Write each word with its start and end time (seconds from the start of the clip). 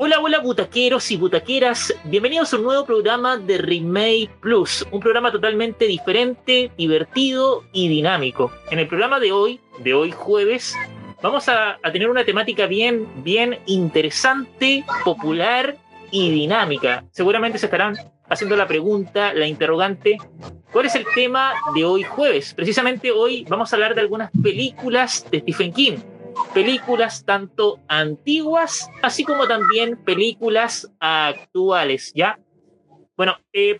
Hola, 0.00 0.20
hola 0.20 0.38
butaqueros 0.38 1.10
y 1.10 1.16
butaqueras, 1.16 1.92
bienvenidos 2.04 2.52
a 2.52 2.56
un 2.56 2.62
nuevo 2.62 2.86
programa 2.86 3.36
de 3.36 3.58
Remake 3.58 4.30
Plus, 4.40 4.86
un 4.92 5.00
programa 5.00 5.32
totalmente 5.32 5.86
diferente, 5.86 6.70
divertido 6.78 7.64
y 7.72 7.88
dinámico. 7.88 8.52
En 8.70 8.78
el 8.78 8.86
programa 8.86 9.18
de 9.18 9.32
hoy, 9.32 9.60
de 9.80 9.94
hoy 9.94 10.12
jueves, 10.12 10.76
vamos 11.20 11.48
a, 11.48 11.80
a 11.82 11.90
tener 11.90 12.08
una 12.08 12.24
temática 12.24 12.66
bien, 12.66 13.08
bien 13.24 13.58
interesante, 13.66 14.84
popular 15.04 15.76
y 16.12 16.30
dinámica. 16.30 17.04
Seguramente 17.10 17.58
se 17.58 17.66
estarán 17.66 17.96
haciendo 18.28 18.54
la 18.54 18.68
pregunta, 18.68 19.34
la 19.34 19.48
interrogante, 19.48 20.16
¿cuál 20.72 20.86
es 20.86 20.94
el 20.94 21.06
tema 21.12 21.54
de 21.74 21.84
hoy 21.84 22.04
jueves? 22.04 22.54
Precisamente 22.54 23.10
hoy 23.10 23.44
vamos 23.48 23.72
a 23.72 23.74
hablar 23.76 23.96
de 23.96 24.02
algunas 24.02 24.30
películas 24.40 25.26
de 25.28 25.40
Stephen 25.40 25.72
King 25.72 25.96
películas 26.54 27.24
tanto 27.24 27.80
antiguas, 27.88 28.90
así 29.02 29.24
como 29.24 29.46
también 29.46 29.96
películas 30.04 30.90
actuales, 31.00 32.12
¿ya? 32.14 32.38
Bueno, 33.16 33.36
eh, 33.52 33.78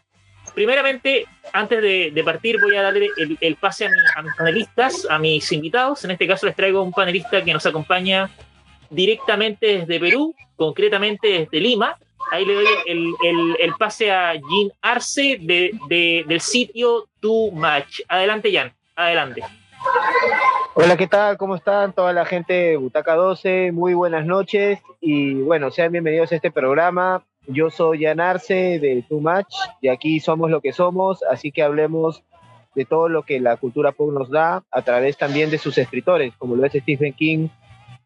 primeramente, 0.55 1.27
antes 1.53 1.81
de, 1.81 2.23
partir, 2.25 2.61
voy 2.61 2.77
a 2.77 2.83
darle 2.83 3.09
el, 3.17 3.57
pase 3.57 3.87
a, 3.87 3.91
mis 4.23 4.35
panelistas, 4.37 5.07
a 5.09 5.19
mis 5.19 5.51
invitados. 5.53 6.05
En 6.05 6.11
este 6.11 6.27
caso 6.27 6.47
les 6.47 6.57
traigo 6.57 6.83
un 6.83 6.93
panelista 6.93 7.45
que 7.45 7.53
nos 7.53 7.65
acompaña 7.67 8.31
directamente 8.91 9.79
desde 9.79 10.01
Perú, 10.01 10.35
concretamente 10.57 11.29
desde 11.29 11.61
Lima. 11.61 11.97
Ahí 12.31 12.45
le 12.45 12.55
doy 12.55 12.67
el, 12.87 13.73
pase 13.79 14.11
a 14.11 14.35
Jean 14.35 14.73
Arce 14.83 15.39
de, 15.41 16.25
del 16.27 16.41
sitio 16.41 17.09
Too 17.21 17.53
Much. 17.53 18.03
Adelante, 18.09 18.53
Jan, 18.53 18.75
adelante. 18.97 19.43
Hola, 20.75 20.97
¿qué 20.97 21.07
tal? 21.07 21.37
¿Cómo 21.37 21.57
están 21.57 21.93
toda 21.93 22.13
la 22.13 22.25
gente 22.25 22.53
de 22.53 22.77
Butaca 22.77 23.15
12? 23.15 23.73
Muy 23.73 23.95
buenas 23.95 24.25
noches 24.25 24.81
y 25.01 25.35
bueno, 25.35 25.71
sean 25.71 25.93
bienvenidos 25.93 26.33
a 26.33 26.37
este 26.37 26.51
programa. 26.51 27.25
Yo 27.47 27.71
soy 27.71 28.05
Jan 28.05 28.21
Arce 28.21 28.79
de 28.79 29.05
Too 29.09 29.21
Much 29.21 29.55
y 29.81 29.89
aquí 29.89 30.21
somos 30.21 30.51
lo 30.51 30.61
que 30.61 30.73
somos, 30.73 31.23
así 31.25 31.51
que 31.51 31.63
hablemos 31.63 32.23
de 32.75 32.85
todo 32.85 33.09
lo 33.09 33.23
que 33.23 33.41
la 33.41 33.57
cultura 33.57 33.93
pop 33.93 34.13
nos 34.13 34.31
da 34.31 34.63
a 34.71 34.83
través 34.83 35.17
también 35.17 35.51
de 35.51 35.59
sus 35.59 35.79
escritores, 35.79 36.33
como 36.37 36.55
lo 36.55 36.65
es 36.65 36.73
Stephen 36.73 37.13
King, 37.13 37.49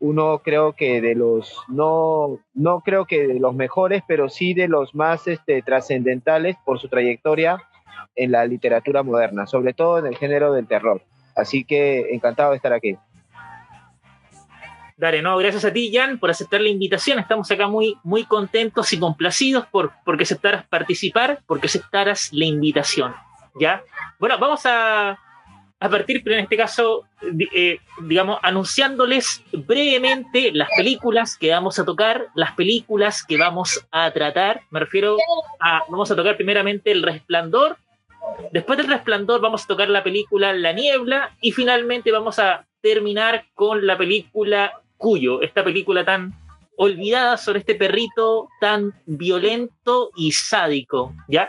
uno 0.02 0.40
creo 0.42 0.72
que 0.72 1.00
de 1.00 1.14
los, 1.14 1.56
no, 1.68 2.40
no 2.54 2.80
creo 2.80 3.04
que 3.04 3.26
de 3.28 3.38
los 3.38 3.54
mejores, 3.54 4.02
pero 4.08 4.28
sí 4.28 4.52
de 4.52 4.66
los 4.66 4.96
más 4.96 5.28
este, 5.28 5.62
trascendentales 5.62 6.56
por 6.64 6.80
su 6.80 6.88
trayectoria 6.88 7.62
en 8.16 8.32
la 8.32 8.44
literatura 8.44 9.04
moderna, 9.04 9.46
sobre 9.46 9.74
todo 9.74 9.98
en 9.98 10.06
el 10.06 10.16
género 10.16 10.52
del 10.52 10.66
terror. 10.66 11.02
Así 11.34 11.64
que 11.64 12.14
encantado 12.14 12.50
de 12.50 12.56
estar 12.56 12.72
aquí. 12.72 12.96
Dale, 14.96 15.20
no, 15.20 15.36
gracias 15.36 15.64
a 15.64 15.72
ti, 15.72 15.90
Jan, 15.92 16.18
por 16.18 16.30
aceptar 16.30 16.60
la 16.60 16.68
invitación. 16.68 17.18
Estamos 17.18 17.50
acá 17.50 17.66
muy, 17.66 17.96
muy 18.04 18.24
contentos 18.24 18.92
y 18.92 19.00
complacidos 19.00 19.66
por 19.66 19.92
porque 20.04 20.22
aceptaras 20.22 20.64
participar, 20.66 21.40
porque 21.46 21.66
aceptaras 21.66 22.28
la 22.32 22.44
invitación. 22.44 23.14
¿Ya? 23.58 23.82
Bueno, 24.18 24.38
vamos 24.38 24.64
a, 24.64 25.18
a 25.82 25.88
partir, 25.88 26.22
pero 26.22 26.36
en 26.36 26.42
este 26.42 26.56
caso, 26.56 27.04
eh, 27.52 27.78
digamos, 28.02 28.38
anunciándoles 28.42 29.42
brevemente 29.52 30.52
las 30.52 30.68
películas 30.76 31.36
que 31.36 31.50
vamos 31.50 31.80
a 31.80 31.84
tocar, 31.84 32.28
las 32.36 32.52
películas 32.52 33.24
que 33.24 33.36
vamos 33.36 33.84
a 33.90 34.08
tratar. 34.12 34.60
Me 34.70 34.78
refiero 34.78 35.16
a, 35.58 35.82
vamos 35.88 36.08
a 36.12 36.14
tocar 36.14 36.36
primeramente 36.36 36.92
El 36.92 37.02
Resplandor, 37.02 37.78
Después 38.52 38.76
del 38.78 38.88
resplandor 38.88 39.40
vamos 39.40 39.64
a 39.64 39.66
tocar 39.66 39.88
la 39.88 40.02
película 40.02 40.52
La 40.52 40.72
Niebla 40.72 41.36
y 41.40 41.52
finalmente 41.52 42.12
vamos 42.12 42.38
a 42.38 42.66
terminar 42.80 43.46
con 43.54 43.86
la 43.86 43.96
película 43.96 44.80
Cuyo, 44.96 45.42
esta 45.42 45.64
película 45.64 46.04
tan 46.04 46.32
olvidada 46.76 47.36
sobre 47.36 47.60
este 47.60 47.74
perrito 47.74 48.48
tan 48.60 48.92
violento 49.06 50.10
y 50.16 50.32
sádico, 50.32 51.14
¿ya? 51.28 51.48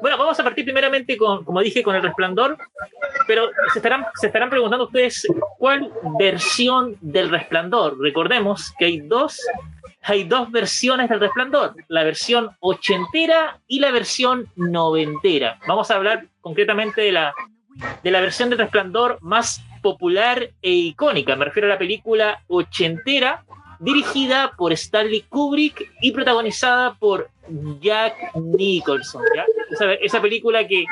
Bueno, 0.00 0.16
vamos 0.16 0.38
a 0.40 0.44
partir 0.44 0.64
primeramente 0.64 1.16
con, 1.16 1.44
como 1.44 1.60
dije, 1.60 1.82
con 1.82 1.94
el 1.94 2.02
resplandor, 2.02 2.56
pero 3.26 3.50
se 3.72 3.78
estarán, 3.78 4.06
se 4.14 4.28
estarán 4.28 4.50
preguntando 4.50 4.86
ustedes 4.86 5.26
cuál 5.58 5.92
versión 6.18 6.96
del 7.00 7.30
resplandor. 7.30 7.98
Recordemos 8.00 8.72
que 8.78 8.86
hay 8.86 9.00
dos 9.00 9.40
hay 10.02 10.24
dos 10.24 10.50
versiones 10.50 11.08
del 11.08 11.20
Resplandor, 11.20 11.74
la 11.88 12.02
versión 12.02 12.50
ochentera 12.60 13.60
y 13.68 13.78
la 13.78 13.92
versión 13.92 14.48
noventera. 14.56 15.58
Vamos 15.66 15.90
a 15.90 15.96
hablar 15.96 16.26
concretamente 16.40 17.02
de 17.02 17.12
la, 17.12 17.34
de 18.02 18.10
la 18.10 18.20
versión 18.20 18.50
del 18.50 18.58
Resplandor 18.58 19.18
más 19.20 19.62
popular 19.80 20.50
e 20.60 20.70
icónica. 20.70 21.36
Me 21.36 21.44
refiero 21.44 21.68
a 21.68 21.70
la 21.74 21.78
película 21.78 22.42
ochentera, 22.48 23.44
dirigida 23.78 24.52
por 24.56 24.72
Stanley 24.72 25.22
Kubrick 25.28 25.92
y 26.00 26.10
protagonizada 26.10 26.94
por 26.94 27.30
Jack 27.80 28.34
Nicholson. 28.34 29.22
Esa, 29.70 29.92
esa 29.94 30.20
película 30.20 30.66
que 30.66 30.84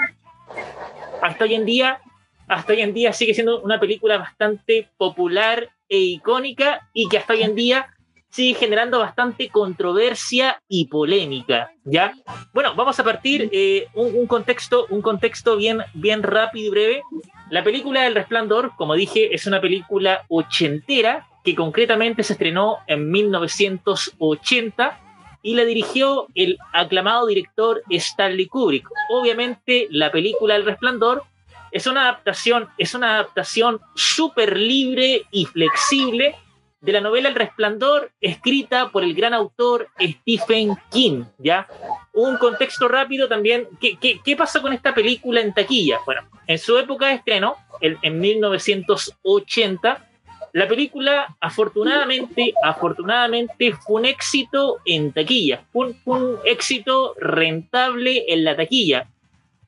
hasta 1.21 1.45
hoy 1.45 1.55
en 1.55 1.65
día 1.65 2.01
hasta 2.49 2.73
hoy 2.73 2.81
en 2.81 2.93
día 2.93 3.13
sigue 3.13 3.33
siendo 3.33 3.61
una 3.61 3.79
película 3.79 4.19
bastante 4.19 4.89
popular 4.97 5.71
e 5.89 5.99
icónica 5.99 6.89
y 6.93 7.09
que 7.09 7.19
hasta 7.19 7.35
hoy 7.35 7.43
en 7.43 7.55
día 7.55 7.95
sigue 8.31 8.55
generando 8.55 9.01
bastante 9.01 9.49
controversia 9.49 10.63
y 10.69 10.87
polémica, 10.87 11.73
¿ya? 11.85 12.15
Bueno, 12.53 12.75
vamos 12.75 12.99
a 13.01 13.05
partir 13.05 13.49
eh, 13.53 13.89
un, 13.95 14.27
contexto, 14.27 14.87
un 14.89 15.03
contexto 15.03 15.57
bien, 15.57 15.81
bien 15.95 16.23
rápido 16.23 16.69
y 16.69 16.71
breve. 16.71 17.03
La 17.51 17.65
película 17.65 18.07
El 18.07 18.15
Resplandor, 18.15 18.73
como 18.77 18.95
dije, 18.95 19.35
es 19.35 19.47
una 19.47 19.61
película 19.61 20.25
ochentera 20.29 21.27
que 21.45 21.57
concretamente 21.57 22.23
se 22.23 22.35
estrenó 22.35 22.79
en 22.87 23.11
1980 23.11 25.01
y 25.43 25.55
la 25.55 25.65
dirigió 25.65 26.29
el 26.35 26.59
aclamado 26.73 27.27
director 27.27 27.83
Stanley 27.91 28.47
Kubrick. 28.47 28.87
Obviamente, 29.09 29.89
la 29.91 30.13
película 30.13 30.55
El 30.55 30.65
Resplandor 30.65 31.25
es 31.73 31.87
una 31.87 32.03
adaptación, 32.03 32.69
es 32.79 32.95
una 32.95 33.15
adaptación 33.15 33.81
súper 33.95 34.57
libre 34.57 35.25
y 35.33 35.47
flexible 35.47 36.37
de 36.81 36.93
la 36.93 37.01
novela 37.01 37.29
El 37.29 37.35
Resplandor, 37.35 38.11
escrita 38.21 38.89
por 38.89 39.05
el 39.05 39.15
gran 39.15 39.35
autor 39.35 39.89
Stephen 40.01 40.77
King, 40.91 41.25
¿ya? 41.39 41.67
Un 42.13 42.37
contexto 42.39 42.89
rápido 42.89 43.29
también. 43.29 43.69
¿Qué, 43.81 43.99
qué, 43.99 44.37
pasa 44.37 44.63
con 44.63 44.73
esta 44.73 44.95
película 44.95 45.41
en 45.41 45.53
taquilla? 45.53 45.99
Bueno, 46.07 46.23
en 46.47 46.59
su 46.59 46.79
época 46.79 47.09
de 47.09 47.15
estreno, 47.15 47.57
en 47.81 48.21
1980, 48.21 50.09
la 50.53 50.67
película, 50.67 51.37
afortunadamente, 51.41 52.55
afortunadamente, 52.63 53.73
fue 53.73 54.01
un 54.01 54.07
éxito 54.07 54.79
en 54.85 55.13
taquilla. 55.13 55.65
Fue 55.73 55.95
un 56.05 56.39
éxito 56.45 57.15
rentable 57.21 58.25
en 58.29 58.45
la 58.45 58.57
taquilla. 58.57 59.09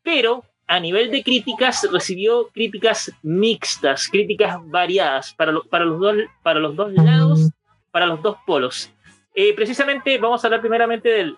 Pero 0.02 0.44
a 0.72 0.80
nivel 0.80 1.10
de 1.10 1.22
críticas 1.22 1.86
recibió 1.92 2.48
críticas 2.48 3.12
mixtas, 3.22 4.08
críticas 4.08 4.56
variadas 4.64 5.34
para, 5.34 5.52
para, 5.68 5.84
los, 5.84 6.00
dos, 6.00 6.16
para 6.42 6.60
los 6.60 6.74
dos 6.74 6.94
lados, 6.94 7.50
para 7.90 8.06
los 8.06 8.22
dos 8.22 8.38
polos. 8.46 8.90
Eh, 9.34 9.52
precisamente 9.54 10.16
vamos 10.16 10.42
a 10.42 10.46
hablar 10.46 10.62
primeramente 10.62 11.10
del, 11.10 11.36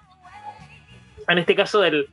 en 1.27 1.39
este 1.39 1.57
caso 1.57 1.81
del, 1.81 2.09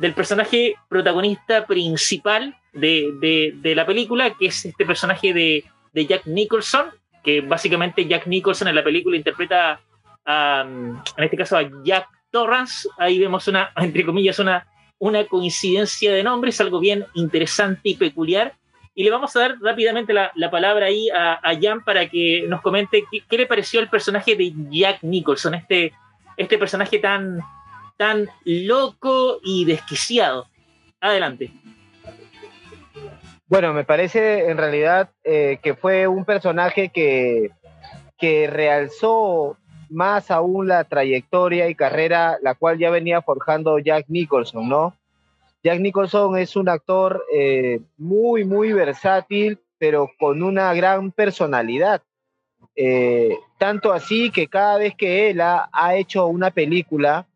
del 0.00 0.12
personaje 0.12 0.74
protagonista 0.86 1.66
principal 1.66 2.54
de, 2.74 3.54
de, 3.62 3.74
la 3.74 3.86
película, 3.86 4.34
que 4.34 4.48
es 4.48 4.66
este 4.66 4.84
personaje 4.84 5.32
de, 5.32 5.64
de, 5.94 6.06
Jack 6.06 6.26
Nicholson, 6.26 6.90
que 7.24 7.40
básicamente 7.40 8.04
Jack 8.04 8.26
Nicholson 8.26 8.68
en 8.68 8.74
la 8.74 8.84
película 8.84 9.16
interpreta 9.16 9.80
a, 10.26 10.60
en 10.66 11.24
este 11.24 11.38
caso 11.38 11.56
a 11.56 11.70
Jack 11.84 12.06
Torrance, 12.30 12.86
ahí 12.98 13.18
vemos 13.18 13.48
una, 13.48 13.72
entre 13.76 14.04
comillas, 14.04 14.38
una 14.40 14.66
una 14.98 15.26
coincidencia 15.26 16.12
de 16.12 16.22
nombres, 16.22 16.60
algo 16.60 16.80
bien 16.80 17.04
interesante 17.14 17.90
y 17.90 17.94
peculiar. 17.96 18.54
Y 18.94 19.04
le 19.04 19.10
vamos 19.10 19.36
a 19.36 19.40
dar 19.40 19.56
rápidamente 19.60 20.14
la, 20.14 20.50
palabra 20.50 20.86
ahí 20.86 21.08
a, 21.10 21.40
Jan 21.60 21.84
para 21.84 22.08
que 22.08 22.46
nos 22.48 22.62
comente 22.62 23.04
qué, 23.28 23.36
le 23.36 23.46
pareció 23.46 23.80
el 23.80 23.90
personaje 23.90 24.36
de 24.36 24.52
Jack 24.70 25.02
Nicholson, 25.02 25.54
este, 25.54 25.92
este 26.38 26.56
personaje 26.56 26.98
tan, 26.98 27.40
tan 27.98 28.28
loco 28.44 29.38
y 29.44 29.66
desquiciado. 29.66 30.46
Adelante. 30.98 31.50
Bueno, 33.48 33.74
me 33.74 33.84
parece 33.84 34.48
en 34.48 34.56
realidad 34.56 35.10
eh, 35.22 35.60
que 35.62 35.74
fue 35.74 36.08
un 36.08 36.24
personaje 36.24 36.88
que, 36.88 37.50
que 38.18 38.48
realzó 38.48 39.58
más 39.90 40.30
aún 40.30 40.68
la 40.68 40.84
trayectoria 40.84 41.68
y 41.68 41.74
carrera 41.74 42.38
la 42.42 42.54
cual 42.54 42.78
ya 42.78 42.90
venía 42.90 43.22
forjando 43.22 43.78
Jack 43.78 44.06
Nicholson, 44.08 44.68
¿no? 44.68 44.94
Jack 45.62 45.80
Nicholson 45.80 46.38
es 46.38 46.54
un 46.54 46.68
actor 46.68 47.24
eh, 47.32 47.80
muy, 47.96 48.44
muy 48.44 48.72
versátil, 48.72 49.58
pero 49.78 50.10
con 50.18 50.42
una 50.42 50.72
gran 50.74 51.10
personalidad. 51.10 52.02
Eh, 52.76 53.38
tanto 53.58 53.92
así 53.92 54.30
que 54.30 54.46
cada 54.46 54.78
vez 54.78 54.94
que 54.94 55.30
él 55.30 55.40
ha, 55.40 55.68
hecho 55.96 56.26
una 56.26 56.50
película 56.50 57.26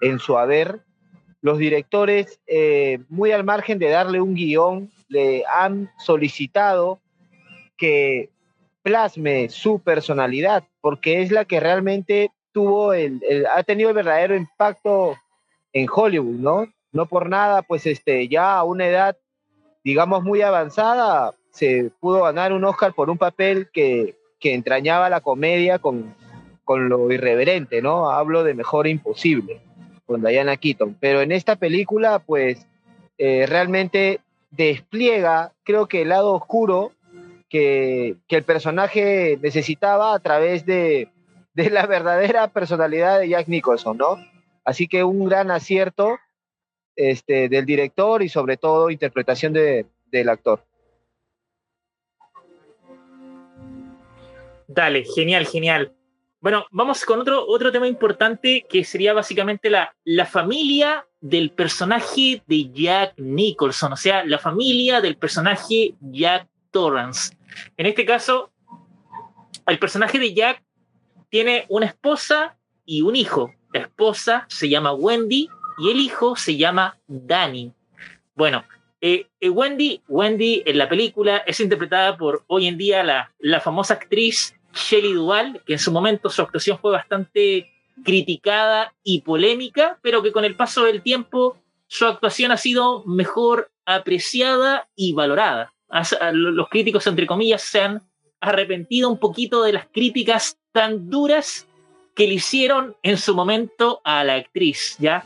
en 0.00 0.18
su 0.18 0.38
haber, 0.38 0.80
los 1.42 1.58
directores, 1.58 2.40
eh, 2.46 3.00
muy 3.10 3.32
al 3.32 3.44
margen 3.44 3.78
de 3.78 3.90
darle 3.90 4.20
un 4.20 4.34
guion, 4.34 4.90
le 5.08 5.44
han 5.46 5.90
solicitado 5.98 7.00
que 7.76 8.30
plasme 8.84 9.48
su 9.48 9.80
personalidad, 9.80 10.64
porque 10.82 11.22
es 11.22 11.32
la 11.32 11.46
que 11.46 11.58
realmente 11.58 12.30
tuvo 12.52 12.92
el, 12.92 13.20
ha 13.52 13.62
tenido 13.62 13.88
el 13.88 13.96
verdadero 13.96 14.36
impacto 14.36 15.16
en 15.72 15.88
Hollywood, 15.92 16.36
¿no? 16.36 16.66
No 16.92 17.06
por 17.06 17.28
nada, 17.30 17.62
pues 17.62 17.86
este, 17.86 18.28
ya 18.28 18.58
a 18.58 18.62
una 18.62 18.86
edad, 18.86 19.16
digamos, 19.82 20.22
muy 20.22 20.42
avanzada, 20.42 21.32
se 21.50 21.90
pudo 21.98 22.22
ganar 22.24 22.52
un 22.52 22.62
Oscar 22.64 22.92
por 22.92 23.08
un 23.08 23.16
papel 23.16 23.70
que, 23.72 24.16
que 24.38 24.52
entrañaba 24.52 25.08
la 25.08 25.22
comedia 25.22 25.78
con, 25.78 26.14
con 26.62 26.90
lo 26.90 27.10
irreverente, 27.10 27.80
¿no? 27.80 28.10
Hablo 28.10 28.44
de 28.44 28.52
Mejor 28.52 28.86
Imposible, 28.86 29.62
con 30.04 30.22
Diana 30.22 30.58
Keaton. 30.58 30.98
Pero 31.00 31.22
en 31.22 31.32
esta 31.32 31.56
película, 31.56 32.18
pues, 32.18 32.66
eh, 33.16 33.46
realmente 33.48 34.20
despliega, 34.50 35.52
creo 35.64 35.88
que 35.88 36.02
el 36.02 36.10
lado 36.10 36.34
oscuro 36.34 36.92
que, 37.54 38.16
el 38.28 38.42
personaje 38.42 39.38
necesitaba 39.40 40.12
a 40.12 40.18
través 40.18 40.66
de, 40.66 41.08
de 41.54 41.70
la 41.70 41.86
verdadera 41.94 42.48
personalidad 42.48 43.20
de 43.20 43.28
Jack 43.28 43.46
Nicholson, 43.46 43.96
¿no? 43.96 44.16
Así 44.64 44.88
que 44.88 45.04
un 45.04 45.24
gran 45.26 45.52
acierto 45.52 46.18
este, 46.96 47.48
del 47.48 47.64
director 47.64 48.22
y 48.22 48.28
sobre 48.28 48.56
todo 48.56 48.90
interpretación 48.90 49.52
de, 49.52 49.86
del 50.06 50.28
actor. 50.30 50.64
Dale, 54.66 55.04
genial, 55.04 55.46
genial. 55.46 55.92
Bueno, 56.40 56.66
vamos 56.72 57.04
con 57.04 57.20
otro, 57.20 57.46
otro 57.46 57.70
tema 57.70 57.86
importante 57.86 58.66
que 58.68 58.84
sería 58.84 59.12
básicamente 59.12 59.70
la, 59.70 59.94
la 60.04 60.26
familia 60.26 61.06
del 61.20 61.50
personaje 61.52 62.42
de 62.46 62.70
Jack 62.72 63.14
Nicholson, 63.18 63.92
o 63.92 63.96
sea, 63.96 64.24
la 64.24 64.38
familia 64.38 65.00
del 65.00 65.16
personaje 65.16 65.94
Jack 66.00 66.48
Torrance. 66.70 67.34
En 67.76 67.86
este 67.86 68.04
caso, 68.04 68.52
el 69.66 69.78
personaje 69.78 70.18
de 70.18 70.34
Jack 70.34 70.62
tiene 71.28 71.66
una 71.68 71.86
esposa 71.86 72.56
y 72.84 73.02
un 73.02 73.16
hijo. 73.16 73.52
La 73.72 73.80
esposa 73.80 74.46
se 74.48 74.68
llama 74.68 74.92
Wendy 74.92 75.48
y 75.78 75.90
el 75.90 75.98
hijo 75.98 76.36
se 76.36 76.56
llama 76.56 76.98
Danny. 77.06 77.72
Bueno, 78.34 78.64
eh, 79.00 79.26
eh, 79.40 79.50
Wendy, 79.50 80.00
Wendy 80.08 80.62
en 80.64 80.78
la 80.78 80.88
película 80.88 81.38
es 81.38 81.60
interpretada 81.60 82.16
por 82.16 82.44
hoy 82.46 82.66
en 82.66 82.78
día 82.78 83.02
la, 83.02 83.32
la 83.38 83.60
famosa 83.60 83.94
actriz 83.94 84.54
Shelley 84.72 85.12
Duvall, 85.12 85.62
que 85.66 85.74
en 85.74 85.78
su 85.78 85.92
momento 85.92 86.30
su 86.30 86.40
actuación 86.40 86.78
fue 86.78 86.92
bastante 86.92 87.70
criticada 88.02 88.94
y 89.02 89.20
polémica, 89.20 89.98
pero 90.02 90.22
que 90.22 90.32
con 90.32 90.44
el 90.44 90.56
paso 90.56 90.84
del 90.84 91.02
tiempo 91.02 91.58
su 91.86 92.06
actuación 92.06 92.50
ha 92.50 92.56
sido 92.56 93.04
mejor 93.04 93.70
apreciada 93.84 94.88
y 94.96 95.12
valorada. 95.12 95.73
Los 96.32 96.68
críticos, 96.68 97.06
entre 97.06 97.26
comillas, 97.26 97.62
se 97.62 97.80
han 97.80 98.02
arrepentido 98.40 99.08
un 99.08 99.18
poquito 99.18 99.62
de 99.62 99.72
las 99.72 99.86
críticas 99.86 100.58
tan 100.72 101.08
duras 101.08 101.66
que 102.14 102.26
le 102.26 102.34
hicieron 102.34 102.96
en 103.02 103.16
su 103.16 103.34
momento 103.34 104.00
a 104.04 104.24
la 104.24 104.34
actriz, 104.34 104.96
¿ya? 104.98 105.24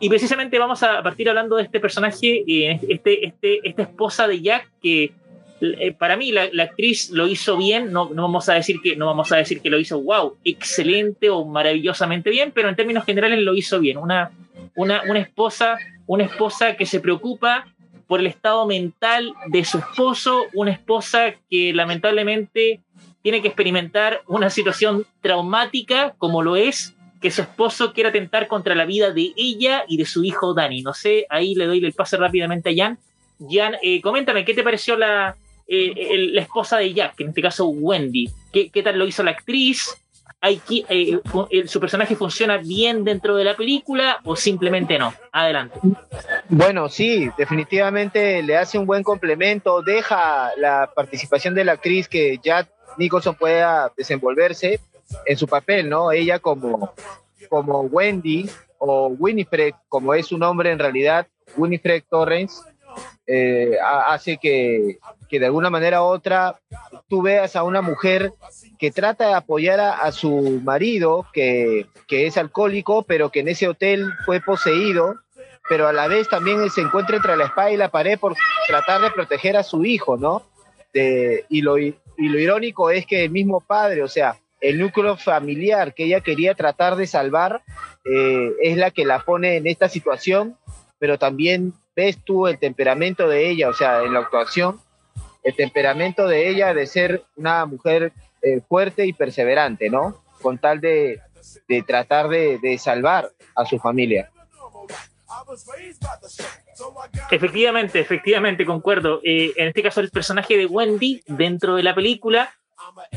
Y 0.00 0.08
precisamente 0.08 0.58
vamos 0.58 0.82
a 0.82 1.02
partir 1.02 1.28
hablando 1.28 1.56
de 1.56 1.62
este 1.62 1.80
personaje, 1.80 2.44
eh, 2.46 2.80
este, 2.88 3.26
este, 3.26 3.60
esta 3.68 3.82
esposa 3.82 4.28
de 4.28 4.40
Jack, 4.40 4.70
que 4.82 5.12
eh, 5.60 5.92
para 5.92 6.16
mí 6.16 6.30
la, 6.30 6.50
actriz 6.62 7.10
lo 7.10 7.26
hizo 7.26 7.56
bien, 7.56 7.92
no, 7.92 8.10
no, 8.10 8.22
vamos 8.22 8.48
a 8.48 8.54
decir 8.54 8.76
que, 8.82 8.94
no 8.96 9.06
vamos 9.06 9.32
a 9.32 9.36
decir 9.36 9.60
que 9.60 9.70
lo 9.70 9.78
hizo 9.78 10.00
wow, 10.00 10.36
excelente 10.44 11.30
o 11.30 11.44
maravillosamente 11.44 12.30
bien, 12.30 12.52
pero 12.54 12.68
en 12.68 12.76
términos 12.76 13.04
generales 13.04 13.40
lo 13.40 13.54
hizo 13.54 13.80
bien. 13.80 13.96
Una, 13.96 14.30
una, 14.76 15.02
una, 15.08 15.18
esposa, 15.18 15.78
una 16.06 16.24
esposa 16.24 16.76
que 16.76 16.86
se 16.86 17.00
preocupa 17.00 17.66
por 18.08 18.20
el 18.20 18.26
estado 18.26 18.66
mental 18.66 19.34
de 19.46 19.64
su 19.64 19.78
esposo, 19.78 20.46
una 20.54 20.72
esposa 20.72 21.34
que 21.48 21.72
lamentablemente 21.74 22.80
tiene 23.22 23.42
que 23.42 23.48
experimentar 23.48 24.22
una 24.26 24.50
situación 24.50 25.06
traumática 25.20 26.14
como 26.18 26.42
lo 26.42 26.56
es 26.56 26.96
que 27.20 27.30
su 27.30 27.42
esposo 27.42 27.92
quiera 27.92 28.10
atentar 28.10 28.48
contra 28.48 28.74
la 28.74 28.86
vida 28.86 29.12
de 29.12 29.32
ella 29.36 29.84
y 29.88 29.96
de 29.96 30.06
su 30.06 30.24
hijo 30.24 30.54
Dani. 30.54 30.82
No 30.82 30.94
sé, 30.94 31.26
ahí 31.28 31.54
le 31.54 31.66
doy 31.66 31.84
el 31.84 31.92
pase 31.92 32.16
rápidamente 32.16 32.70
a 32.70 32.72
Jan. 32.74 32.98
Jan, 33.50 33.74
eh, 33.82 34.00
coméntame, 34.00 34.44
¿qué 34.44 34.54
te 34.54 34.62
pareció 34.62 34.96
la, 34.96 35.36
eh, 35.66 36.30
la 36.32 36.42
esposa 36.42 36.78
de 36.78 36.94
Jack, 36.94 37.20
en 37.20 37.28
este 37.28 37.42
caso 37.42 37.68
Wendy? 37.68 38.30
¿Qué, 38.52 38.70
qué 38.70 38.82
tal 38.82 38.98
lo 38.98 39.06
hizo 39.06 39.22
la 39.22 39.32
actriz? 39.32 40.00
Hay, 40.40 40.62
eh, 40.68 41.20
¿Su 41.66 41.80
personaje 41.80 42.14
funciona 42.14 42.58
bien 42.58 43.02
dentro 43.02 43.34
de 43.34 43.44
la 43.44 43.56
película 43.56 44.20
o 44.24 44.36
simplemente 44.36 44.96
no? 44.98 45.12
Adelante. 45.32 45.80
Bueno, 46.48 46.88
sí, 46.88 47.28
definitivamente 47.36 48.42
le 48.42 48.56
hace 48.56 48.78
un 48.78 48.86
buen 48.86 49.02
complemento, 49.02 49.82
deja 49.82 50.52
la 50.56 50.90
participación 50.94 51.54
de 51.54 51.64
la 51.64 51.72
actriz 51.72 52.08
que 52.08 52.38
Jack 52.42 52.68
Nicholson 52.98 53.34
pueda 53.34 53.92
desenvolverse 53.96 54.80
en 55.26 55.36
su 55.36 55.48
papel, 55.48 55.88
¿no? 55.88 56.12
Ella 56.12 56.38
como, 56.38 56.92
como 57.48 57.80
Wendy 57.80 58.48
o 58.78 59.08
Winifred, 59.08 59.74
como 59.88 60.14
es 60.14 60.26
su 60.26 60.38
nombre 60.38 60.70
en 60.70 60.78
realidad, 60.78 61.26
Winifred 61.56 62.04
Torrens, 62.08 62.62
eh, 63.26 63.76
hace 64.06 64.38
que, 64.38 64.98
que, 65.28 65.38
de 65.38 65.46
alguna 65.46 65.70
manera 65.70 66.02
u 66.02 66.06
otra 66.06 66.60
tú 67.08 67.22
veas 67.22 67.56
a 67.56 67.62
una 67.62 67.82
mujer 67.82 68.32
que 68.78 68.90
trata 68.90 69.28
de 69.28 69.34
apoyar 69.34 69.80
a, 69.80 70.10
su 70.12 70.60
marido, 70.64 71.26
que, 71.32 71.86
que, 72.06 72.26
es 72.26 72.36
alcohólico, 72.36 73.02
pero 73.02 73.30
que 73.30 73.40
en 73.40 73.48
ese 73.48 73.68
hotel 73.68 74.10
fue 74.24 74.40
poseído, 74.40 75.16
pero 75.68 75.88
a 75.88 75.92
la 75.92 76.08
vez 76.08 76.28
también 76.28 76.68
se 76.70 76.80
encuentra 76.80 77.16
entre 77.16 77.36
la 77.36 77.46
espada 77.46 77.70
y 77.70 77.76
la 77.76 77.90
pared 77.90 78.18
por 78.18 78.34
tratar 78.66 79.00
de 79.02 79.10
proteger 79.10 79.56
a 79.56 79.62
su 79.62 79.84
hijo, 79.84 80.16
¿no? 80.16 80.42
Y, 80.94 81.60
lo, 81.60 81.78
y 81.78 81.94
lo 82.16 82.38
irónico 82.38 82.90
es 82.90 83.06
que 83.06 83.24
el 83.24 83.30
mismo 83.30 83.60
padre, 83.60 84.02
o 84.02 84.08
sea, 84.08 84.36
el 84.60 84.78
núcleo 84.78 85.16
familiar 85.16 85.94
que 85.94 86.04
ella 86.04 86.20
quería 86.20 86.54
tratar 86.54 86.96
de 86.96 87.06
salvar, 87.06 87.62
eh, 88.04 88.52
es 88.62 88.76
la 88.76 88.90
que 88.90 89.04
la 89.04 89.20
pone 89.20 89.56
en 89.56 89.66
esta 89.66 89.88
situación, 89.88 90.56
pero 90.98 91.18
también 91.18 91.72
ves 91.94 92.18
tú 92.24 92.46
el 92.46 92.58
temperamento 92.58 93.28
de 93.28 93.50
ella, 93.50 93.68
o 93.68 93.74
sea, 93.74 94.02
en 94.02 94.12
la 94.14 94.20
actuación, 94.20 94.80
el 95.42 95.54
temperamento 95.54 96.26
de 96.26 96.48
ella 96.48 96.74
de 96.74 96.86
ser 96.86 97.22
una 97.36 97.64
mujer 97.66 98.12
eh, 98.42 98.60
fuerte 98.68 99.06
y 99.06 99.12
perseverante, 99.12 99.90
¿no? 99.90 100.22
Con 100.42 100.58
tal 100.58 100.80
de, 100.80 101.20
de 101.68 101.82
tratar 101.82 102.28
de, 102.28 102.58
de 102.58 102.78
salvar 102.78 103.30
a 103.54 103.64
su 103.64 103.78
familia. 103.78 104.30
Efectivamente, 107.30 108.00
efectivamente, 108.00 108.64
concuerdo. 108.64 109.20
Eh, 109.24 109.52
en 109.56 109.68
este 109.68 109.82
caso, 109.82 110.00
el 110.00 110.10
personaje 110.10 110.56
de 110.56 110.66
Wendy 110.66 111.22
dentro 111.26 111.76
de 111.76 111.82
la 111.82 111.94
película 111.94 112.52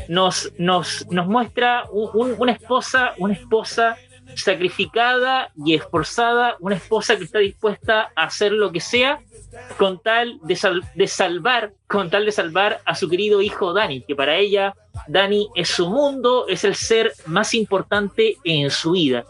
nos, 0.08 0.52
nos, 0.58 1.06
nos 1.10 1.26
muestra 1.26 1.84
una 1.92 2.52
esposa, 2.52 3.14
una 3.18 3.34
esposa 3.34 3.96
sacrificada 4.36 5.50
y 5.64 5.74
esforzada, 5.74 6.56
una 6.60 6.76
esposa 6.76 7.16
que 7.16 7.24
está 7.24 7.38
dispuesta 7.38 8.10
a 8.14 8.24
hacer 8.24 8.52
lo 8.52 8.72
que 8.72 8.80
sea 8.80 9.20
con 9.76 10.00
tal 10.00 10.38
de, 10.42 10.58
de, 10.94 11.06
salvar, 11.06 11.72
con 11.86 12.10
tal 12.10 12.24
de 12.24 12.32
salvar 12.32 12.80
a 12.84 12.94
su 12.94 13.08
querido 13.08 13.42
hijo 13.42 13.72
Dani, 13.72 14.02
que 14.02 14.16
para 14.16 14.36
ella 14.36 14.74
Dani 15.08 15.48
es 15.54 15.68
su 15.68 15.88
mundo, 15.88 16.46
es 16.48 16.64
el 16.64 16.74
ser 16.74 17.12
más 17.26 17.54
importante 17.54 18.36
en 18.44 18.70
su 18.70 18.92
vida. 18.92 19.24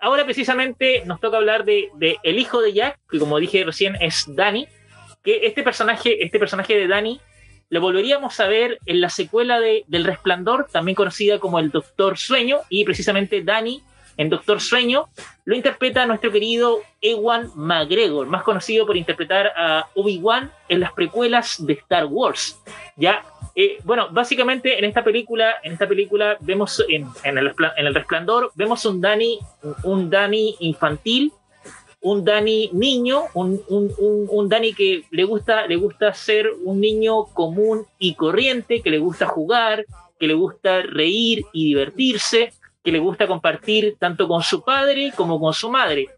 Ahora 0.00 0.24
precisamente 0.24 1.02
nos 1.06 1.20
toca 1.20 1.36
hablar 1.36 1.64
de, 1.64 1.90
el 2.22 2.38
hijo 2.38 2.60
de 2.60 2.72
Jack, 2.72 2.98
que 3.10 3.18
como 3.18 3.38
dije 3.38 3.64
recién 3.64 3.96
es 4.00 4.24
Danny, 4.28 4.66
que 5.22 5.46
este 5.46 5.62
personaje, 5.62 6.22
este 6.24 6.38
personaje 6.38 6.76
de 6.76 6.86
Danny 6.86 7.20
lo 7.70 7.80
volveríamos 7.80 8.38
a 8.40 8.46
ver 8.46 8.78
en 8.86 9.00
la 9.00 9.08
secuela 9.08 9.58
de, 9.58 9.84
del 9.88 10.04
Resplandor, 10.04 10.68
también 10.70 10.94
conocida 10.94 11.38
como 11.38 11.58
el 11.58 11.70
Doctor 11.70 12.18
Sueño, 12.18 12.60
y 12.68 12.84
precisamente 12.84 13.42
Danny 13.42 13.82
en 14.16 14.30
Doctor 14.30 14.60
Sueño 14.60 15.08
lo 15.44 15.54
interpreta 15.54 16.06
nuestro 16.06 16.32
querido 16.32 16.80
Ewan 17.00 17.50
McGregor, 17.54 18.26
más 18.26 18.42
conocido 18.42 18.86
por 18.86 18.96
interpretar 18.96 19.52
a 19.56 19.88
Obi-Wan 19.94 20.50
en 20.68 20.80
las 20.80 20.92
precuelas 20.92 21.64
de 21.64 21.74
Star 21.74 22.06
Wars. 22.06 22.60
Ya 22.96 23.22
eh, 23.56 23.78
bueno, 23.84 24.08
básicamente 24.10 24.78
en 24.78 24.84
esta 24.84 25.04
película, 25.04 25.56
en 25.62 25.72
esta 25.72 25.86
película 25.86 26.36
vemos 26.40 26.84
en, 26.88 27.06
el, 27.24 27.94
resplandor, 27.94 28.50
vemos 28.56 28.84
un 28.84 29.00
Dani, 29.00 29.38
un 29.84 30.10
Dani 30.10 30.56
infantil, 30.58 31.32
un 32.00 32.24
Dani 32.24 32.70
niño, 32.72 33.24
un, 33.34 33.62
un, 33.68 34.48
Dani 34.48 34.74
que 34.74 35.04
le 35.10 35.24
gusta, 35.24 35.68
le 35.68 35.76
gusta 35.76 36.12
ser 36.12 36.50
un 36.64 36.80
niño 36.80 37.26
común 37.26 37.86
y 37.98 38.14
corriente, 38.14 38.82
que 38.82 38.90
le 38.90 38.98
gusta 38.98 39.26
jugar, 39.26 39.86
que 40.18 40.26
le 40.26 40.34
gusta 40.34 40.82
reír 40.82 41.44
y 41.52 41.66
divertirse, 41.66 42.52
que 42.84 42.92
le 42.92 42.98
gusta 42.98 43.26
compartir 43.26 43.96
tanto 43.98 44.28
con 44.28 44.42
su 44.42 44.62
padre 44.62 45.12
como 45.16 45.40
con 45.40 45.54
su 45.54 45.70
madre. 45.70 46.08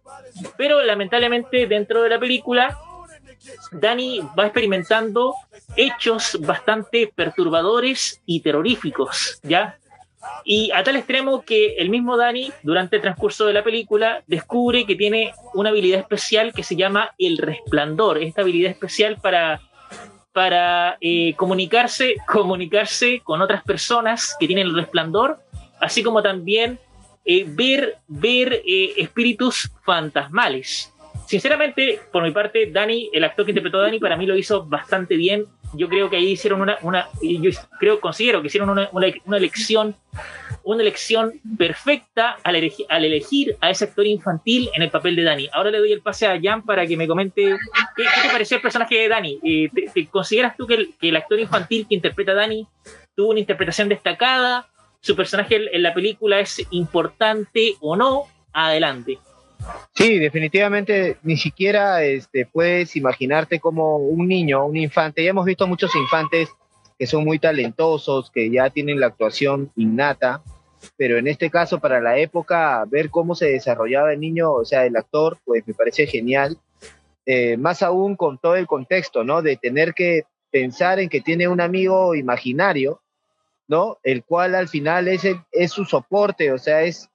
Pero 0.58 0.82
lamentablemente 0.82 1.66
dentro 1.66 2.02
de 2.02 2.08
la 2.10 2.18
película 2.18 2.76
Dani 3.72 4.20
va 4.38 4.46
experimentando 4.46 5.34
hechos 5.76 6.38
bastante 6.40 7.12
perturbadores 7.14 8.20
y 8.26 8.40
terroríficos, 8.40 9.38
¿ya? 9.42 9.78
Y 10.44 10.70
a 10.72 10.82
tal 10.82 10.96
extremo 10.96 11.42
que 11.42 11.76
el 11.76 11.88
mismo 11.88 12.16
Dani, 12.16 12.50
durante 12.62 12.96
el 12.96 13.02
transcurso 13.02 13.46
de 13.46 13.52
la 13.52 13.62
película, 13.62 14.24
descubre 14.26 14.84
que 14.84 14.96
tiene 14.96 15.32
una 15.54 15.70
habilidad 15.70 16.00
especial 16.00 16.52
que 16.52 16.64
se 16.64 16.74
llama 16.74 17.14
el 17.18 17.38
resplandor. 17.38 18.18
Esta 18.18 18.42
habilidad 18.42 18.72
especial 18.72 19.18
para, 19.20 19.60
para 20.32 20.98
eh, 21.00 21.34
comunicarse, 21.34 22.16
comunicarse 22.26 23.20
con 23.20 23.40
otras 23.40 23.62
personas 23.62 24.36
que 24.38 24.48
tienen 24.48 24.66
el 24.66 24.74
resplandor, 24.74 25.38
así 25.80 26.02
como 26.02 26.22
también 26.22 26.78
eh, 27.24 27.44
ver, 27.46 27.98
ver 28.06 28.62
eh, 28.64 28.94
espíritus 28.98 29.70
fantasmales. 29.84 30.92
Sinceramente, 31.26 32.00
por 32.12 32.22
mi 32.22 32.30
parte, 32.30 32.70
Dani, 32.70 33.10
el 33.12 33.24
actor 33.24 33.44
que 33.44 33.50
interpretó 33.50 33.78
a 33.78 33.82
Dani, 33.82 33.98
para 33.98 34.16
mí 34.16 34.26
lo 34.26 34.36
hizo 34.36 34.64
bastante 34.64 35.16
bien. 35.16 35.46
Yo 35.74 35.88
creo 35.88 36.08
que 36.08 36.16
ahí 36.16 36.28
hicieron 36.30 36.60
una, 36.60 36.78
una 36.82 37.08
yo 37.20 37.50
creo, 37.80 37.98
considero 37.98 38.40
que 38.40 38.46
hicieron 38.46 38.70
una, 38.70 38.88
una, 38.92 39.36
elección, 39.36 39.96
una 40.62 40.82
elección 40.82 41.32
perfecta 41.58 42.36
al, 42.44 42.54
elegir, 42.54 42.86
al 42.88 43.04
elegir 43.04 43.56
a 43.60 43.70
ese 43.70 43.86
actor 43.86 44.06
infantil 44.06 44.70
en 44.74 44.82
el 44.82 44.90
papel 44.90 45.16
de 45.16 45.24
Dani. 45.24 45.48
Ahora 45.52 45.72
le 45.72 45.78
doy 45.78 45.92
el 45.92 46.00
pase 46.00 46.28
a 46.28 46.40
Jan 46.40 46.62
para 46.62 46.86
que 46.86 46.96
me 46.96 47.08
comente 47.08 47.56
qué, 47.96 48.04
te 48.22 48.28
pareció 48.30 48.58
el 48.58 48.62
personaje 48.62 48.94
de 48.94 49.08
Dani. 49.08 49.40
Eh, 49.42 49.68
¿te, 49.92 50.06
consideras 50.06 50.56
tú 50.56 50.64
que 50.68 50.74
el, 50.74 50.94
que 51.00 51.08
el 51.08 51.16
actor 51.16 51.40
infantil 51.40 51.86
que 51.88 51.96
interpreta 51.96 52.30
a 52.32 52.36
Dani 52.36 52.68
tuvo 53.16 53.30
una 53.30 53.40
interpretación 53.40 53.88
destacada? 53.88 54.68
¿Su 55.06 55.14
personaje 55.14 55.54
en 55.72 55.84
la 55.84 55.94
película 55.94 56.40
es 56.40 56.66
importante 56.72 57.74
o 57.80 57.94
no? 57.94 58.24
Adelante. 58.52 59.20
Sí, 59.94 60.18
definitivamente 60.18 61.18
ni 61.22 61.36
siquiera 61.36 62.02
este, 62.02 62.44
puedes 62.44 62.96
imaginarte 62.96 63.60
como 63.60 63.98
un 63.98 64.26
niño, 64.26 64.66
un 64.66 64.76
infante. 64.76 65.22
Ya 65.22 65.30
hemos 65.30 65.44
visto 65.44 65.68
muchos 65.68 65.94
infantes 65.94 66.48
que 66.98 67.06
son 67.06 67.22
muy 67.22 67.38
talentosos, 67.38 68.32
que 68.32 68.50
ya 68.50 68.68
tienen 68.70 68.98
la 68.98 69.06
actuación 69.06 69.70
innata, 69.76 70.42
pero 70.96 71.18
en 71.18 71.28
este 71.28 71.50
caso, 71.50 71.78
para 71.78 72.00
la 72.00 72.18
época, 72.18 72.84
ver 72.88 73.08
cómo 73.08 73.36
se 73.36 73.46
desarrollaba 73.46 74.12
el 74.12 74.18
niño, 74.18 74.50
o 74.50 74.64
sea, 74.64 74.86
el 74.86 74.96
actor, 74.96 75.38
pues 75.44 75.64
me 75.68 75.74
parece 75.74 76.08
genial. 76.08 76.58
Eh, 77.26 77.56
más 77.56 77.84
aún 77.84 78.16
con 78.16 78.38
todo 78.38 78.56
el 78.56 78.66
contexto, 78.66 79.22
¿no? 79.22 79.40
De 79.40 79.56
tener 79.56 79.94
que 79.94 80.24
pensar 80.50 80.98
en 80.98 81.08
que 81.08 81.20
tiene 81.20 81.46
un 81.46 81.60
amigo 81.60 82.16
imaginario, 82.16 83.02
¿no? 83.68 83.98
El 84.02 84.24
cual 84.24 84.54
al 84.54 84.68
final 84.68 85.08
es, 85.08 85.22
es 85.52 85.72
su 85.72 85.84
soporte, 85.84 86.52
o 86.52 86.58
sea, 86.58 86.82
es 86.82 87.10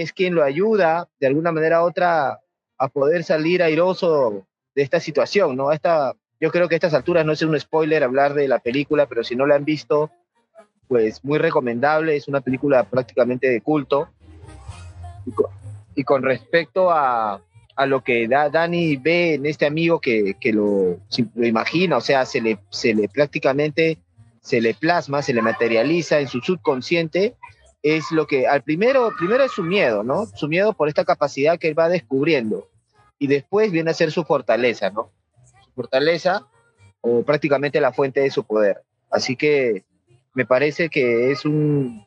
es 0.00 0.12
quien 0.12 0.34
lo 0.34 0.44
ayuda 0.44 1.08
de 1.20 1.26
alguna 1.26 1.52
manera 1.52 1.82
u 1.82 1.86
otra 1.86 2.40
a 2.78 2.88
poder 2.88 3.24
salir 3.24 3.62
airoso 3.62 4.46
de 4.74 4.82
esta 4.82 5.00
situación, 5.00 5.56
¿no? 5.56 5.72
Esta, 5.72 6.14
yo 6.40 6.50
creo 6.50 6.68
que 6.68 6.74
a 6.74 6.76
estas 6.76 6.94
alturas 6.94 7.24
no 7.24 7.32
es 7.32 7.42
un 7.42 7.58
spoiler 7.58 8.04
hablar 8.04 8.34
de 8.34 8.48
la 8.48 8.58
película, 8.58 9.06
pero 9.06 9.24
si 9.24 9.34
no 9.34 9.46
la 9.46 9.54
han 9.54 9.64
visto, 9.64 10.10
pues 10.88 11.24
muy 11.24 11.38
recomendable, 11.38 12.16
es 12.16 12.28
una 12.28 12.42
película 12.42 12.84
prácticamente 12.84 13.48
de 13.48 13.62
culto. 13.62 14.08
Y 15.94 16.04
con, 16.04 16.22
respecto 16.22 16.90
a, 16.90 17.40
a, 17.74 17.86
lo 17.86 18.04
que 18.04 18.28
da, 18.28 18.50
Dani 18.50 18.96
ve 18.96 19.34
en 19.34 19.46
este 19.46 19.64
amigo 19.64 19.98
que, 19.98 20.34
que 20.38 20.52
lo, 20.52 20.98
lo, 21.34 21.46
imagina, 21.46 21.96
o 21.96 22.02
sea, 22.02 22.26
se 22.26 22.42
le, 22.42 22.58
se 22.68 22.94
le 22.94 23.08
prácticamente 23.08 23.98
se 24.46 24.60
le 24.60 24.74
plasma, 24.74 25.22
se 25.22 25.34
le 25.34 25.42
materializa 25.42 26.20
en 26.20 26.28
su 26.28 26.38
subconsciente, 26.38 27.34
es 27.82 28.12
lo 28.12 28.28
que 28.28 28.46
al 28.46 28.62
primero, 28.62 29.10
primero 29.18 29.42
es 29.42 29.50
su 29.50 29.64
miedo, 29.64 30.04
¿no? 30.04 30.26
Su 30.26 30.46
miedo 30.46 30.72
por 30.72 30.86
esta 30.86 31.04
capacidad 31.04 31.58
que 31.58 31.66
él 31.66 31.76
va 31.76 31.88
descubriendo. 31.88 32.70
Y 33.18 33.26
después 33.26 33.72
viene 33.72 33.90
a 33.90 33.94
ser 33.94 34.12
su 34.12 34.22
fortaleza, 34.22 34.90
¿no? 34.90 35.10
Su 35.64 35.72
fortaleza 35.72 36.46
o 37.00 37.24
prácticamente 37.24 37.80
la 37.80 37.92
fuente 37.92 38.20
de 38.20 38.30
su 38.30 38.44
poder. 38.44 38.82
Así 39.10 39.34
que 39.34 39.84
me 40.32 40.46
parece 40.46 40.90
que 40.90 41.32
es 41.32 41.44
un, 41.44 42.06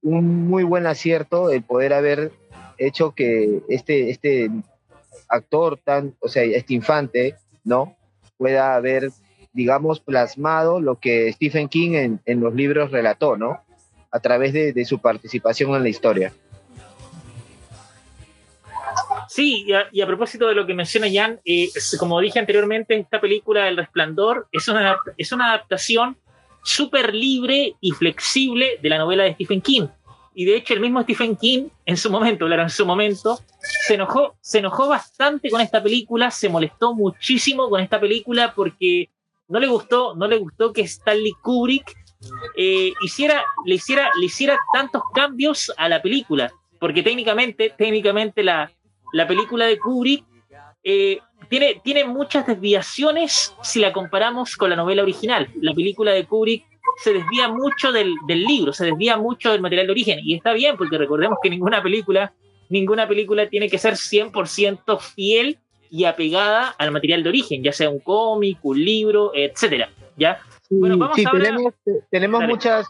un 0.00 0.46
muy 0.46 0.62
buen 0.62 0.86
acierto 0.86 1.50
el 1.50 1.64
poder 1.64 1.92
haber 1.92 2.30
hecho 2.78 3.16
que 3.16 3.62
este, 3.68 4.10
este 4.10 4.48
actor 5.28 5.76
tan, 5.82 6.14
o 6.20 6.28
sea, 6.28 6.44
este 6.44 6.72
infante, 6.72 7.34
¿no? 7.64 7.96
Pueda 8.36 8.76
haber, 8.76 9.10
digamos, 9.52 10.00
plasmado 10.00 10.80
lo 10.80 10.98
que 10.98 11.32
Stephen 11.32 11.68
King 11.68 11.92
en, 11.92 12.20
en 12.24 12.40
los 12.40 12.54
libros 12.54 12.90
relató, 12.90 13.36
¿no? 13.36 13.60
a 14.10 14.20
través 14.20 14.52
de, 14.52 14.84
su 14.84 14.98
participación 14.98 15.74
en 15.74 15.82
la 15.82 15.88
historia. 15.88 16.32
Sí, 19.28 19.66
y 19.92 20.00
a, 20.00 20.06
propósito 20.06 20.48
de 20.48 20.54
lo 20.54 20.66
que 20.66 20.74
menciona 20.74 21.06
Jan, 21.12 21.40
eh, 21.44 21.68
como 21.98 22.20
dije 22.20 22.40
anteriormente, 22.40 22.96
esta 22.96 23.20
película 23.20 23.68
El 23.68 23.76
Resplandor 23.76 24.48
es 24.50 24.66
una, 24.66 24.96
es 25.16 25.30
una 25.30 25.50
adaptación 25.50 26.16
súper 26.64 27.14
libre 27.14 27.74
y 27.80 27.92
flexible 27.92 28.78
de 28.82 28.88
la 28.88 28.98
novela 28.98 29.22
de 29.24 29.34
Stephen 29.34 29.60
King. 29.60 29.86
Y 30.34 30.44
de 30.44 30.56
hecho 30.56 30.74
el 30.74 30.80
mismo 30.80 31.02
Stephen 31.02 31.36
King 31.36 31.68
en 31.86 31.96
su 31.96 32.10
momento, 32.10 32.46
claro, 32.46 32.62
en 32.62 32.70
su 32.70 32.84
momento, 32.84 33.38
se 33.86 33.94
enojó, 33.94 34.36
se 34.40 34.58
enojó 34.58 34.88
bastante 34.88 35.48
con 35.48 35.60
esta 35.60 35.82
película, 35.82 36.30
se 36.30 36.48
molestó 36.48 36.94
muchísimo 36.94 37.68
con 37.68 37.80
esta 37.80 38.00
película 38.00 38.52
porque 38.54 39.10
no 39.50 39.58
le 39.58 39.66
gustó, 39.66 40.14
no 40.14 40.26
le 40.26 40.38
gustó 40.38 40.72
que 40.72 40.82
Stanley 40.82 41.32
Kubrick 41.42 41.92
eh, 42.56 42.92
hiciera, 43.02 43.44
le, 43.66 43.74
hiciera, 43.74 44.10
le 44.18 44.26
hiciera 44.26 44.58
tantos 44.72 45.02
cambios 45.12 45.72
a 45.76 45.88
la 45.88 46.00
película, 46.00 46.52
porque 46.78 47.02
técnicamente, 47.02 47.74
técnicamente 47.76 48.44
la, 48.44 48.70
la 49.12 49.26
película 49.26 49.66
de 49.66 49.78
Kubrick 49.78 50.24
eh, 50.84 51.18
tiene, 51.48 51.80
tiene 51.82 52.04
muchas 52.04 52.46
desviaciones 52.46 53.54
si 53.62 53.80
la 53.80 53.92
comparamos 53.92 54.56
con 54.56 54.70
la 54.70 54.76
novela 54.76 55.02
original. 55.02 55.50
La 55.60 55.74
película 55.74 56.12
de 56.12 56.24
Kubrick 56.26 56.64
se 57.02 57.12
desvía 57.12 57.48
mucho 57.48 57.90
del, 57.90 58.14
del 58.28 58.44
libro, 58.44 58.72
se 58.72 58.84
desvía 58.84 59.16
mucho 59.16 59.50
del 59.50 59.60
material 59.60 59.86
de 59.88 59.92
origen, 59.92 60.20
y 60.22 60.34
está 60.34 60.52
bien, 60.52 60.76
porque 60.76 60.96
recordemos 60.96 61.38
que 61.42 61.50
ninguna 61.50 61.82
película, 61.82 62.32
ninguna 62.68 63.08
película 63.08 63.48
tiene 63.48 63.68
que 63.68 63.78
ser 63.78 63.94
100% 63.94 65.00
fiel 65.00 65.58
y 65.90 66.04
apegada 66.04 66.68
al 66.78 66.92
material 66.92 67.22
de 67.22 67.28
origen, 67.28 67.62
ya 67.62 67.72
sea 67.72 67.90
un 67.90 67.98
cómic, 67.98 68.58
un 68.62 68.82
libro, 68.82 69.32
etcétera, 69.34 69.90
¿ya? 70.16 70.40
Bueno, 70.70 71.10
sí, 71.14 71.24
tenemos, 71.30 71.74
tenemos 72.10 72.44
muchas, 72.44 72.86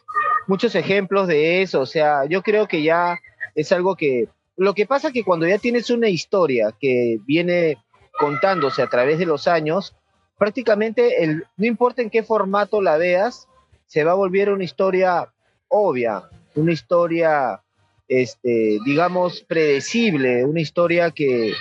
muchos 0.46 0.74
ejemplos 0.74 1.26
de 1.26 1.62
eso. 1.62 1.80
O 1.80 1.86
sea, 1.86 2.26
yo 2.26 2.42
creo 2.42 2.68
que 2.68 2.82
ya 2.82 3.18
es 3.54 3.72
algo 3.72 3.96
que. 3.96 4.28
Lo 4.56 4.74
que 4.74 4.84
pasa 4.84 5.08
es 5.08 5.14
que 5.14 5.24
cuando 5.24 5.46
ya 5.46 5.56
tienes 5.56 5.88
una 5.88 6.10
historia 6.10 6.74
que 6.78 7.18
viene 7.24 7.78
contándose 8.18 8.82
a 8.82 8.88
través 8.88 9.18
de 9.18 9.24
los 9.24 9.48
años, 9.48 9.96
prácticamente 10.36 11.24
el, 11.24 11.44
no 11.56 11.66
importa 11.66 12.02
en 12.02 12.10
qué 12.10 12.22
formato 12.22 12.82
la 12.82 12.98
veas, 12.98 13.48
se 13.86 14.04
va 14.04 14.12
a 14.12 14.16
volver 14.16 14.50
una 14.50 14.64
historia 14.64 15.32
obvia, 15.68 16.24
una 16.54 16.72
historia, 16.72 17.62
este, 18.08 18.78
digamos, 18.84 19.42
predecible, 19.48 20.44
una 20.44 20.60
historia 20.60 21.10
que, 21.12 21.54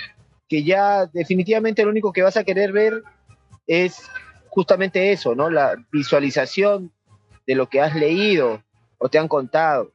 que 0.50 0.64
ya 0.64 1.06
definitivamente 1.06 1.84
lo 1.84 1.90
único 1.90 2.12
que 2.12 2.22
vas 2.22 2.36
a 2.36 2.42
querer 2.42 2.72
ver 2.72 3.04
es 3.68 4.02
justamente 4.48 5.12
eso, 5.12 5.36
¿no? 5.36 5.48
La 5.48 5.76
visualización 5.92 6.90
de 7.46 7.54
lo 7.54 7.68
que 7.68 7.80
has 7.80 7.94
leído 7.94 8.60
o 8.98 9.08
te 9.08 9.18
han 9.18 9.28
contado. 9.28 9.92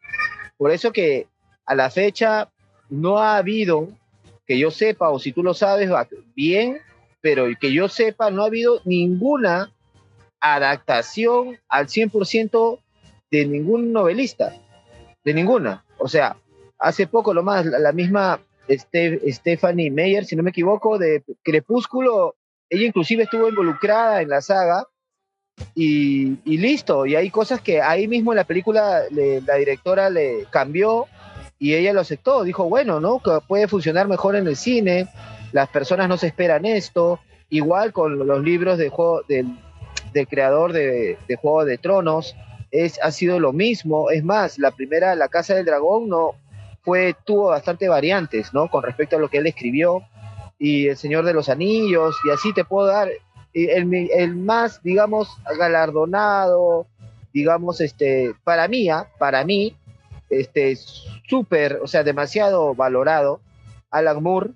Por 0.58 0.72
eso 0.72 0.94
que 0.94 1.28
a 1.66 1.76
la 1.76 1.90
fecha 1.90 2.50
no 2.90 3.18
ha 3.18 3.36
habido, 3.36 3.90
que 4.48 4.58
yo 4.58 4.72
sepa, 4.72 5.10
o 5.10 5.20
si 5.20 5.34
tú 5.34 5.44
lo 5.44 5.54
sabes, 5.54 5.90
bien, 6.36 6.80
pero 7.20 7.48
que 7.60 7.74
yo 7.74 7.90
sepa, 7.90 8.32
no 8.32 8.44
ha 8.44 8.48
habido 8.48 8.80
ninguna 8.86 9.74
adaptación 10.40 11.60
al 11.68 11.88
100% 11.88 12.80
de 13.30 13.46
ningún 13.46 13.92
novelista, 13.92 14.54
de 15.26 15.34
ninguna. 15.34 15.84
O 15.98 16.08
sea, 16.08 16.38
hace 16.80 17.08
poco 17.08 17.34
lo 17.34 17.44
más, 17.44 17.66
la, 17.66 17.92
misma 17.92 18.40
Stephanie 18.70 19.92
Meyer, 19.92 20.26
si 20.26 20.36
no 20.36 20.44
me 20.44 20.50
equivoco, 20.50 20.98
de 20.98 21.24
Crepúsculo, 21.44 22.36
ella 22.70 22.86
inclusive 22.86 23.24
estuvo 23.24 23.48
involucrada 23.48 24.22
en 24.22 24.30
la 24.30 24.42
saga 24.42 24.86
y, 25.74 26.38
listo. 26.46 27.06
Y 27.06 27.16
hay 27.16 27.30
cosas 27.30 27.62
que 27.62 27.82
ahí 27.82 28.08
mismo 28.08 28.32
en 28.32 28.38
la 28.38 28.44
película 28.44 29.04
la 29.12 29.56
directora 29.56 30.10
le 30.10 30.46
cambió 30.50 31.06
y 31.60 31.76
ella 31.76 31.94
lo 31.94 32.02
aceptó. 32.02 32.44
Dijo, 32.44 32.68
bueno, 32.68 33.00
¿no? 33.00 33.22
Puede 33.48 33.68
funcionar 33.68 34.08
mejor 34.08 34.36
en 34.36 34.48
el 34.48 34.56
cine, 34.56 35.08
las 35.52 35.70
personas 35.70 36.10
no 36.10 36.18
se 36.18 36.28
esperan 36.28 36.66
esto. 36.66 37.20
Igual 37.50 37.94
con 37.94 38.26
los 38.26 38.44
libros 38.44 38.78
de 38.78 38.90
juego, 38.90 39.22
del, 39.28 39.48
creador 40.28 40.74
de, 40.74 41.18
Juego 41.40 41.64
de 41.64 41.78
Tronos, 41.78 42.36
es, 42.72 43.00
ha 43.02 43.12
sido 43.12 43.40
lo 43.40 43.54
mismo. 43.54 44.10
Es 44.10 44.24
más, 44.24 44.58
la 44.58 44.72
primera, 44.72 45.16
La 45.16 45.30
Casa 45.30 45.56
del 45.56 45.66
Dragón, 45.66 46.10
no 46.10 46.36
fue, 46.86 47.16
tuvo 47.26 47.48
bastante 47.48 47.90
variantes, 47.90 48.54
¿no? 48.54 48.70
Con 48.70 48.84
respecto 48.84 49.18
a 49.18 49.20
lo 49.20 49.28
que 49.28 49.40
él 49.40 49.48
escribió 49.48 50.04
y 50.60 50.88
El 50.88 50.98
Señor 50.98 51.26
de 51.26 51.34
los 51.34 51.50
Anillos, 51.50 52.16
y 52.26 52.30
así 52.30 52.54
te 52.54 52.64
puedo 52.64 52.88
dar 52.88 53.10
el, 53.54 54.10
el 54.12 54.36
más, 54.36 54.82
digamos, 54.84 55.28
galardonado, 55.58 56.88
digamos, 57.34 57.82
este, 57.82 58.34
para 58.44 58.68
mí, 58.68 58.90
¿ah? 58.90 59.10
para 59.18 59.44
mí, 59.44 59.76
este, 60.30 60.78
súper, 61.28 61.80
o 61.84 61.88
sea, 61.88 62.04
demasiado 62.04 62.76
valorado, 62.76 63.42
Alan 63.90 64.22
Moore, 64.24 64.52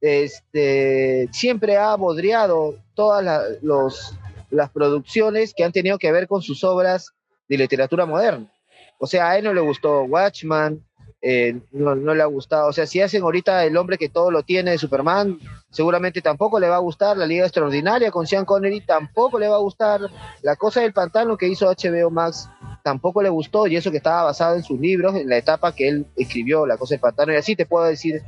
este, 0.00 1.28
siempre 1.32 1.76
ha 1.76 1.94
bodriado 1.94 2.74
todas 2.94 3.58
los, 3.62 4.14
las 4.50 4.70
producciones 4.70 5.52
que 5.54 5.64
han 5.64 5.72
tenido 5.72 5.98
que 5.98 6.10
ver 6.10 6.26
con 6.26 6.42
sus 6.42 6.64
obras 6.64 7.12
de 7.48 7.58
literatura 7.58 8.06
moderna. 8.06 8.50
O 8.98 9.06
sea, 9.06 9.30
a 9.30 9.38
él 9.38 9.44
no 9.44 9.54
le 9.54 9.60
gustó 9.60 10.02
Watchman, 10.02 10.84
eh, 11.22 11.60
no, 11.72 11.94
le 11.94 12.22
ha 12.22 12.26
gustado. 12.26 12.68
O 12.68 12.72
sea, 12.72 12.86
si 12.86 13.00
hacen 13.00 13.22
ahorita 13.22 13.64
el 13.64 13.76
hombre 13.76 13.98
que 13.98 14.08
todo 14.08 14.30
lo 14.30 14.42
tiene 14.42 14.72
de 14.72 14.78
Superman, 14.78 15.38
seguramente 15.70 16.22
tampoco 16.22 16.58
le 16.58 16.68
va 16.68 16.76
a 16.76 16.80
gustar. 16.80 17.16
La 17.16 17.26
Liga 17.26 17.44
Extraordinaria 17.44 18.10
con 18.10 18.26
Sean 18.26 18.44
Connery 18.44 18.80
tampoco 18.80 19.38
le 19.38 19.48
va 19.48 19.56
a 19.56 19.60
gustar. 19.60 20.00
La 20.42 20.56
cosa 20.56 20.80
del 20.80 20.92
pantano 20.92 21.36
que 21.36 21.48
hizo 21.48 21.66
HBO 21.66 22.10
Max 22.10 22.48
tampoco 22.82 23.22
le 23.22 23.28
gustó, 23.28 23.66
y 23.66 23.76
eso 23.76 23.90
que 23.90 23.98
estaba 23.98 24.24
basado 24.24 24.56
en 24.56 24.62
sus 24.62 24.80
libros, 24.80 25.14
en 25.14 25.28
la 25.28 25.36
etapa 25.36 25.74
que 25.74 25.88
él 25.88 26.06
escribió, 26.16 26.66
La 26.66 26.78
cosa 26.78 26.94
del 26.94 27.00
pantano, 27.00 27.32
y 27.32 27.36
así 27.36 27.54
te 27.54 27.66
puedo 27.66 27.84
decir, 27.84 28.22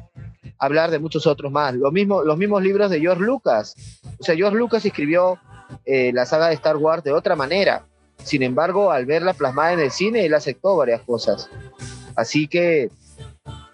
hablar 0.58 0.90
de 0.90 0.98
muchos 0.98 1.26
otros 1.26 1.50
más. 1.50 1.74
Lo 1.74 1.90
mismo, 1.90 2.22
los 2.22 2.36
mismos 2.36 2.62
libros 2.62 2.90
de 2.90 3.00
George 3.00 3.22
Lucas. 3.22 3.74
O 4.20 4.24
sea, 4.24 4.36
George 4.36 4.56
Lucas 4.56 4.84
escribió 4.84 5.38
eh, 5.86 6.12
la 6.12 6.26
saga 6.26 6.48
de 6.48 6.54
Star 6.54 6.76
Wars 6.76 7.02
de 7.02 7.12
otra 7.12 7.34
manera. 7.34 7.86
Sin 8.22 8.42
embargo, 8.42 8.92
al 8.92 9.06
verla 9.06 9.32
plasmada 9.32 9.72
en 9.72 9.80
el 9.80 9.90
cine, 9.90 10.24
él 10.24 10.34
aceptó 10.34 10.76
varias 10.76 11.00
cosas. 11.00 11.48
Así 12.16 12.48
que 12.48 12.90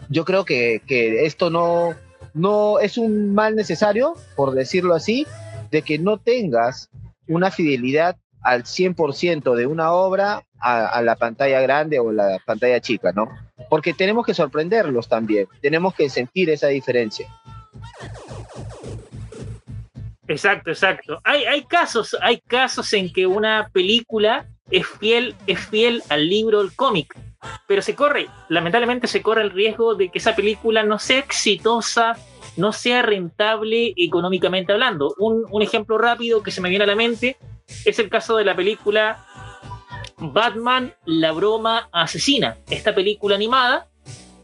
yo 0.09 0.25
creo 0.25 0.45
que, 0.45 0.83
que 0.87 1.27
esto 1.27 1.51
no, 1.51 1.95
no 2.35 2.79
es 2.79 2.99
un 2.99 3.35
mal 3.35 3.57
necesario, 3.57 4.15
por 4.37 4.53
decirlo 4.53 4.95
así, 4.95 5.27
de 5.71 5.83
que 5.83 5.99
no 5.99 6.19
tengas 6.19 6.91
una 7.27 7.51
fidelidad 7.51 8.17
al 8.43 8.65
100% 8.65 9.55
de 9.55 9.67
una 9.67 9.93
obra 9.93 10.45
a, 10.61 11.03
la 11.03 11.17
pantalla 11.17 11.61
grande 11.61 11.99
o 11.99 12.13
la 12.13 12.39
pantalla 12.45 12.81
chica, 12.81 13.13
¿no? 13.13 13.29
Porque 13.69 13.93
tenemos 13.93 14.25
que 14.25 14.35
sorprenderlos 14.35 15.09
también, 15.09 15.47
tenemos 15.61 15.95
que 15.95 16.09
sentir 16.09 16.51
esa 16.51 16.69
diferencia. 16.69 17.29
Exacto, 20.27 20.71
exacto. 20.71 21.21
Hay, 21.25 21.45
hay 21.45 21.65
casos, 21.65 22.17
hay 22.21 22.41
casos 22.41 22.93
en 22.93 23.13
que 23.13 23.27
una 23.27 23.71
película 23.73 24.47
es 24.71 24.87
fiel, 24.87 25.35
es 25.47 25.59
fiel 25.59 26.03
al 26.09 26.29
libro, 26.29 26.61
el 26.61 26.75
cómic, 26.75 27.15
pero 27.67 27.83
se 27.83 27.95
corre, 27.95 28.29
lamentablemente 28.49 29.07
se 29.07 29.23
corre 29.23 29.43
el 29.43 29.51
riesgo 29.51 29.95
de 29.95 30.09
que 30.09 30.19
esa 30.19 30.35
película 30.35 30.83
no 30.83 30.99
sea 30.99 31.19
exitosa, 31.19 32.17
no 32.57 32.73
sea 32.73 33.03
rentable 33.03 33.95
económicamente 33.97 34.73
hablando. 34.73 35.15
Un, 35.19 35.63
ejemplo 35.63 35.99
rápido 35.99 36.43
que 36.43 36.51
se 36.51 36.61
me 36.61 36.69
viene 36.69 36.85
a 36.85 36.89
la 36.89 36.97
mente 36.97 37.37
es 37.85 37.99
el 37.99 38.09
caso 38.09 38.37
de 38.37 38.45
la 38.45 38.57
película 38.57 39.25
Batman, 40.19 40.95
la 41.05 41.33
broma 41.33 41.89
asesina, 41.93 42.57
esta 42.69 42.95
película 42.95 43.37
animada 43.37 43.89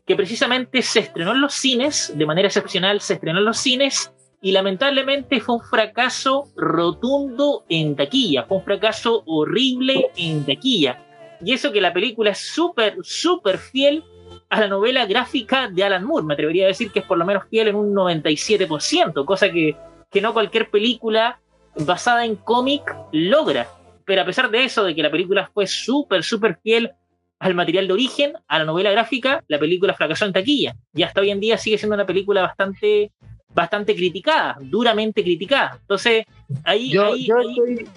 que 0.07 0.17
precisamente 0.17 0.83
se 0.83 1.01
estrenó 1.01 1.33
en 1.33 1.41
los 1.41 1.55
cines, 1.55 2.13
de 2.15 2.27
manera 2.27 2.49
excepcional 2.49 3.01
se 3.01 3.15
estrenó 3.15 3.39
en 3.39 3.47
los 3.47 3.59
cines 3.59 4.13
y 4.43 4.53
lamentablemente 4.53 5.41
fue 5.41 5.55
un 5.57 5.63
fracaso 5.63 6.45
rotundo 6.55 7.65
en 7.71 7.97
taquilla, 7.97 8.45
fue 8.45 8.59
un 8.59 8.65
fracaso 8.65 9.23
horrible 9.25 10.11
en 10.17 10.45
taquilla. 10.45 11.14
Y 11.43 11.53
eso 11.53 11.73
que 11.73 11.81
la 11.81 11.93
película 11.93 12.31
es 12.31 12.39
súper, 12.39 12.97
súper 13.03 13.59
fiel 13.59 14.05
a 14.51 14.61
la 14.61 14.69
novela 14.69 15.07
gráfica 15.07 15.69
de 15.69 15.83
Alan 15.83 16.05
Moore, 16.05 16.27
me 16.27 16.35
atrevería 16.35 16.65
a 16.65 16.69
decir 16.69 16.91
que 16.93 17.01
es 17.01 17.05
por 17.05 17.19
lo 17.19 17.25
menos 17.25 17.45
fiel 17.49 17.69
en 17.69 17.77
un 17.77 17.95
97%, 17.95 19.25
cosa 19.25 19.51
que, 19.51 19.77
que 20.11 20.21
no 20.21 20.33
cualquier 20.33 20.71
película 20.71 21.41
basada 21.75 22.25
en 22.25 22.37
cómic 22.37 22.83
logra. 23.13 23.69
Pero 24.05 24.23
a 24.23 24.25
pesar 24.25 24.51
de 24.51 24.65
eso, 24.65 24.85
de 24.85 24.95
que 24.95 25.03
la 25.03 25.11
película 25.11 25.51
fue 25.53 25.67
súper, 25.67 26.23
súper 26.23 26.59
fiel 26.63 26.93
al 27.41 27.55
material 27.55 27.87
de 27.87 27.93
origen, 27.95 28.35
a 28.47 28.59
la 28.59 28.65
novela 28.65 28.91
gráfica, 28.91 29.43
la 29.49 29.59
película 29.59 29.95
fracasó 29.95 30.25
en 30.25 30.33
taquilla. 30.33 30.77
Y 30.95 31.03
hasta 31.03 31.21
hoy 31.21 31.31
en 31.31 31.41
día 31.41 31.59
sigue 31.59 31.79
siendo 31.79 31.95
una 31.95 32.07
película 32.07 32.43
bastante, 32.43 33.13
bastante 33.49 33.95
criticada, 33.95 34.57
duramente 34.61 35.23
criticada. 35.23 35.79
Entonces, 35.81 36.25
ahí... 36.65 36.91
Yo, 36.91 37.15
Estoy, 37.15 37.89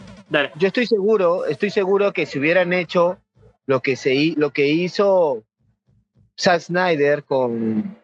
yo 0.55 0.67
estoy 0.67 0.87
seguro, 0.87 1.45
estoy 1.45 1.69
seguro 1.69 2.11
que 2.11 2.25
si 2.25 2.39
hubieran 2.39 2.73
hecho 2.73 3.17
lo 3.67 3.81
que, 3.81 3.95
se, 3.95 4.33
lo 4.37 4.51
que 4.51 4.67
hizo 4.67 5.43
Zack 6.39 6.61
Snyder 6.61 7.23
con, 7.23 7.97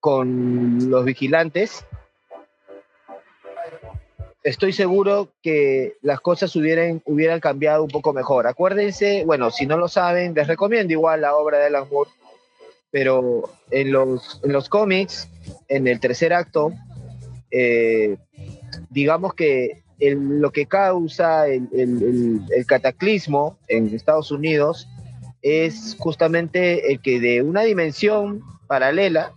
con 0.00 0.90
los 0.90 1.04
vigilantes, 1.04 1.84
estoy 4.44 4.72
seguro 4.72 5.28
que 5.42 5.96
las 6.02 6.20
cosas 6.20 6.54
hubieran, 6.56 7.02
hubieran 7.04 7.40
cambiado 7.40 7.82
un 7.82 7.90
poco 7.90 8.12
mejor. 8.12 8.46
Acuérdense, 8.46 9.24
bueno, 9.26 9.50
si 9.50 9.66
no 9.66 9.76
lo 9.76 9.88
saben, 9.88 10.34
les 10.34 10.46
recomiendo 10.46 10.92
igual 10.92 11.20
la 11.20 11.34
obra 11.34 11.58
de 11.58 11.66
Alan 11.66 11.88
Moore, 11.90 12.10
pero 12.90 13.50
en 13.70 13.90
los, 13.90 14.40
en 14.44 14.52
los 14.52 14.68
cómics, 14.68 15.28
en 15.68 15.88
el 15.88 15.98
tercer 15.98 16.32
acto, 16.32 16.72
eh, 17.50 18.16
digamos 18.90 19.34
que 19.34 19.82
lo 20.10 20.50
que 20.50 20.66
causa 20.66 21.46
el, 21.46 21.68
el, 21.72 22.66
cataclismo 22.66 23.58
en 23.68 23.94
Estados 23.94 24.32
Unidos 24.32 24.88
es 25.42 25.96
justamente 25.98 26.92
el 26.92 27.00
que 27.00 27.20
de 27.20 27.42
una 27.42 27.62
dimensión 27.62 28.42
paralela 28.66 29.32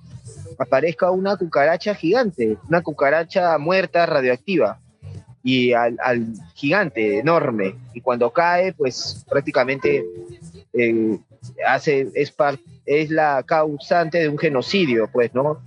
aparezca 0.57 1.11
una 1.11 1.35
cucaracha 1.35 1.95
gigante, 1.95 2.57
una 2.69 2.81
cucaracha 2.81 3.57
muerta 3.57 4.05
radioactiva 4.05 4.79
y 5.43 5.73
al, 5.73 5.97
gigante 6.55 7.19
enorme. 7.19 7.75
Y 7.93 8.01
cuando 8.01 8.31
cae, 8.31 8.73
pues 8.73 9.25
prácticamente 9.29 10.03
eh, 10.73 11.19
hace, 11.67 12.09
es, 12.15 13.09
la 13.11 13.43
causante 13.43 14.19
de 14.19 14.29
un 14.29 14.37
genocidio, 14.37 15.07
pues, 15.11 15.33
¿no? 15.35 15.61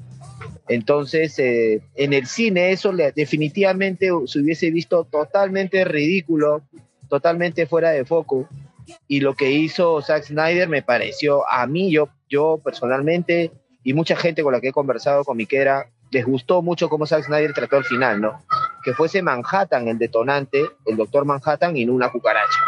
Entonces, 0.69 1.39
eh, 1.39 1.81
en 1.95 2.13
el 2.13 2.27
cine 2.27 2.73
eso 2.73 2.93
definitivamente 2.93 4.11
se 4.27 4.41
hubiese 4.41 4.71
visto 4.71 5.05
totalmente 5.05 5.85
ridículo, 5.85 6.63
totalmente 7.09 7.67
fuera 7.67 7.91
de 7.91 8.05
foco. 8.05 8.49
Y 9.07 9.21
lo 9.21 9.35
que 9.35 9.51
hizo 9.51 10.01
Zack 10.03 10.25
Snyder 10.25 10.69
me 10.69 10.83
pareció, 10.83 11.49
a 11.49 11.67
mí, 11.67 11.91
yo, 11.91 12.09
yo 12.29 12.61
personalmente, 12.63 13.53
y 13.83 13.95
mucha 13.95 14.17
gente 14.17 14.43
con 14.43 14.53
la 14.53 14.61
que 14.61 14.69
he 14.69 14.73
conversado 14.73 15.25
con 15.25 15.37
Miquera, 15.37 15.91
les 16.11 16.25
gustó 16.25 16.63
mucho 16.63 16.89
cómo 16.89 17.07
Zack 17.07 17.25
Snyder 17.25 17.53
trató 17.53 17.77
el 17.77 17.85
final, 17.85 18.21
¿no? 18.21 18.43
Que 18.83 18.95
fuese 18.95 19.23
Manhattan 19.23 19.89
el 19.89 19.99
detonante, 19.99 20.65
el 20.87 20.97
doctor 20.97 21.25
Manhattan 21.25 21.77
y 21.77 21.85
no 21.85 21.93
una 21.93 22.11
cucaracha. 22.11 22.61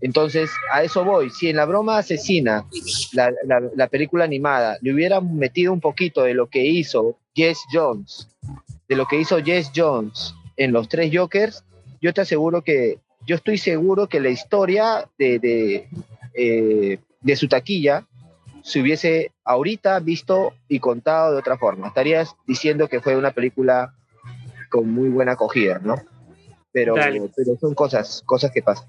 Entonces, 0.00 0.50
a 0.70 0.82
eso 0.82 1.02
voy. 1.02 1.30
Si 1.30 1.48
en 1.48 1.56
la 1.56 1.64
broma 1.64 1.96
asesina, 1.96 2.66
la, 3.12 3.32
la, 3.74 3.88
película 3.88 4.24
animada, 4.24 4.76
le 4.82 4.92
hubieran 4.92 5.34
metido 5.36 5.72
un 5.72 5.80
poquito 5.80 6.24
de 6.24 6.34
lo 6.34 6.48
que 6.48 6.62
hizo 6.62 7.16
Jess 7.34 7.58
Jones, 7.72 8.28
de 8.86 8.96
lo 8.96 9.06
que 9.06 9.18
hizo 9.18 9.42
Jess 9.42 9.72
Jones 9.74 10.34
en 10.58 10.72
los 10.72 10.90
tres 10.90 11.10
Jokers, 11.10 11.64
yo 12.02 12.12
te 12.12 12.20
aseguro 12.20 12.62
que, 12.62 12.98
yo 13.26 13.36
estoy 13.36 13.58
seguro 13.58 14.08
que 14.08 14.20
la 14.20 14.30
historia 14.30 15.08
de, 15.18 15.38
de, 15.38 15.88
eh, 16.34 16.98
de 17.20 17.36
su 17.36 17.48
taquilla 17.48 18.06
se 18.62 18.80
hubiese 18.80 19.32
ahorita 19.44 20.00
visto 20.00 20.54
y 20.68 20.80
contado 20.80 21.32
de 21.32 21.38
otra 21.38 21.58
forma. 21.58 21.88
Estarías 21.88 22.34
diciendo 22.46 22.88
que 22.88 23.00
fue 23.00 23.16
una 23.16 23.32
película 23.32 23.94
con 24.70 24.90
muy 24.90 25.08
buena 25.08 25.32
acogida, 25.32 25.78
¿no? 25.82 25.96
Pero, 26.72 26.94
pero 26.94 27.56
son 27.60 27.74
cosas, 27.74 28.22
cosas 28.26 28.50
que 28.50 28.62
pasan. 28.62 28.88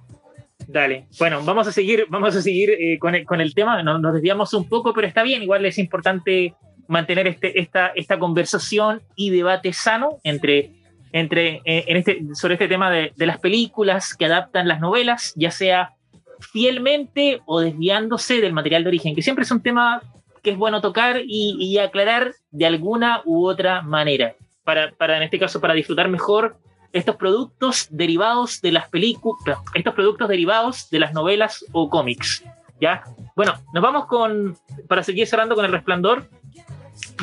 Dale. 0.67 1.08
Bueno, 1.19 1.43
vamos 1.43 1.67
a 1.67 1.71
seguir, 1.71 2.06
vamos 2.10 2.36
a 2.36 2.41
seguir 2.41 2.71
eh, 2.71 2.98
con, 3.00 3.13
el, 3.13 3.26
con, 3.26 3.41
el, 3.41 3.54
tema. 3.54 3.84
Nos, 3.84 4.02
nos, 4.02 4.13
desviamos 4.13 4.54
un 4.54 4.67
poco, 4.67 4.93
pero 4.93 5.06
está 5.06 5.21
bien. 5.21 5.43
Igual 5.43 5.65
es 5.65 5.78
importante 5.78 6.56
mantener 6.88 7.28
este, 7.28 7.60
esta, 7.60 7.88
esta 7.89 8.17
conversación 8.17 9.02
y 9.15 9.30
debate 9.30 9.74
sano 9.74 10.19
entre, 10.24 10.71
entre, 11.12 11.62
eh, 11.65 11.86
en 11.88 11.98
este, 11.98 12.22
sobre 12.34 12.56
este 12.56 12.68
tema 12.68 12.91
de, 12.91 13.13
las 13.18 13.39
películas 13.39 14.15
que 14.15 14.26
adaptan 14.26 14.68
las 14.68 14.80
novelas, 14.80 15.34
ya 15.36 15.52
sea 15.52 15.94
fielmente 16.39 17.41
o 17.46 17.62
desviándose 17.62 18.41
del 18.41 18.54
material 18.54 18.84
de 18.84 18.89
origen, 18.89 19.15
que 19.15 19.22
siempre 19.22 19.44
es 19.44 19.52
un 19.52 19.62
tema 19.62 20.02
que 20.44 20.52
es 20.52 20.58
bueno 20.58 20.82
tocar 20.82 21.22
y, 21.26 21.78
aclarar 21.80 22.34
de 22.52 22.65
alguna 22.65 23.22
u 23.26 23.48
otra 23.48 23.82
manera, 23.82 24.36
para, 24.63 24.91
para, 24.91 25.18
en 25.18 25.24
este 25.24 25.39
caso, 25.39 25.60
para 25.60 25.74
disfrutar 25.74 26.08
mejor 26.10 26.58
estos 26.94 27.15
productos 27.15 27.88
derivados 27.89 28.62
de 28.62 28.72
las 28.72 28.89
películas, 28.89 29.60
estos 29.74 29.94
productos 29.94 30.30
derivados 30.30 30.89
de 30.89 31.00
las 31.00 31.13
novelas 31.13 31.65
o 31.72 31.89
cómics. 31.89 32.44
¿Ya? 32.80 33.04
Bueno, 33.36 33.54
nos 33.74 33.82
vamos 33.82 34.06
con, 34.06 34.58
para 34.88 35.02
seguir 35.04 35.28
cerrando 35.28 35.56
con 35.56 35.65
El 35.65 35.72
Resplandor, 35.72 36.30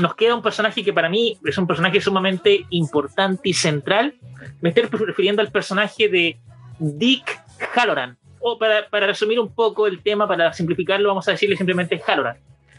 nos 0.00 0.14
queda 0.14 0.35
un 0.35 0.42
personaje 0.42 0.85
que 0.85 0.92
para 0.92 1.09
mí 1.09 1.38
es 1.44 1.59
un 1.59 1.66
personaje 1.66 2.00
sumamente 2.00 2.66
importante 2.70 3.48
y 3.48 3.55
central. 3.55 4.14
Me 4.61 4.70
estoy 4.70 4.85
refiriendo 4.85 5.42
al 5.42 5.50
personaje 5.50 6.09
de 6.09 6.38
Dick 6.78 7.40
Halloran, 7.74 8.16
o 8.40 8.59
para, 8.59 8.88
para, 8.88 9.07
resumir 9.07 9.38
un 9.38 9.55
poco 9.55 9.87
el 9.87 10.02
tema, 10.02 10.26
para 10.26 10.52
simplificarlo, 10.52 11.09
vamos 11.09 11.28
a 11.28 11.33
decirle 11.33 11.57
simplemente 11.57 12.00
Halloran. 12.05 12.37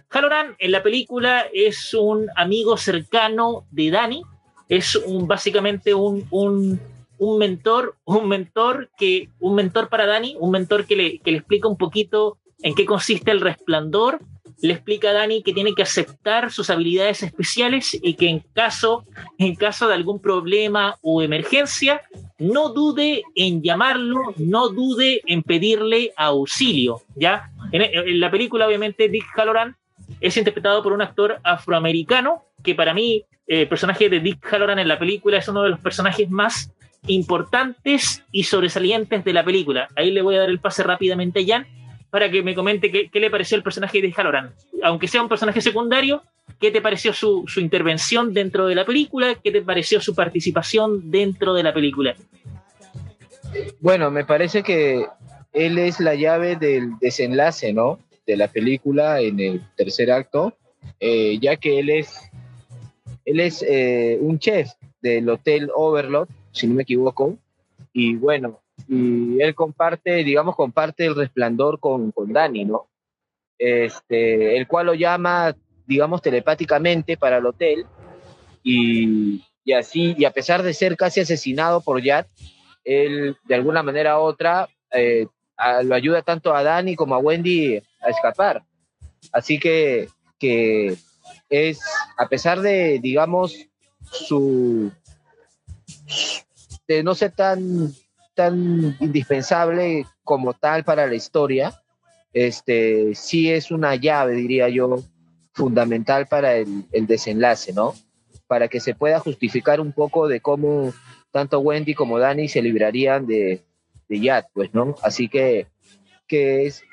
Halloran 0.10 0.56
en 0.60 0.72
la 0.72 0.84
película 0.84 1.46
es 1.54 1.94
un 1.94 2.28
amigo 2.36 2.78
cercano 2.78 3.66
de 3.72 3.90
Dani, 3.90 4.24
es 4.68 4.96
un, 4.96 5.28
básicamente 5.28 5.94
un, 5.94 6.28
un, 6.32 6.80
un, 7.18 7.38
mentor, 7.38 7.96
un 8.06 8.28
mentor 8.28 8.90
que, 8.98 9.30
un 9.40 9.56
mentor 9.56 9.90
para 9.90 10.06
Dani, 10.06 10.36
un 10.40 10.52
mentor 10.52 10.86
que 10.86 10.96
le, 10.96 11.20
que 11.20 11.32
le 11.32 11.38
explica 11.38 11.68
un 11.68 11.78
poquito 11.78 12.38
en 12.62 12.76
qué 12.76 12.86
consiste 12.86 13.32
el 13.32 13.42
resplandor 13.42 14.20
le 14.64 14.74
explica 14.74 15.10
a 15.10 15.14
Dani 15.14 15.44
que 15.44 15.52
tiene 15.52 15.76
que 15.76 15.84
aceptar 15.84 16.50
sus 16.50 16.70
habilidades 16.70 17.22
especiales 17.22 18.00
y 18.02 18.14
que 18.14 18.30
en 18.30 18.40
caso, 18.40 19.04
en 19.38 19.56
caso 19.56 19.90
de 19.90 19.94
algún 19.94 20.22
problema 20.22 20.96
o 21.02 21.22
emergencia, 21.22 22.02
no 22.40 22.70
dude 22.70 23.24
en 23.36 23.62
llamarlo, 23.62 24.34
no 24.38 24.70
dude 24.70 25.22
en 25.26 25.44
pedirle 25.44 26.14
auxilio. 26.16 27.02
¿ya? 27.18 27.52
En, 27.74 28.22
la 28.22 28.32
película, 28.32 28.66
obviamente, 28.66 29.10
Dick 29.10 29.26
Halloran 29.36 29.76
es 30.22 30.38
interpretado 30.38 30.82
por 30.82 30.94
un 30.94 31.02
actor 31.02 31.42
afroamericano 31.44 32.46
que 32.64 32.74
para 32.74 32.94
mí 32.94 33.26
el 33.48 33.68
personaje 33.68 34.08
de 34.08 34.22
Dick 34.22 34.46
Halloran 34.50 34.80
en 34.80 34.88
la 34.88 34.98
película 34.98 35.40
es 35.40 35.48
uno 35.50 35.64
de 35.64 35.72
los 35.72 35.80
personajes 35.82 36.30
más 36.30 36.72
importantes 37.08 38.24
y 38.32 38.44
sobresalientes 38.44 39.26
de 39.26 39.34
la 39.34 39.44
película. 39.44 39.90
Ahí 39.98 40.12
le 40.12 40.22
voy 40.22 40.36
a 40.36 40.40
dar 40.40 40.50
el 40.50 40.60
pase 40.60 40.84
rápidamente 40.84 41.42
a 41.42 41.44
Jan 41.46 41.83
para 42.14 42.30
que 42.30 42.44
me 42.44 42.54
comente 42.54 42.92
qué, 42.92 43.20
le 43.20 43.32
pareció 43.32 43.58
el 43.58 43.64
personaje 43.64 44.00
de 44.00 44.14
Halloran. 44.16 44.54
Aunque 44.84 45.08
sea 45.08 45.24
un 45.24 45.28
personaje 45.28 45.62
secundario, 45.62 46.22
¿qué 46.60 46.70
te 46.70 46.80
pareció 46.80 47.12
su, 47.12 47.46
su 47.48 47.60
intervención 47.60 48.36
dentro 48.36 48.68
de 48.68 48.76
la 48.76 48.86
película? 48.86 49.34
¿Qué 49.44 49.50
te 49.52 49.64
pareció 49.64 50.00
su 50.00 50.14
participación 50.14 51.10
dentro 51.10 51.56
de 51.56 51.64
la 51.64 51.74
película? 51.74 52.16
Bueno, 53.80 54.12
me 54.12 54.26
parece 54.26 54.62
que 54.62 55.08
él 55.54 55.80
es 55.80 56.00
la 56.00 56.14
llave 56.14 56.56
del 56.56 57.00
desenlace, 57.02 57.74
¿no? 57.74 57.98
De 58.28 58.38
la 58.38 58.48
película 58.48 59.20
en 59.20 59.40
el 59.40 59.64
tercer 59.76 60.12
acto, 60.12 60.56
eh, 61.00 61.40
ya 61.42 61.56
que 61.56 61.80
él 61.80 61.90
es, 61.90 62.30
él 63.26 63.40
es 63.40 63.66
eh, 63.68 64.20
un 64.22 64.38
chef 64.38 64.70
del 65.02 65.28
Hotel 65.28 65.72
Overlord, 65.76 66.30
si 66.52 66.68
no 66.68 66.76
me 66.76 66.84
equivoco, 66.84 67.40
y 67.92 68.18
bueno, 68.18 68.60
y 68.88 69.42
él 69.42 69.56
comparte, 69.56 70.24
digamos, 70.24 70.56
comparte 70.56 71.06
el 71.06 71.16
resplandor 71.16 71.80
con, 71.80 72.12
con 72.12 72.32
Dani, 72.32 72.66
¿no? 72.66 72.88
Este, 73.58 74.58
el 74.58 74.68
cual 74.68 74.88
lo 74.88 74.94
llama, 74.94 75.56
digamos, 75.86 76.22
telepáticamente 76.22 77.18
para 77.18 77.38
el 77.38 77.46
hotel, 77.46 77.86
y, 78.64 79.44
y 79.64 79.74
así, 79.74 80.16
y 80.18 80.26
a 80.26 80.32
pesar 80.32 80.64
de 80.64 80.74
ser 80.74 80.96
casi 80.98 81.20
asesinado 81.20 81.82
por 81.82 82.02
Yad, 82.02 82.26
él 82.84 83.38
de 83.44 83.56
alguna 83.56 83.84
manera 83.84 84.20
u 84.20 84.24
otra 84.24 84.68
eh, 84.92 85.28
lo 85.84 85.96
ayuda 85.96 86.22
tanto 86.22 86.54
a 86.54 86.64
Dani 86.64 86.96
como 86.96 87.16
a 87.16 87.20
Wendy 87.20 87.82
a 88.02 88.10
escapar. 88.10 88.64
Así 89.32 89.60
que, 89.60 90.10
que 90.40 90.98
es, 91.50 91.80
a 92.18 92.28
pesar 92.28 92.62
de, 92.62 93.00
digamos, 93.02 93.56
su, 94.12 94.92
de 96.88 97.04
no 97.04 97.16
ser 97.16 97.32
tan, 97.32 97.94
tan 98.34 98.96
indispensable 99.00 100.06
como 100.24 100.54
tal 100.54 100.84
para 100.84 101.08
la 101.08 101.16
historia, 101.16 101.74
este, 102.34 103.14
sí 103.16 103.52
es 103.52 103.72
una 103.72 103.96
llave, 103.96 104.34
diría 104.34 104.70
yo, 104.70 105.04
fundamental 105.54 106.28
para 106.28 106.56
el, 106.56 106.86
desenlace, 106.92 107.74
¿no? 107.74 107.94
Para 108.48 108.68
que 108.68 108.80
se 108.80 108.96
pueda 108.96 109.20
justificar 109.20 109.80
un 109.80 109.94
poco 109.94 110.28
de 110.28 110.42
cómo 110.42 110.94
tanto 111.32 111.60
Wendy 111.60 111.94
como 111.94 112.20
Dani 112.20 112.48
se 112.48 112.62
librarían 112.62 113.26
de, 113.26 113.62
de 114.08 114.20
Yad, 114.20 114.46
pues, 114.54 114.74
¿no? 114.74 114.96
Así 115.04 115.30
que, 115.30 115.68
que 116.28 116.66
es, 116.66 116.84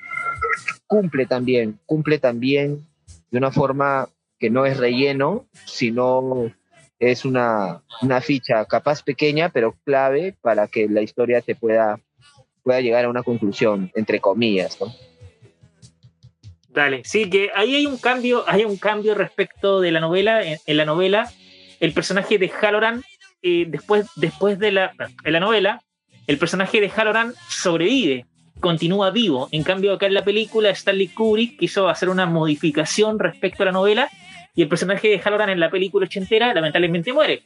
cumple 0.86 1.26
también, 1.26 1.78
cumple 1.86 2.18
también 2.18 2.86
de 3.30 3.38
una 3.38 3.50
forma 3.50 4.08
que 4.38 4.50
no 4.50 4.66
es 4.66 4.78
relleno, 4.78 5.46
sino 5.66 6.52
es 7.00 7.24
una, 7.24 7.82
una 8.02 8.20
ficha 8.20 8.64
capaz 8.66 9.02
pequeña, 9.02 9.48
pero 9.48 9.74
clave 9.84 10.36
para 10.40 10.68
que 10.68 10.86
la 10.88 11.00
historia 11.00 11.40
se 11.40 11.54
pueda, 11.54 11.98
pueda 12.62 12.80
llegar 12.80 13.06
a 13.06 13.08
una 13.08 13.22
conclusión, 13.22 13.90
entre 13.94 14.20
comillas, 14.20 14.78
¿no? 14.80 14.94
Dale, 16.68 17.02
sí, 17.04 17.28
que 17.28 17.50
ahí 17.56 17.74
hay 17.74 17.86
un 17.86 17.98
cambio, 17.98 18.44
hay 18.46 18.64
un 18.64 18.76
cambio 18.76 19.16
respecto 19.16 19.80
de 19.80 19.90
la 19.90 19.98
novela. 19.98 20.44
En, 20.44 20.58
en 20.66 20.76
la 20.76 20.84
novela, 20.84 21.28
el 21.80 21.92
personaje 21.92 22.38
de 22.38 22.48
Halloran 22.48 23.02
eh, 23.42 23.64
después, 23.66 24.06
después 24.16 24.58
de 24.58 24.70
la, 24.70 24.92
en 25.24 25.32
la 25.32 25.40
novela, 25.40 25.82
el 26.26 26.38
personaje 26.38 26.80
de 26.80 26.90
Halloran 26.90 27.34
sobrevive, 27.48 28.26
continúa 28.60 29.10
vivo. 29.10 29.48
En 29.50 29.64
cambio, 29.64 29.94
acá 29.94 30.06
en 30.06 30.14
la 30.14 30.24
película, 30.24 30.70
Stanley 30.70 31.08
Kubrick 31.08 31.58
quiso 31.58 31.88
hacer 31.88 32.10
una 32.10 32.26
modificación 32.26 33.18
respecto 33.18 33.62
a 33.62 33.66
la 33.66 33.72
novela 33.72 34.08
y 34.60 34.62
el 34.62 34.68
personaje 34.68 35.08
de 35.08 35.18
Halloran 35.18 35.48
en 35.48 35.58
la 35.58 35.70
película 35.70 36.04
ochentera 36.04 36.52
lamentablemente 36.52 37.14
muere. 37.14 37.44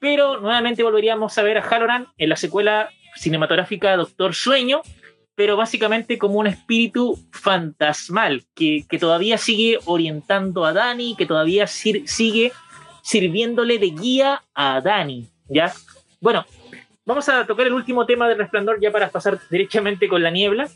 Pero 0.00 0.40
nuevamente 0.40 0.82
volveríamos 0.82 1.38
a 1.38 1.44
ver 1.44 1.58
a 1.58 1.62
Halloran 1.62 2.08
en 2.18 2.28
la 2.28 2.34
secuela 2.34 2.90
cinematográfica 3.14 3.96
Doctor 3.96 4.34
Sueño, 4.34 4.82
pero 5.36 5.56
básicamente 5.56 6.18
como 6.18 6.40
un 6.40 6.48
espíritu 6.48 7.20
fantasmal 7.30 8.42
que, 8.56 8.84
todavía 8.98 9.38
sigue 9.38 9.78
orientando 9.84 10.64
a 10.64 10.72
Dani, 10.72 11.14
que 11.16 11.24
todavía 11.24 11.68
sigue 11.68 12.50
sirviéndole 13.00 13.78
de 13.78 13.90
guía 13.90 14.42
a 14.52 14.80
Dani. 14.80 15.28
¿Ya? 15.48 15.72
Bueno, 16.20 16.44
vamos 17.04 17.28
a 17.28 17.46
tocar 17.46 17.68
el 17.68 17.74
último 17.74 18.06
tema 18.06 18.28
del 18.28 18.38
resplandor 18.38 18.80
ya 18.80 18.90
para 18.90 19.10
pasar 19.10 19.38
directamente 19.50 20.08
con 20.08 20.20
la 20.20 20.32
niebla. 20.32 20.68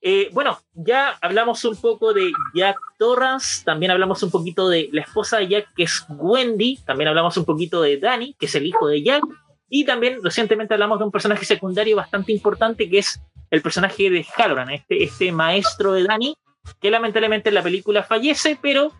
Eh, 0.00 0.30
bueno, 0.32 0.58
ya 0.74 1.18
hablamos 1.20 1.64
un 1.64 1.76
poco 1.76 2.12
de 2.12 2.30
Jack 2.54 2.78
Torrance, 2.98 3.64
también 3.64 3.90
hablamos 3.90 4.22
un 4.22 4.30
poquito 4.30 4.68
de 4.68 4.88
la 4.92 5.02
esposa 5.02 5.38
de 5.38 5.48
Jack, 5.48 5.74
que 5.74 5.84
es 5.84 6.04
Wendy, 6.08 6.78
también 6.84 7.08
hablamos 7.08 7.36
un 7.36 7.44
poquito 7.44 7.82
de 7.82 7.98
Danny, 7.98 8.34
que 8.38 8.46
es 8.46 8.54
el 8.54 8.66
hijo 8.66 8.86
de 8.86 9.02
Jack, 9.02 9.24
y 9.68 9.84
también 9.84 10.20
recientemente 10.22 10.74
hablamos 10.74 10.98
de 10.98 11.04
un 11.04 11.10
personaje 11.10 11.44
secundario 11.44 11.96
bastante 11.96 12.32
importante, 12.32 12.88
que 12.88 12.98
es 12.98 13.20
el 13.50 13.60
personaje 13.60 14.08
de 14.08 14.24
Halloran, 14.36 14.70
este, 14.70 15.02
este 15.02 15.32
maestro 15.32 15.92
de 15.92 16.04
Danny, 16.04 16.34
que 16.80 16.90
lamentablemente 16.90 17.48
en 17.48 17.56
la 17.56 17.62
película 17.62 18.02
fallece, 18.02 18.58
pero 18.60 18.92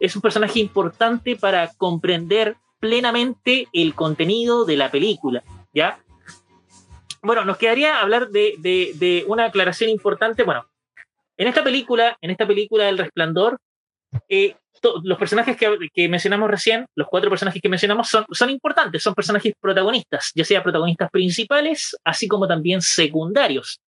es 0.00 0.16
un 0.16 0.22
personaje 0.22 0.60
importante 0.60 1.36
para 1.36 1.72
comprender 1.74 2.56
plenamente 2.80 3.68
el 3.72 3.94
contenido 3.94 4.64
de 4.64 4.76
la 4.76 4.90
película, 4.90 5.42
¿ya? 5.74 5.98
Bueno, 7.26 7.44
nos 7.44 7.58
quedaría 7.58 8.00
hablar 8.00 8.28
de, 8.28 8.54
de, 8.60 9.24
una 9.26 9.46
aclaración 9.46 9.90
importante. 9.90 10.44
Bueno, 10.44 10.64
en 11.36 11.48
esta 11.48 11.64
película, 11.64 12.16
en 12.20 12.30
esta 12.30 12.46
película 12.46 12.84
del 12.84 12.98
Resplandor, 12.98 13.58
eh, 14.28 14.54
los 15.02 15.18
personajes 15.18 15.56
que, 15.56 15.76
que, 15.92 16.08
mencionamos 16.08 16.48
recién, 16.48 16.86
los 16.94 17.08
cuatro 17.08 17.28
personajes 17.28 17.60
que 17.60 17.68
mencionamos, 17.68 18.08
son, 18.08 18.24
son 18.30 18.48
importantes, 18.50 19.02
son 19.02 19.12
personajes 19.12 19.54
protagonistas, 19.60 20.30
ya 20.36 20.44
sea 20.44 20.62
protagonistas 20.62 21.10
principales, 21.10 21.96
así 22.04 22.28
como 22.28 22.46
también 22.46 22.80
secundarios. 22.80 23.80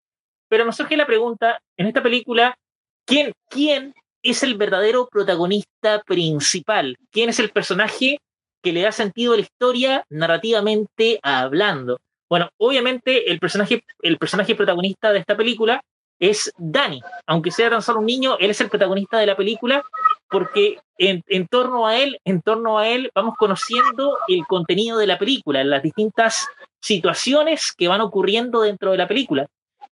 Pero 0.49 0.65
nos 0.65 0.77
surge 0.77 0.97
la 0.97 1.07
pregunta, 1.07 1.61
en 1.77 1.87
esta 1.87 2.03
película, 2.03 2.59
¿quién, 3.07 3.33
quién 3.49 3.95
es 4.21 4.43
el 4.43 4.57
verdadero 4.57 5.07
protagonista 5.07 6.03
principal? 6.05 6.97
¿Quién 7.13 7.29
es 7.29 7.39
el 7.39 7.51
personaje 7.51 8.19
que 8.65 8.73
le 8.73 8.83
da 8.83 8.91
sentido 8.91 9.35
a 9.35 9.37
la 9.37 9.43
historia 9.43 10.05
narrativamente 10.11 11.21
hablando. 11.23 12.01
Bueno, 12.29 12.51
obviamente 12.59 13.31
el 13.31 13.39
personaje, 13.39 13.83
el 14.03 14.19
personaje 14.19 14.55
protagonista 14.55 15.13
de 15.13 15.21
esta 15.21 15.37
película 15.37 15.83
es 16.19 16.53
Danny. 16.59 17.01
Aunque 17.27 17.51
sea 17.51 17.71
tan 17.71 17.83
solo 17.83 18.01
un 18.01 18.07
niño, 18.07 18.37
él 18.39 18.51
es 18.51 18.61
el 18.61 18.69
protagonista 18.69 19.19
de 19.19 19.27
la 19.27 19.37
película 19.37 19.85
porque 20.29 20.79
en, 20.99 21.23
en, 21.29 21.47
torno 21.47 21.87
a 21.87 21.97
él, 21.97 22.19
en 22.25 22.43
torno 22.43 22.79
a 22.79 22.89
él, 22.89 23.11
vamos 23.15 23.35
conociendo 23.39 24.19
el 24.29 24.47
contenido 24.47 24.99
de 24.99 25.07
la 25.07 25.19
película, 25.19 25.65
las 25.65 25.83
distintas 25.83 26.47
situaciones 26.81 27.73
que 27.73 27.89
van 27.89 28.01
ocurriendo 28.01 28.61
dentro 28.61 28.91
de 28.91 28.99
la 28.99 29.09
película. 29.09 29.47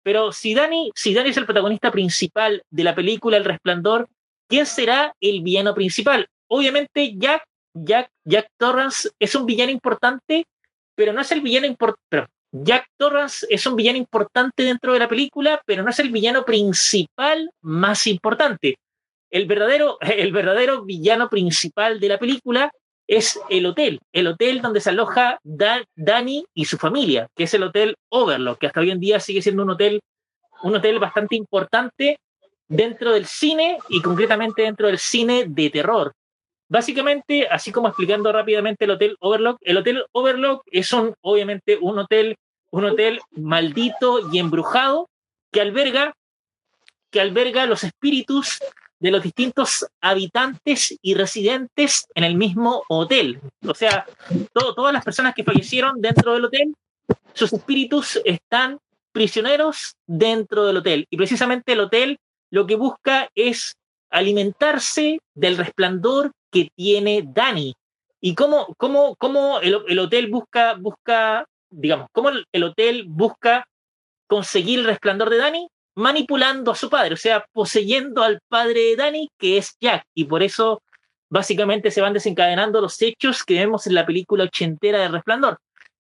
Pero 0.02 0.32
si 0.32 0.54
Danny, 0.54 0.92
si 0.96 1.14
Danny 1.14 1.30
es 1.30 1.38
el 1.38 1.46
protagonista 1.46 1.92
principal 1.92 2.64
de 2.70 2.84
la 2.84 2.96
película 2.96 3.38
El 3.38 3.46
Resplandor, 3.46 4.08
¿quién 4.48 4.66
será 4.66 5.14
el 5.22 5.42
villano 5.42 5.74
principal? 5.76 6.28
Obviamente 6.48 7.14
Jack 7.16 7.44
Jack, 7.74 8.10
Jack 8.24 8.48
Torrance 8.58 9.10
es 9.20 9.36
un 9.36 9.46
villano 9.46 9.72
importante, 9.72 10.46
pero 10.96 11.14
no 11.14 11.22
es 11.22 11.32
el 11.32 11.42
villano 11.42 11.68
importante. 11.68 12.32
Jack 12.52 12.86
Torrance 12.98 13.48
es 13.50 13.66
un 13.66 13.76
villano 13.76 13.98
importante 13.98 14.64
dentro 14.64 14.94
de 14.94 15.00
la 15.00 15.08
película, 15.08 15.62
pero 15.66 15.82
no 15.82 15.90
es 15.90 16.00
el 16.00 16.12
villano 16.12 16.46
principal 16.46 17.50
más 17.62 18.06
importante. 18.06 18.76
El 19.32 19.48
verdadero, 19.48 19.98
el 20.02 20.32
verdadero 20.32 20.84
villano 20.84 21.30
principal 21.30 22.00
de 22.00 22.10
la 22.10 22.20
película 22.20 22.72
es 23.08 23.40
el 23.50 23.66
hotel, 23.66 24.00
el 24.14 24.28
hotel 24.28 24.62
donde 24.62 24.80
se 24.80 24.92
aloja 24.92 25.40
Dan, 25.44 25.84
Danny 25.96 26.46
y 26.54 26.66
su 26.66 26.78
familia, 26.78 27.28
que 27.36 27.44
es 27.44 27.54
el 27.54 27.64
hotel 27.64 27.96
Overlook, 28.10 28.60
que 28.60 28.68
hasta 28.68 28.80
hoy 28.80 28.92
en 28.92 29.00
día 29.00 29.20
sigue 29.20 29.42
siendo 29.42 29.64
un 29.64 29.72
hotel, 29.72 30.00
un 30.62 30.76
hotel 30.76 31.00
bastante 31.00 31.36
importante 31.36 32.18
dentro 32.68 33.12
del 33.12 33.26
cine 33.26 33.78
y 33.90 34.02
concretamente 34.02 34.62
dentro 34.62 34.88
del 34.88 35.00
cine 35.00 35.46
de 35.48 35.70
terror. 35.70 36.14
Básicamente, 36.74 37.48
así 37.48 37.72
como 37.72 37.88
explicando 37.88 38.32
rápidamente 38.32 38.86
el 38.86 38.92
Hotel 38.92 39.16
Overlock, 39.20 39.60
el 39.62 39.78
Hotel 39.78 40.06
Overlock 40.12 40.64
es 40.72 40.92
un, 40.92 41.14
obviamente 41.22 41.78
un 41.80 42.00
hotel, 42.00 42.36
un 42.72 42.86
hotel 42.86 43.22
maldito 43.30 44.32
y 44.32 44.40
embrujado 44.40 45.08
que 45.52 45.62
alberga, 45.62 46.16
que 47.12 47.22
alberga 47.22 47.68
los 47.68 47.84
espíritus 47.84 48.58
de 48.98 49.12
los 49.12 49.22
distintos 49.22 49.86
habitantes 50.02 50.98
y 51.00 51.14
residentes 51.14 52.08
en 52.16 52.24
el 52.24 52.38
mismo 52.38 52.82
hotel. 52.90 53.40
O 53.68 53.76
sea, 53.76 54.08
todas 54.52 54.94
las 54.94 55.06
personas 55.06 55.36
que 55.36 55.44
fallecieron 55.44 56.02
dentro 56.02 56.34
del 56.34 56.46
hotel, 56.46 56.74
sus 57.34 57.54
espíritus 57.54 58.20
están 58.26 58.80
prisioneros 59.12 59.94
dentro 60.08 60.66
del 60.66 60.78
hotel. 60.78 61.06
Y 61.12 61.18
precisamente 61.18 61.74
el 61.74 61.82
hotel 61.82 62.18
lo 62.50 62.66
que 62.66 62.78
busca 62.78 63.30
es 63.36 63.76
alimentarse 64.10 65.20
del 65.36 65.58
resplandor 65.58 66.32
que 66.54 66.70
tiene 66.76 67.24
Dani. 67.26 67.76
Y 68.22 68.36
cómo, 68.36 68.74
cómo, 68.78 69.16
cómo 69.18 69.60
el, 69.60 69.80
el, 69.88 70.00
hotel 70.00 70.30
busca, 70.30 70.76
busca, 70.76 71.46
digamos, 71.70 72.08
cómo 72.14 72.30
el, 72.30 72.46
el, 72.54 72.64
hotel 72.64 73.06
busca 73.08 73.68
conseguir 74.28 74.80
el 74.80 74.86
resplandor 74.86 75.30
de 75.30 75.38
Dani, 75.38 75.68
manipulando 75.96 76.72
a 76.72 76.76
su 76.76 76.90
padre, 76.90 77.16
o 77.16 77.18
sea, 77.18 77.46
poseyendo 77.52 78.24
al 78.24 78.40
padre 78.48 78.82
de 78.82 78.96
Dani, 78.96 79.30
que 79.38 79.58
es 79.58 79.76
Jack. 79.82 80.06
Y 80.14 80.26
por 80.26 80.42
eso, 80.42 80.82
básicamente, 81.30 81.92
se 81.92 82.02
van 82.02 82.14
desencadenando 82.14 82.80
los 82.80 83.02
hechos 83.02 83.44
que 83.44 83.56
vemos 83.56 83.88
en 83.88 83.96
la 83.96 84.06
película 84.06 84.46
ochentera 84.46 85.00
de 85.00 85.10
Resplandor. 85.10 85.58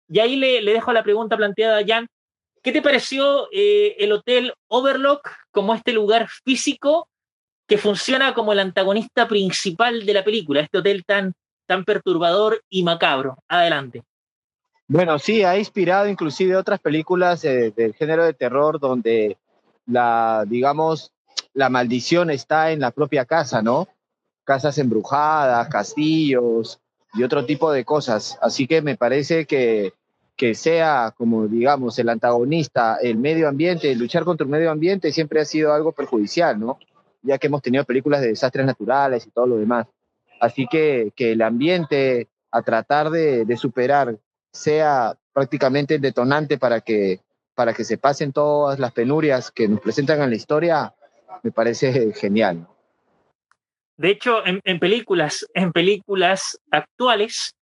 Y 0.08 0.20
ahí 0.20 0.36
le, 0.38 0.62
le 0.62 0.74
dejo 0.74 0.94
la 0.94 1.04
pregunta 1.04 1.36
planteada 1.36 1.80
a 1.80 1.86
Jan, 1.86 2.08
¿qué 2.62 2.72
te 2.72 2.82
pareció 2.82 3.50
eh, 3.52 3.96
el 4.00 4.14
Hotel 4.14 4.54
Overlook 4.70 5.30
como 5.52 5.76
este 5.76 5.92
lugar 5.92 6.30
físico 6.46 7.10
que 7.68 7.78
funciona 7.78 8.34
como 8.34 8.54
el 8.54 8.60
antagonista 8.60 9.28
principal 9.28 10.06
de 10.06 10.14
la 10.14 10.24
película, 10.24 10.62
este 10.62 10.80
hotel 10.80 11.04
tan, 11.06 11.34
tan 11.66 11.84
perturbador 11.86 12.62
y 12.70 12.84
macabro? 12.84 13.38
Adelante. 13.48 14.04
Bueno, 14.88 15.18
sí, 15.18 15.44
ha 15.44 15.58
inspirado 15.58 16.08
inclusive 16.08 16.56
otras 16.56 16.80
películas 16.80 17.44
eh, 17.46 17.74
del 17.76 17.94
género 17.94 18.26
de 18.26 18.34
terror 18.34 18.80
donde 18.80 19.38
la, 19.86 20.46
digamos, 20.48 21.14
la 21.54 21.70
maldición 21.70 22.30
está 22.30 22.72
en 22.72 22.80
la 22.80 22.92
propia 22.92 23.26
casa, 23.26 23.62
¿no? 23.62 23.88
Casas 24.44 24.78
embrujadas, 24.78 25.68
castillos 25.70 26.80
y 27.14 27.24
otro 27.24 27.46
tipo 27.46 27.72
de 27.72 27.86
cosas. 27.86 28.38
Así 28.42 28.68
que 28.68 28.82
me 28.82 28.98
parece 28.98 29.46
que, 29.46 29.94
que 30.36 30.54
sea, 30.54 31.14
como 31.18 31.48
digamos, 31.48 31.98
el 32.00 32.10
antagonista, 32.10 32.98
el 33.02 33.18
medio 33.18 33.48
ambiente, 33.48 33.96
luchar 33.96 34.26
contra 34.26 34.46
el 34.46 34.52
medio 34.52 34.72
ambiente 34.72 35.12
siempre 35.12 35.40
ha 35.40 35.46
sido 35.46 35.74
algo 35.74 35.94
perjudicial, 35.94 36.60
¿no? 36.60 36.78
Ya 37.24 37.38
que 37.38 37.48
hemos 37.48 37.62
tenido 37.62 37.84
películas 37.84 38.22
de 38.22 38.28
desastres 38.28 38.66
naturales 38.66 39.26
y 39.26 39.32
todo 39.32 39.48
lo 39.48 39.58
demás. 39.58 39.88
Así 40.40 40.68
que, 40.68 41.12
que 41.16 41.32
el 41.32 41.42
ambiente 41.42 42.28
a 42.54 42.62
tratar 42.62 43.10
de, 43.10 43.58
superar 43.58 44.18
sea 44.52 45.18
prácticamente 45.34 45.96
el 45.96 46.02
detonante 46.02 46.60
para 46.60 46.82
que, 46.82 47.20
para 47.56 47.74
que 47.74 47.84
se 47.84 47.98
pasen 47.98 48.32
todas 48.32 48.78
las 48.78 48.92
penurias 48.92 49.50
que 49.50 49.68
nos 49.68 49.82
presentan 49.82 50.22
en 50.22 50.30
la 50.30 50.36
historia, 50.36 50.94
me 51.42 51.52
parece 51.52 52.14
genial. 52.14 52.68
De 53.98 54.10
hecho, 54.10 54.46
en, 54.46 54.80
películas, 54.80 55.48
en 55.56 55.72
películas 55.72 56.60
actuales, 56.70 57.56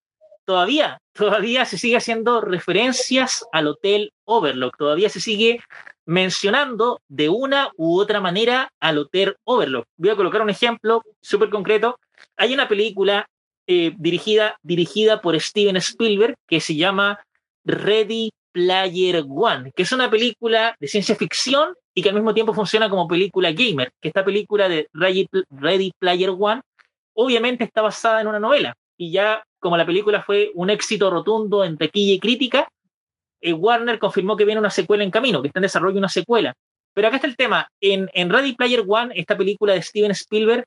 todavía, 0.51 0.97
todavía 1.13 1.63
se 1.63 1.77
sigue 1.77 1.95
haciendo 1.95 2.41
referencias 2.41 3.45
al 3.53 3.67
Hotel 3.67 4.11
Overlook, 4.25 4.75
todavía 4.75 5.07
se 5.07 5.21
sigue 5.21 5.61
mencionando 6.05 6.99
de 7.07 7.29
una 7.29 7.71
u 7.77 7.97
otra 7.97 8.19
manera 8.19 8.67
al 8.81 8.97
Hotel 8.97 9.37
Overlook. 9.45 9.85
Voy 9.95 10.09
a 10.09 10.17
colocar 10.17 10.41
un 10.41 10.49
ejemplo 10.49 11.03
súper 11.21 11.49
concreto. 11.49 11.97
Hay 12.35 12.53
una 12.53 12.67
película 12.67 13.27
eh, 13.65 13.93
dirigida, 13.97 14.57
dirigida 14.61 15.21
por 15.21 15.39
Steven 15.39 15.77
Spielberg 15.77 16.35
que 16.49 16.59
se 16.59 16.75
llama 16.75 17.23
Ready 17.63 18.31
Player 18.51 19.23
One, 19.29 19.71
que 19.73 19.83
es 19.83 19.91
una 19.93 20.09
película 20.09 20.75
de 20.81 20.87
ciencia 20.89 21.15
ficción 21.15 21.75
y 21.95 22.01
que 22.01 22.09
al 22.09 22.15
mismo 22.15 22.33
tiempo 22.33 22.53
funciona 22.53 22.89
como 22.89 23.07
película 23.07 23.53
gamer, 23.53 23.93
que 24.01 24.09
esta 24.09 24.25
película 24.25 24.67
de 24.67 24.89
Ready 24.91 25.93
Player 25.97 26.31
One 26.37 26.61
obviamente 27.13 27.63
está 27.63 27.81
basada 27.81 28.19
en 28.19 28.27
una 28.27 28.39
novela 28.39 28.75
y 28.97 29.13
ya 29.13 29.45
como 29.61 29.77
la 29.77 29.85
película 29.85 30.23
fue 30.23 30.51
un 30.55 30.69
éxito 30.69 31.09
rotundo 31.09 31.63
en 31.63 31.77
taquilla 31.77 32.13
y 32.15 32.19
crítica, 32.19 32.67
eh, 33.39 33.53
Warner 33.53 33.99
confirmó 33.99 34.35
que 34.35 34.43
viene 34.43 34.59
una 34.59 34.71
secuela 34.71 35.03
en 35.03 35.11
camino, 35.11 35.41
que 35.41 35.47
está 35.47 35.59
en 35.59 35.63
desarrollo 35.63 35.97
una 35.97 36.09
secuela. 36.09 36.53
Pero 36.93 37.07
acá 37.07 37.17
está 37.17 37.27
el 37.27 37.37
tema, 37.37 37.69
en, 37.79 38.09
en 38.13 38.29
Ready 38.29 38.55
Player 38.55 38.83
One, 38.85 39.13
esta 39.15 39.37
película 39.37 39.73
de 39.73 39.81
Steven 39.81 40.11
Spielberg, 40.11 40.65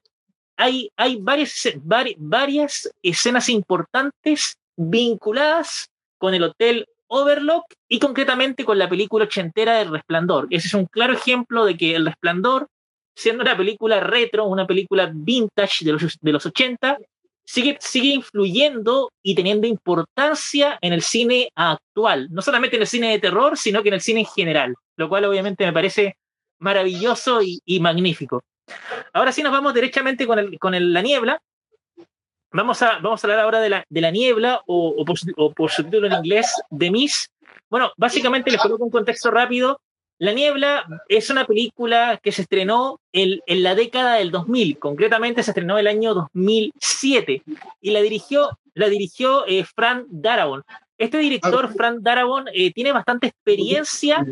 hay, 0.57 0.91
hay 0.97 1.17
varias, 1.17 1.69
varias 2.17 2.89
escenas 3.03 3.49
importantes 3.49 4.57
vinculadas 4.77 5.89
con 6.19 6.33
el 6.33 6.45
Hotel 6.45 6.87
Overlook 7.09 7.65
y 7.89 7.99
concretamente 7.99 8.65
con 8.65 8.79
la 8.79 8.89
película 8.89 9.25
ochentera 9.25 9.79
del 9.79 9.91
Resplandor. 9.91 10.47
Ese 10.51 10.69
es 10.69 10.75
un 10.75 10.87
claro 10.87 11.13
ejemplo 11.13 11.65
de 11.65 11.77
que 11.77 11.97
El 11.97 12.07
Resplandor, 12.07 12.69
siendo 13.17 13.43
una 13.43 13.57
película 13.57 14.01
retro, 14.01 14.47
una 14.47 14.67
película 14.67 15.11
vintage 15.13 15.85
de 15.85 15.93
los, 15.93 16.19
de 16.21 16.33
los 16.33 16.47
80, 16.47 16.99
sigue, 17.45 17.77
sigue 17.81 18.09
influyendo 18.09 19.13
y 19.23 19.35
teniendo 19.35 19.67
importancia 19.67 20.79
en 20.81 20.93
el 20.93 21.03
cine 21.03 21.51
actual. 21.55 22.29
No 22.31 22.43
solamente 22.43 22.77
en 22.77 22.83
el 22.83 22.89
cine 22.89 23.11
de 23.11 23.19
terror, 23.19 23.57
sino 23.57 23.83
que 23.83 23.89
en 23.89 23.95
el 23.95 24.01
cine 24.01 24.21
en 24.21 24.27
general, 24.27 24.75
lo 24.97 25.09
cual 25.09 25.25
obviamente 25.25 25.65
me 25.65 25.73
parece 25.73 26.17
maravilloso 26.59 27.41
y, 27.43 27.81
magnífico. 27.81 28.43
Ahora 29.13 29.33
sí 29.33 29.43
nos 29.43 29.53
vamos 29.53 29.75
directamente 29.75 30.27
con, 30.27 30.39
el, 30.39 30.59
con 30.59 30.75
el, 30.75 30.93
la 30.93 31.03
niebla. 31.03 31.43
Vamos 32.53 32.81
a, 32.83 32.99
vamos 32.99 33.23
a 33.23 33.27
hablar 33.27 33.41
ahora 33.41 33.61
de 33.61 33.69
la, 33.69 33.85
de 33.89 34.01
la 34.01 34.11
niebla 34.11 34.63
o, 34.67 34.95
o, 34.97 35.05
por, 35.05 35.17
o 35.37 35.53
por 35.53 35.71
su 35.71 35.85
título 35.85 36.07
en 36.07 36.15
inglés, 36.15 36.53
The 36.77 36.91
Mist. 36.91 37.31
Bueno, 37.69 37.93
básicamente 37.97 38.51
les 38.51 38.61
coloco 38.61 38.85
un 38.85 38.91
contexto 38.91 39.31
rápido. 39.31 39.81
La 40.18 40.33
Niebla 40.33 40.87
es 41.09 41.31
una 41.31 41.44
película 41.44 42.20
que 42.22 42.31
se 42.31 42.42
estrenó 42.42 43.00
en, 43.12 43.40
en, 43.46 43.62
la 43.62 43.74
década 43.74 44.14
del 44.14 44.31
2000, 44.31 44.79
concretamente 44.79 45.42
se 45.42 45.50
estrenó 45.50 45.79
el 45.79 45.88
año 45.88 46.14
2007 46.14 47.42
y 47.81 47.90
la 47.90 48.00
dirigió, 48.00 48.59
la 48.74 48.88
dirigió 48.88 49.44
eh, 49.46 49.64
Frank 49.64 50.07
Darabont. 50.09 50.64
Este 50.96 51.18
director, 51.18 51.72
Frank 51.74 51.98
Darabont, 52.00 52.48
eh, 52.53 52.72
tiene 52.72 52.92
bastante 52.92 53.27
experiencia 53.27 54.24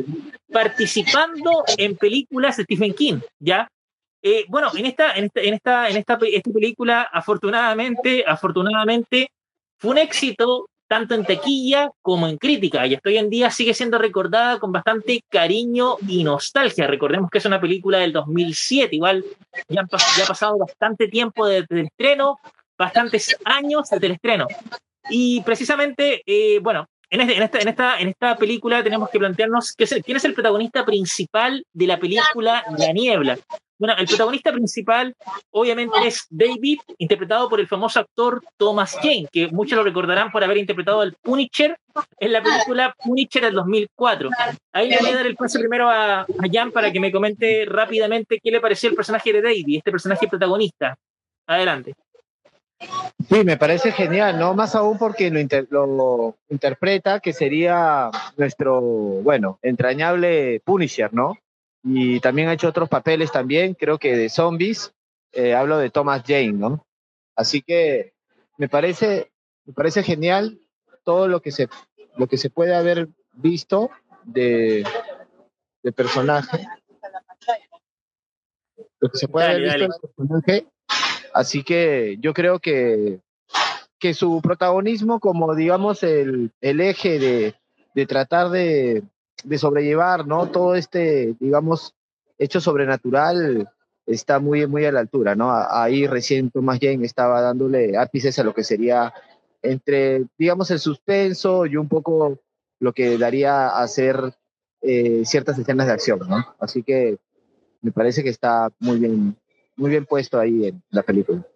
participando 0.53 1.65
en 1.77 1.97
películas 1.97 2.57
de 2.57 2.65
Stephen 2.65 2.95
King, 2.95 3.21
¿ya? 3.41 3.69
Eh, 4.23 4.45
bueno, 4.49 4.71
en 4.77 4.87
esta, 4.87 5.15
en 5.15 5.25
esta, 5.25 5.41
en 5.41 5.55
esta, 5.55 5.89
en 5.89 5.97
esta, 5.97 6.19
esta 6.23 6.51
película, 6.53 7.03
afortunadamente, 7.03 8.25
afortunadamente, 8.25 9.33
fue 9.79 9.91
un 9.91 9.99
éxito 9.99 10.69
tanto 10.93 11.15
en 11.15 11.25
taquilla 11.25 11.91
como 12.03 12.29
en 12.29 12.37
crítica, 12.37 12.87
y 12.87 12.95
hasta 12.95 13.09
hoy 13.09 13.17
en 13.17 13.31
día 13.31 13.51
sigue 13.51 13.73
siendo 13.73 13.97
recordada 13.97 14.59
con 14.59 14.73
bastante 14.73 15.25
cariño 15.27 15.97
y 16.07 16.23
nostalgia. 16.23 16.87
Recordemos 16.87 17.31
que 17.31 17.39
es 17.39 17.47
una 17.47 17.59
película 17.59 17.97
del 17.97 18.13
2007, 18.13 18.97
igual 18.97 19.25
ya, 19.71 19.81
han, 19.81 19.89
ya 19.89 20.25
ha 20.25 20.27
pasado 20.27 20.59
bastante 20.59 21.09
tiempo 21.09 21.47
desde 21.47 21.81
el 21.81 21.87
estreno, 21.87 22.41
bastantes 22.77 23.35
años 23.47 23.89
desde 23.89 24.05
el 24.05 24.13
estreno. 24.13 24.47
Y 25.09 25.41
precisamente, 25.41 26.23
eh, 26.27 26.59
bueno, 26.59 26.87
en, 27.13 27.21
este, 27.21 27.37
en, 27.37 27.43
esta, 27.43 27.59
en, 27.59 27.69
esta, 27.69 27.99
en 27.99 28.09
esta 28.09 28.37
película 28.37 28.83
tenemos 28.83 29.11
que 29.11 29.19
plantearnos 29.19 29.73
que 29.73 29.85
es 29.85 29.93
el, 29.93 30.03
quién 30.03 30.17
es 30.17 30.25
el 30.25 30.33
protagonista 30.33 30.85
principal 30.85 31.63
de 31.73 31.87
la 31.87 31.99
película 31.99 32.65
La 32.79 32.93
Niebla. 32.93 33.39
Bueno, 33.79 33.95
el 33.99 34.07
protagonista 34.07 34.51
principal 34.51 35.15
obviamente 35.51 35.95
es 36.07 36.27
David, 36.31 36.79
interpretado 36.97 37.51
por 37.51 37.61
el 37.61 37.69
famoso 37.69 38.01
actor 38.01 38.43
Thomas 38.57 38.97
Jane, 39.03 39.27
que 39.31 39.49
muchos 39.49 39.77
lo 39.77 39.85
recordarán 39.85 40.33
por 40.33 40.43
haber 40.43 40.57
interpretado 40.57 41.03
al 41.03 41.15
Punisher 41.21 41.77
en 42.19 42.33
la 42.33 42.43
película 42.43 42.95
Punisher 43.05 43.43
del 43.43 43.55
2004. 43.55 44.31
Ahí 44.73 44.89
le 44.89 44.99
voy 44.99 45.11
a 45.11 45.17
dar 45.17 45.27
el 45.27 45.37
paso 45.37 45.59
primero 45.59 45.91
a, 45.91 46.21
a 46.21 46.27
Jan 46.51 46.73
para 46.73 46.91
que 46.91 47.01
me 47.01 47.13
comente 47.13 47.67
rápidamente 47.67 48.41
qué 48.43 48.51
le 48.51 48.61
pareció 48.61 48.89
el 48.89 48.97
personaje 48.97 49.35
de 49.35 49.43
David, 49.43 49.79
este 49.79 49.91
personaje 49.91 50.29
protagonista. 50.29 50.97
Adelante. 51.47 51.95
Sí, 53.29 53.45
me 53.45 53.57
parece 53.57 53.93
genial, 53.93 54.39
¿no? 54.39 54.55
Más 54.55 54.75
aún 54.75 54.99
porque 54.99 55.31
lo, 55.31 55.39
inter 55.39 55.67
lo, 55.71 56.37
interpreta 56.49 57.21
que 57.21 57.33
sería 57.33 58.11
nuestro, 58.37 58.81
bueno, 58.81 59.59
entrañable 59.63 60.61
Punisher, 60.65 61.13
¿no? 61.13 61.37
y 61.83 62.21
también 62.21 62.49
ha 62.49 62.53
hecho 62.53 62.69
otros 62.69 62.89
papeles 62.89 63.33
también, 63.33 63.75
creo 63.75 63.99
que 63.99 64.17
de 64.17 64.29
zombies. 64.29 64.95
Eh, 65.33 65.55
hablo 65.55 65.79
de 65.79 65.91
Thomas 65.91 66.23
Jane, 66.27 66.53
¿no? 66.53 66.87
Así 67.35 67.63
que 67.63 68.13
me 68.59 68.69
parece, 68.69 69.33
me 69.65 69.73
parece 69.73 70.03
genial 70.03 70.61
todo 71.05 71.27
lo 71.27 71.41
que 71.41 71.51
se, 71.51 71.69
lo 72.17 72.27
que 72.27 72.37
se 72.37 72.51
puede 72.51 72.75
haber 72.75 73.09
visto 73.33 73.91
de, 74.25 74.85
de 75.83 75.93
personaje. 75.93 76.67
Lo 79.01 79.09
que 79.09 79.19
se 79.19 79.27
puede 79.27 79.47
dale, 79.47 79.71
haber 79.71 79.89
visto 79.89 80.07
de 80.07 80.15
personaje. 80.15 80.67
Así 81.35 81.63
que 81.63 82.17
yo 82.21 82.33
creo 82.35 82.59
que, 82.59 83.21
que 83.99 84.15
su 84.15 84.41
protagonismo 84.43 85.21
como, 85.21 85.55
digamos, 85.55 86.03
el, 86.03 86.51
el 86.61 86.81
eje 86.81 87.19
de, 87.19 87.55
de 87.95 88.07
tratar 88.07 88.51
de, 88.51 89.03
de 89.45 89.59
sobrellevar, 89.59 90.27
¿no? 90.27 90.49
Todo 90.49 90.75
este, 90.75 91.35
digamos, 91.41 91.95
hecho 92.39 92.61
sobrenatural 92.61 93.69
está 94.07 94.41
muy, 94.41 94.67
muy 94.67 94.85
a 94.85 94.93
la 94.93 95.01
altura, 95.01 95.35
¿no? 95.35 95.53
Ahí 95.53 96.07
recién 96.07 96.51
Thomas 96.51 96.79
Jane 96.81 97.07
estaba 97.07 97.41
dándole 97.41 97.97
ápices 97.97 98.39
a 98.39 98.45
lo 98.45 98.55
que 98.55 98.65
sería 98.65 99.13
entre, 99.63 100.27
digamos, 100.39 100.71
el 100.71 100.81
suspenso 100.81 101.67
y 101.67 101.77
un 101.77 101.89
poco 101.89 102.41
lo 102.81 102.93
que 102.93 103.17
daría 103.17 103.69
a 103.69 103.83
hacer 103.83 104.35
eh, 104.81 105.23
ciertas 105.25 105.59
escenas 105.59 105.87
de 105.87 105.93
acción, 105.93 106.19
¿no? 106.29 106.45
Así 106.59 106.83
que 106.83 107.19
me 107.81 107.93
parece 107.93 108.25
que 108.25 108.31
está 108.31 108.71
muy 108.81 108.99
bien, 108.99 109.37
muy 109.77 109.91
bien 109.91 110.07
puesto 110.07 110.39
ahí 110.39 110.67
en 110.67 110.83
la 110.91 111.03
película. 111.03 111.47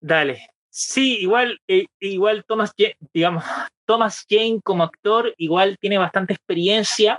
Dale. 0.00 0.50
Sí, 0.70 1.16
igual, 1.20 1.58
eh, 1.68 1.86
igual 2.00 2.44
Thomas, 2.46 2.72
digamos, 3.14 3.44
Thomas 3.86 4.26
Jane 4.28 4.60
como 4.62 4.84
actor 4.84 5.32
igual 5.38 5.78
tiene 5.80 5.96
bastante 5.96 6.34
experiencia 6.34 7.18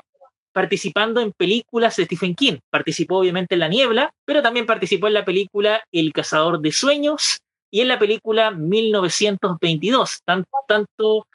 participando 0.57 1.21
en 1.21 1.31
películas 1.33 1.95
de 1.95 2.05
Stephen 2.05 2.36
King. 2.36 2.57
Participó 2.69 3.17
obviamente 3.19 3.55
en 3.55 3.60
La 3.60 3.67
Niebla, 3.67 4.12
pero 4.25 4.41
también 4.41 4.65
participó 4.65 5.07
en 5.07 5.13
la 5.13 5.25
película 5.25 5.83
El 5.91 6.13
Cazador 6.13 6.60
de 6.62 6.71
Sueños 6.71 7.39
y 7.69 7.81
en 7.81 7.88
la 7.88 7.99
película 7.99 8.51
1922. 8.51 10.21
Tanto, 10.25 10.49
tanto, 10.67 11.27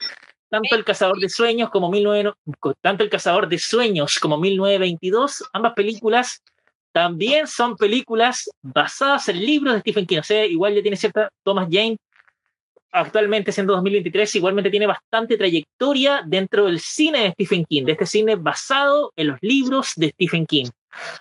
tanto 0.48 0.74
El 0.74 0.84
Cazador 0.84 1.18
de 1.18 1.28
Sueños 1.28 1.70
como 1.70 1.90
19, 1.90 2.32
tanto 2.80 3.04
El 3.04 3.10
Cazador 3.10 3.48
de 3.48 3.58
Sueños 3.58 4.18
como 4.18 4.38
1922, 4.38 5.44
ambas 5.52 5.74
películas 5.74 6.42
también 6.92 7.46
son 7.46 7.76
películas 7.76 8.50
basadas 8.62 9.28
en 9.28 9.40
libros 9.40 9.74
de 9.74 9.80
Stephen 9.80 10.06
King. 10.06 10.18
O 10.18 10.22
sea, 10.22 10.46
igual 10.46 10.74
ya 10.74 10.82
tiene 10.82 10.96
cierta 10.96 11.28
Thomas 11.42 11.68
Jane 11.70 11.96
actualmente 12.92 13.52
siendo 13.52 13.72
2023, 13.72 14.36
igualmente 14.36 14.70
tiene 14.70 14.86
bastante 14.86 15.38
trayectoria 15.38 16.22
dentro 16.26 16.66
del 16.66 16.78
cine 16.78 17.22
de 17.22 17.30
Stephen 17.32 17.64
King, 17.64 17.84
de 17.84 17.92
este 17.92 18.06
cine 18.06 18.36
basado 18.36 19.12
en 19.16 19.28
los 19.28 19.38
libros 19.40 19.92
de 19.96 20.10
Stephen 20.10 20.46
King. 20.46 20.66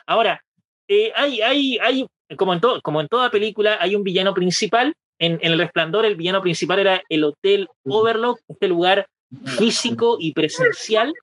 Ahora, 0.05 0.43
eh, 0.87 1.13
hay, 1.15 1.41
hay, 1.41 1.77
hay 1.79 2.07
como, 2.35 2.53
en 2.53 2.59
como 2.83 2.99
en 2.99 3.07
toda 3.07 3.31
película, 3.31 3.77
hay 3.79 3.95
un 3.95 4.03
villano 4.03 4.33
principal. 4.33 4.93
En, 5.17 5.33
en, 5.41 5.53
El 5.53 5.59
Resplandor, 5.59 6.05
el 6.05 6.15
villano 6.15 6.41
principal 6.41 6.79
era 6.79 7.01
el 7.07 7.23
Hotel 7.23 7.69
Overlook, 7.85 8.39
este 8.49 8.67
lugar 8.67 9.07
físico 9.57 10.17
y 10.19 10.33
presencial. 10.33 11.13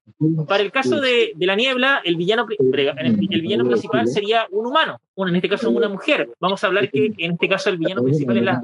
Para 0.47 0.63
el 0.63 0.73
caso 0.73 1.01
de, 1.01 1.33
de 1.37 1.47
la 1.47 1.55
niebla, 1.55 2.01
el 2.05 2.17
villano, 2.17 2.47
el 2.49 3.41
villano 3.43 3.65
principal 3.65 4.09
sería 4.09 4.47
un 4.51 4.67
humano, 4.67 5.01
en 5.17 5.37
este 5.37 5.49
caso 5.49 5.71
una 5.71 5.89
mujer. 5.89 6.29
Vamos 6.41 6.63
a 6.65 6.67
hablar 6.67 6.91
que 6.91 7.13
en 7.17 7.33
este 7.33 7.49
caso 7.49 7.71
el 7.71 7.79
villano 7.79 8.03
principal 8.03 8.39
es 8.39 8.45
la... 8.45 8.63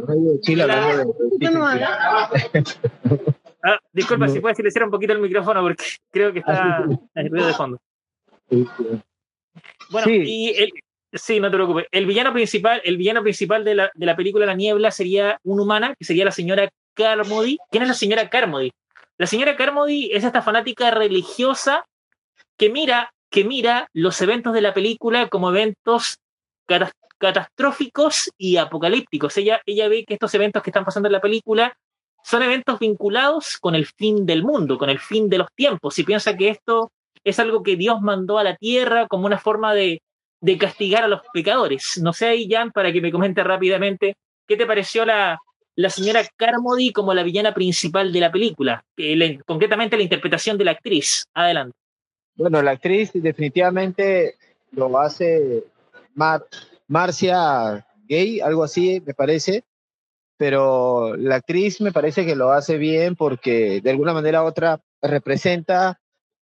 Ah, 3.67 3.79
disculpa, 3.95 4.29
si 4.29 4.41
puedes 4.41 4.59
silenciar 4.59 4.85
un 4.85 4.91
poquito 4.91 5.15
el 5.15 5.21
micrófono 5.21 5.63
porque 5.63 5.85
creo 6.11 6.33
que 6.35 6.41
está 6.41 6.85
el 7.15 7.31
ruido 7.31 7.47
de 7.47 7.55
fondo. 7.55 7.81
Bueno, 9.91 10.07
y 10.11 10.51
el, 10.51 10.71
sí, 11.13 11.41
no 11.41 11.51
te 11.51 11.57
preocupes. 11.57 11.87
El 11.91 12.05
villano 12.05 12.33
principal, 12.33 12.83
el 12.85 12.99
villano 12.99 13.23
principal 13.23 13.65
de 13.65 13.75
la, 13.75 13.91
de 13.95 14.07
la 14.07 14.17
película 14.17 14.45
La 14.45 14.55
Niebla 14.55 14.91
sería 14.91 15.39
una 15.45 15.63
humana, 15.63 15.95
que 15.99 16.05
sería 16.05 16.27
la 16.27 16.31
señora 16.31 16.69
Carmody. 16.93 17.57
¿Quién 17.71 17.85
es 17.85 17.89
la 17.89 17.95
señora 17.95 18.29
Carmody? 18.29 18.71
La 19.17 19.27
señora 19.27 19.57
Carmody 19.57 20.11
es 20.13 20.25
esta 20.25 20.43
fanática 20.43 20.91
religiosa 20.91 21.85
que 22.57 22.69
mira, 22.69 23.13
que 23.31 23.45
mira 23.45 23.89
los 23.93 24.21
eventos 24.21 24.55
de 24.55 24.61
la 24.61 24.75
película 24.75 25.29
como 25.29 25.51
eventos 25.51 26.19
catastróficos 27.19 28.31
y 28.37 28.57
apocalípticos. 28.57 29.37
Ella, 29.37 29.61
ella 29.67 29.89
ve 29.89 30.05
que 30.05 30.15
estos 30.15 30.35
eventos 30.35 30.63
que 30.63 30.71
están 30.71 30.85
pasando 30.85 31.09
en 31.09 31.13
la 31.13 31.21
película 31.21 31.77
son 32.25 32.43
eventos 32.43 32.79
vinculados 32.81 33.59
con 33.61 33.77
el 33.77 33.87
fin 33.87 34.27
del 34.27 34.43
mundo, 34.43 34.79
con 34.79 34.91
el 34.91 34.99
fin 34.99 35.29
de 35.29 35.39
los 35.39 35.49
tiempos, 35.55 35.99
y 35.99 36.05
piensa 36.05 36.37
que 36.37 36.49
esto 36.49 36.91
es 37.23 37.39
algo 37.39 37.63
que 37.63 37.77
Dios 37.77 38.01
mandó 38.01 38.39
a 38.39 38.45
la 38.45 38.57
tierra 38.57 39.07
como 39.07 39.27
una 39.27 39.39
forma 39.39 39.75
de, 39.75 40.03
de 40.41 40.59
castigar 40.59 41.05
a 41.05 41.09
los 41.09 41.21
pecadores. 41.33 42.01
No 42.03 42.13
sé 42.13 42.47
Jan, 42.49 42.73
para 42.73 42.93
que 42.93 43.01
me 43.01 43.13
comente 43.13 43.45
rápidamente, 43.45 44.17
¿qué 44.49 44.57
te 44.57 44.67
pareció 44.67 45.05
la, 45.05 45.39
la 45.77 45.91
señora 45.91 46.23
Carmody 46.37 46.93
como 46.93 47.15
la 47.15 47.23
villana 47.23 47.55
principal 47.55 48.13
de 48.13 48.21
la 48.21 48.33
película, 48.33 48.85
concretamente 49.47 49.97
la 49.97 50.03
interpretación 50.03 50.57
de 50.59 50.65
la 50.65 50.71
actriz. 50.73 51.27
Adelante. 51.35 51.77
Bueno, 52.37 52.63
la 52.63 52.73
actriz 52.73 53.11
definitivamente 53.15 54.37
lo 54.73 54.99
hace 54.99 55.65
Marcia 56.89 57.87
Gay, 58.09 58.41
algo 58.41 58.65
así 58.65 59.03
me 59.05 59.15
parece, 59.15 59.65
pero 60.37 61.17
la 61.17 61.37
actriz 61.37 61.81
me 61.81 61.93
parece 61.93 62.27
que 62.27 62.37
lo 62.37 62.51
hace 62.51 62.77
bien 62.77 63.17
porque 63.17 63.81
de 63.81 63.91
alguna 63.91 64.13
manera 64.13 64.43
u 64.43 64.47
otra 64.47 64.81
representa, 65.01 66.01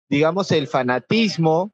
digamos, 0.09 0.51
el 0.51 0.67
fanatismo 0.67 1.73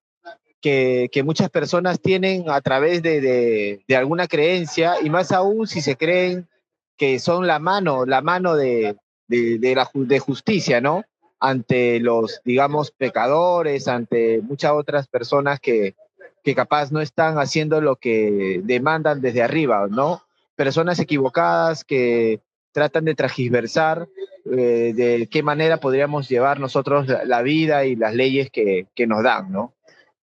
que, 0.60 1.22
muchas 1.24 1.50
personas 1.50 2.00
tienen 2.00 2.50
a 2.50 2.60
través 2.60 3.02
de, 3.02 3.82
alguna 3.96 4.26
creencia 4.26 4.96
y 5.02 5.10
más 5.10 5.32
aún 5.32 5.66
si 5.66 5.80
se 5.80 5.96
creen 5.96 6.48
que 6.98 7.18
son 7.20 7.46
la 7.46 7.58
mano, 7.60 8.04
la 8.04 8.20
mano 8.20 8.56
de, 8.56 8.96
de, 9.28 9.58
de 9.58 10.18
justicia, 10.18 10.80
¿no? 10.80 11.04
Ante 11.40 12.00
los, 12.00 12.42
digamos, 12.44 12.90
pecadores, 12.90 13.86
ante 13.86 14.42
muchas 14.42 14.72
otras 14.72 15.06
personas 15.06 15.60
que, 15.60 15.94
que 16.42 16.54
capaz 16.54 16.90
no 16.90 17.00
están 17.00 17.38
haciendo 17.38 17.80
lo 17.80 17.96
que 17.96 18.60
demandan 18.64 19.20
desde 19.20 19.42
arriba, 19.42 19.86
¿no? 19.88 20.22
Personas 20.56 20.98
equivocadas 20.98 21.84
que 21.84 22.40
tratan 22.72 23.04
de 23.04 23.14
transversar 23.14 24.08
eh, 24.50 24.92
de 24.94 25.28
qué 25.30 25.42
manera 25.42 25.78
podríamos 25.78 26.28
llevar 26.28 26.58
nosotros 26.58 27.06
la, 27.06 27.42
vida 27.42 27.84
y 27.84 27.96
las 27.96 28.14
leyes 28.14 28.50
que, 28.50 28.86
que 28.94 29.06
nos 29.06 29.22
dan, 29.22 29.52
¿no? 29.52 29.74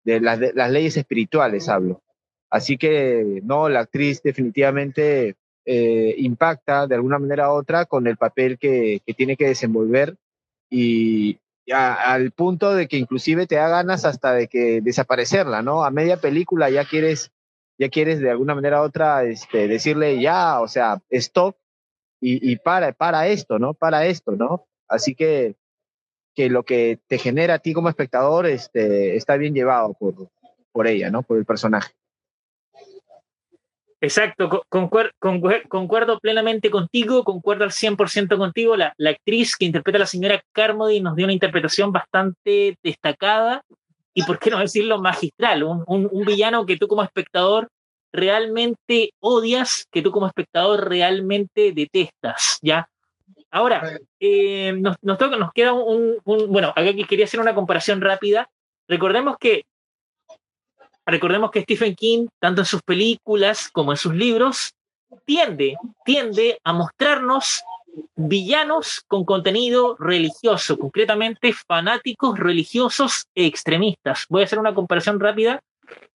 De 0.03 0.21
las, 0.21 0.39
de 0.39 0.53
las 0.53 0.71
leyes 0.71 0.95
espirituales 0.95 1.67
hablo. 1.67 2.01
Así 2.49 2.77
que, 2.77 3.41
no, 3.43 3.69
la 3.69 3.81
actriz 3.81 4.21
definitivamente 4.21 5.35
eh, 5.65 6.15
impacta 6.17 6.87
de 6.87 6.95
alguna 6.95 7.19
manera 7.19 7.51
u 7.51 7.55
otra 7.55 7.85
con 7.85 8.07
el 8.07 8.17
papel 8.17 8.57
que, 8.57 9.01
que 9.05 9.13
tiene 9.13 9.37
que 9.37 9.47
desenvolver 9.47 10.15
y 10.69 11.39
al 11.71 12.31
punto 12.31 12.73
de 12.73 12.87
que 12.87 12.97
inclusive 12.97 13.47
te 13.47 13.55
da 13.55 13.69
ganas 13.69 14.05
hasta 14.05 14.33
de 14.33 14.47
que 14.47 14.81
desaparecerla, 14.81 15.61
¿no? 15.61 15.83
A 15.83 15.91
media 15.91 16.17
película 16.17 16.69
ya 16.69 16.85
quieres, 16.85 17.31
ya 17.77 17.89
quieres 17.89 18.19
de 18.19 18.31
alguna 18.31 18.55
manera 18.55 18.81
u 18.81 18.85
otra 18.85 19.23
este, 19.23 19.67
decirle 19.67 20.19
ya, 20.21 20.59
o 20.61 20.67
sea, 20.67 21.01
stop 21.09 21.55
y, 22.19 22.51
y 22.51 22.57
para, 22.57 22.93
para 22.93 23.27
esto, 23.27 23.59
¿no? 23.59 23.73
Para 23.73 24.05
esto, 24.05 24.31
¿no? 24.31 24.65
Así 24.87 25.15
que, 25.15 25.55
que 26.35 26.49
lo 26.49 26.63
que 26.63 26.99
te 27.07 27.17
genera 27.17 27.55
a 27.55 27.59
ti 27.59 27.73
como 27.73 27.89
espectador 27.89 28.45
este, 28.45 29.15
está 29.15 29.37
bien 29.37 29.53
llevado 29.53 29.93
por, 29.93 30.29
por 30.71 30.87
ella, 30.87 31.09
¿no? 31.09 31.23
Por 31.23 31.37
el 31.37 31.45
personaje. 31.45 31.93
Exacto, 34.03 34.63
concuerdo, 34.67 36.19
plenamente 36.19 36.71
contigo, 36.71 37.23
concuerdo 37.23 37.65
al 37.65 37.71
100% 37.71 38.35
contigo. 38.35 38.75
La, 38.75 38.95
la, 38.97 39.11
actriz 39.11 39.55
que 39.55 39.65
interpreta 39.65 39.97
a 39.97 39.99
la 39.99 40.05
señora 40.07 40.43
Carmody 40.53 41.01
nos 41.01 41.15
dio 41.15 41.25
una 41.25 41.33
interpretación 41.33 41.91
bastante 41.91 42.79
destacada 42.81 43.63
y, 44.15 44.23
por 44.23 44.39
qué 44.39 44.49
no 44.49 44.57
decirlo, 44.57 44.99
magistral. 44.99 45.63
Un, 45.63 46.09
un, 46.11 46.25
villano 46.25 46.65
que 46.65 46.77
tú 46.77 46.87
como 46.87 47.03
espectador 47.03 47.67
realmente 48.11 49.13
odias, 49.19 49.85
que 49.91 50.01
tú 50.01 50.11
como 50.11 50.25
espectador 50.25 50.89
realmente 50.89 51.71
detestas, 51.71 52.57
¿ya? 52.63 52.89
Ahora, 53.51 53.99
eh, 54.19 54.73
nos, 54.79 54.95
nos, 55.03 55.19
toca, 55.19 55.37
nos 55.37 55.51
queda 55.53 55.73
un, 55.73 56.15
un, 56.23 56.51
Bueno, 56.51 56.69
acá 56.69 56.91
quería 57.07 57.25
hacer 57.25 57.39
una 57.39 57.53
comparación 57.53 58.01
rápida. 58.01 58.49
Recordemos 58.87 59.37
que 59.39 59.65
Recordemos 61.05 61.51
que 61.51 61.61
Stephen 61.61 61.95
King, 61.95 62.27
tanto 62.39 62.61
en 62.61 62.65
sus 62.65 62.81
películas 62.81 63.69
como 63.71 63.91
en 63.91 63.97
sus 63.97 64.13
libros, 64.13 64.73
tiende, 65.25 65.75
tiende 66.05 66.59
a 66.63 66.73
mostrarnos 66.73 67.63
villanos 68.15 69.03
con 69.07 69.25
contenido 69.25 69.95
religioso, 69.99 70.77
concretamente 70.77 71.53
fanáticos 71.53 72.39
religiosos 72.39 73.25
e 73.35 73.45
extremistas. 73.45 74.25
Voy 74.29 74.41
a 74.41 74.45
hacer 74.45 74.59
una 74.59 74.73
comparación 74.73 75.19
rápida. 75.19 75.61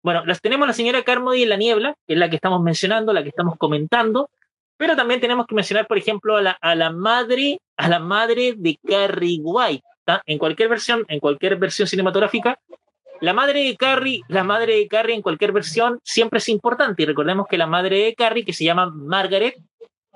Bueno, 0.03 0.25
las 0.27 0.40
tenemos 0.40 0.68
la 0.68 0.75
señora 0.75 1.03
Carmody 1.03 1.42
en 1.42 1.49
la 1.49 1.57
niebla, 1.57 1.94
que 2.07 2.14
es 2.14 2.18
la 2.18 2.29
que 2.31 2.37
estamos 2.37 2.62
mencionando, 2.62 3.12
la 3.12 3.23
que 3.23 3.31
estamos 3.31 3.57
comentando, 3.59 4.31
pero 4.77 4.97
también 4.97 5.20
tenemos 5.20 5.47
que 5.47 5.55
mencionar, 5.55 5.87
por 5.87 5.99
ejemplo, 5.99 6.37
a 6.37 6.42
la, 6.42 6.51
a 6.53 6.75
la 6.75 6.90
madre, 6.90 7.59
a 7.77 7.88
la 7.88 7.99
madre 7.99 8.55
de 8.57 8.79
Carrie 8.87 9.40
White. 9.42 9.85
En 10.27 10.38
cualquier 10.38 10.68
versión, 10.68 11.05
en 11.09 11.18
cualquier 11.18 11.57
versión 11.57 11.88
cinematográfica, 11.88 12.59
la 13.24 13.32
madre 13.32 13.64
de 13.64 13.76
Carrie, 13.76 14.20
la 14.28 14.44
madre 14.44 14.76
de 14.76 14.87
Carrie 14.87 15.14
en 15.14 15.22
cualquier 15.22 15.52
versión 15.52 15.98
siempre 16.04 16.38
es 16.38 16.48
importante. 16.48 17.02
Y 17.02 17.06
recordemos 17.06 17.46
que 17.48 17.58
la 17.58 17.66
madre 17.66 18.04
de 18.04 18.14
Carrie, 18.14 18.44
que 18.44 18.52
se 18.52 18.64
llama 18.64 18.90
Margaret, 18.90 19.56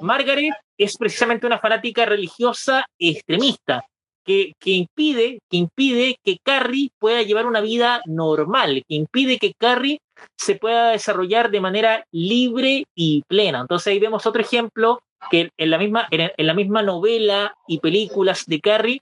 Margaret 0.00 0.52
es 0.76 0.96
precisamente 0.96 1.46
una 1.46 1.58
fanática 1.58 2.06
religiosa 2.06 2.84
extremista 2.98 3.84
que, 4.24 4.52
que, 4.60 4.70
impide, 4.72 5.40
que 5.50 5.56
impide 5.56 6.16
que 6.22 6.36
Carrie 6.44 6.90
pueda 6.98 7.22
llevar 7.22 7.46
una 7.46 7.62
vida 7.62 8.02
normal, 8.04 8.84
que 8.86 8.94
impide 8.94 9.38
que 9.38 9.54
Carrie 9.58 10.00
se 10.36 10.56
pueda 10.56 10.90
desarrollar 10.90 11.50
de 11.50 11.60
manera 11.60 12.04
libre 12.12 12.84
y 12.94 13.22
plena. 13.26 13.60
Entonces 13.60 13.88
ahí 13.88 13.98
vemos 13.98 14.26
otro 14.26 14.42
ejemplo 14.42 15.00
que 15.30 15.50
en 15.56 15.70
la 15.70 15.78
misma, 15.78 16.06
en 16.10 16.46
la 16.46 16.54
misma 16.54 16.82
novela 16.82 17.54
y 17.66 17.80
películas 17.80 18.44
de 18.46 18.60
Carrie 18.60 19.00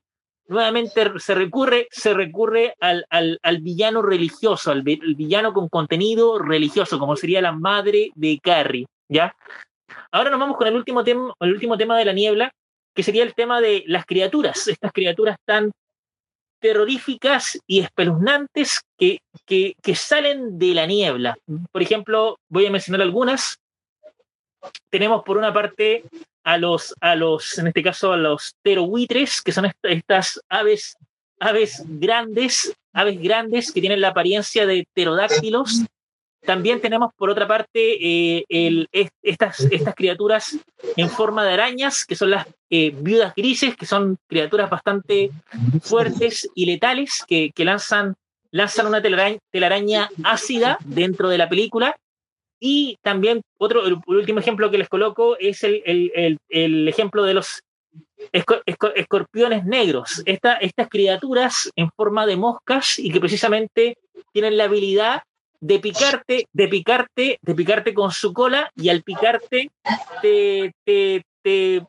nuevamente 0.48 1.18
se 1.18 1.34
recurre, 1.34 1.88
se 1.90 2.14
recurre 2.14 2.74
al, 2.80 3.04
al, 3.10 3.38
al 3.42 3.60
villano 3.60 4.02
religioso, 4.02 4.70
al, 4.70 4.82
villano 4.82 5.52
con 5.52 5.68
contenido 5.68 6.38
religioso, 6.38 6.98
como 6.98 7.16
sería 7.16 7.40
la 7.40 7.52
madre 7.52 8.10
de 8.14 8.38
Carrie, 8.42 8.86
¿ya? 9.08 9.34
Ahora 10.10 10.30
nos 10.30 10.40
vamos 10.40 10.56
con 10.56 10.66
el 10.66 10.76
último, 10.76 11.04
tema, 11.04 11.32
el 11.40 11.52
último 11.52 11.76
tema 11.76 11.98
de 11.98 12.04
la 12.04 12.12
niebla, 12.12 12.52
que 12.94 13.02
sería 13.02 13.22
el 13.22 13.34
tema 13.34 13.60
de 13.60 13.84
las 13.86 14.06
criaturas, 14.06 14.68
estas 14.68 14.92
criaturas 14.92 15.36
tan 15.44 15.70
terroríficas 16.60 17.58
y 17.66 17.80
espeluznantes 17.80 18.80
que, 18.98 19.18
que, 19.44 19.74
que 19.82 19.94
salen 19.94 20.58
de 20.58 20.74
la 20.74 20.86
niebla. 20.86 21.36
Por 21.70 21.82
ejemplo, 21.82 22.38
voy 22.48 22.66
a 22.66 22.70
mencionar 22.70 23.02
algunas. 23.02 23.58
Tenemos 24.90 25.22
por 25.22 25.36
una 25.36 25.52
parte 25.52 26.04
a 26.46 26.58
los, 26.58 26.94
a 27.00 27.16
los, 27.16 27.58
en 27.58 27.66
este 27.66 27.82
caso, 27.82 28.12
a 28.12 28.16
los 28.16 28.54
terobuitres, 28.62 29.42
que 29.42 29.50
son 29.50 29.66
estas 29.82 30.40
aves, 30.48 30.96
aves 31.40 31.82
grandes, 31.84 32.72
aves 32.92 33.20
grandes 33.20 33.72
que 33.72 33.80
tienen 33.80 34.00
la 34.00 34.08
apariencia 34.08 34.64
de 34.64 34.86
pterodáctilos. 34.94 35.82
También 36.42 36.80
tenemos, 36.80 37.12
por 37.16 37.30
otra 37.30 37.48
parte, 37.48 37.80
eh, 38.00 38.44
estas, 39.22 39.58
estas 39.72 39.96
criaturas 39.96 40.56
en 40.96 41.10
forma 41.10 41.44
de 41.44 41.52
arañas, 41.52 42.04
que 42.04 42.14
son 42.14 42.30
las 42.30 42.46
eh, 42.70 42.94
viudas 42.96 43.34
grises, 43.34 43.74
que 43.74 43.84
son 43.84 44.16
criaturas 44.28 44.70
bastante 44.70 45.32
fuertes 45.82 46.48
y 46.54 46.66
letales, 46.66 47.24
que, 47.26 47.50
que 47.52 47.64
lanzan, 47.64 48.14
lanzan 48.52 48.86
una 48.86 49.02
telaraña 49.02 50.08
ácida 50.22 50.78
dentro 50.84 51.28
de 51.28 51.38
la 51.38 51.48
película 51.48 51.96
y 52.60 52.98
también 53.02 53.42
otro, 53.58 53.86
el, 53.86 53.98
último 54.06 54.40
ejemplo 54.40 54.70
que 54.70 54.78
les 54.78 54.88
coloco 54.88 55.36
es 55.38 55.62
el, 55.64 55.82
el, 55.84 56.38
el, 56.48 56.88
ejemplo 56.88 57.22
de 57.24 57.34
los 57.34 57.62
escorpiones 58.94 59.64
negros, 59.64 60.22
estas 60.24 60.88
criaturas 60.88 61.70
en 61.76 61.90
forma 61.90 62.26
de 62.26 62.36
moscas 62.36 62.98
y 62.98 63.10
que 63.10 63.20
precisamente 63.20 63.96
tienen 64.32 64.56
la 64.56 64.64
habilidad 64.64 65.22
de 65.60 65.78
picarte, 65.78 66.46
de 66.52 66.68
picarte, 66.68 67.38
de 67.40 67.54
picarte 67.54 67.94
con 67.94 68.10
su 68.10 68.32
cola 68.32 68.70
y 68.74 68.88
al 68.88 69.02
picarte 69.02 69.70
te, 70.22 70.72
te, 70.84 71.22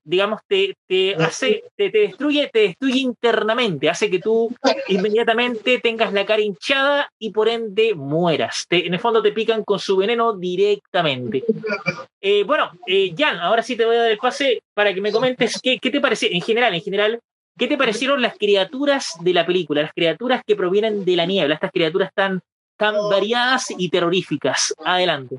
digamos, 0.03 0.41
te, 0.47 0.75
te 0.87 1.15
hace, 1.15 1.63
te, 1.75 1.89
destruye, 1.89 2.49
te 2.51 2.59
destruye 2.59 2.99
internamente, 2.99 3.89
hace 3.89 4.09
que 4.09 4.19
tú 4.19 4.53
inmediatamente 4.87 5.79
tengas 5.79 6.13
la 6.13 6.25
cara 6.25 6.41
hinchada 6.41 7.09
y 7.17 7.31
por 7.31 7.49
ende 7.49 7.95
mueras. 7.95 8.65
en 8.69 8.93
el 8.93 8.99
fondo 8.99 9.21
te 9.21 9.31
pican 9.31 9.63
con 9.63 9.79
su 9.79 9.97
veneno 9.97 10.33
directamente. 10.33 11.43
Eh, 12.21 12.43
bueno, 12.43 12.71
eh, 12.85 13.13
Jan, 13.17 13.37
ahora 13.37 13.63
sí 13.63 13.75
te 13.75 13.85
voy 13.85 13.95
a 13.95 14.01
dar 14.01 14.11
el 14.11 14.17
pase 14.17 14.61
para 14.73 14.93
que 14.93 15.01
me 15.01 15.11
comentes 15.11 15.59
qué, 15.61 15.79
qué 15.79 15.89
te 15.89 16.01
parece, 16.01 16.33
en 16.33 16.41
general, 16.41 16.73
en 16.73 16.81
general, 16.81 17.19
¿Qué 17.57 17.67
te 17.67 17.77
parecieron 17.77 18.21
las 18.21 18.37
criaturas 18.37 19.15
de 19.19 19.33
la 19.33 19.43
película? 19.43 19.81
Las 19.81 19.93
criaturas 19.93 20.43
que 20.45 20.55
provienen 20.55 21.03
de 21.03 21.15
la 21.15 21.25
niebla, 21.25 21.55
estas 21.55 21.71
criaturas 21.71 22.11
tan, 22.13 22.39
tan 22.77 22.95
variadas 23.09 23.67
y 23.77 23.89
terroríficas. 23.89 24.73
Adelante. 24.85 25.37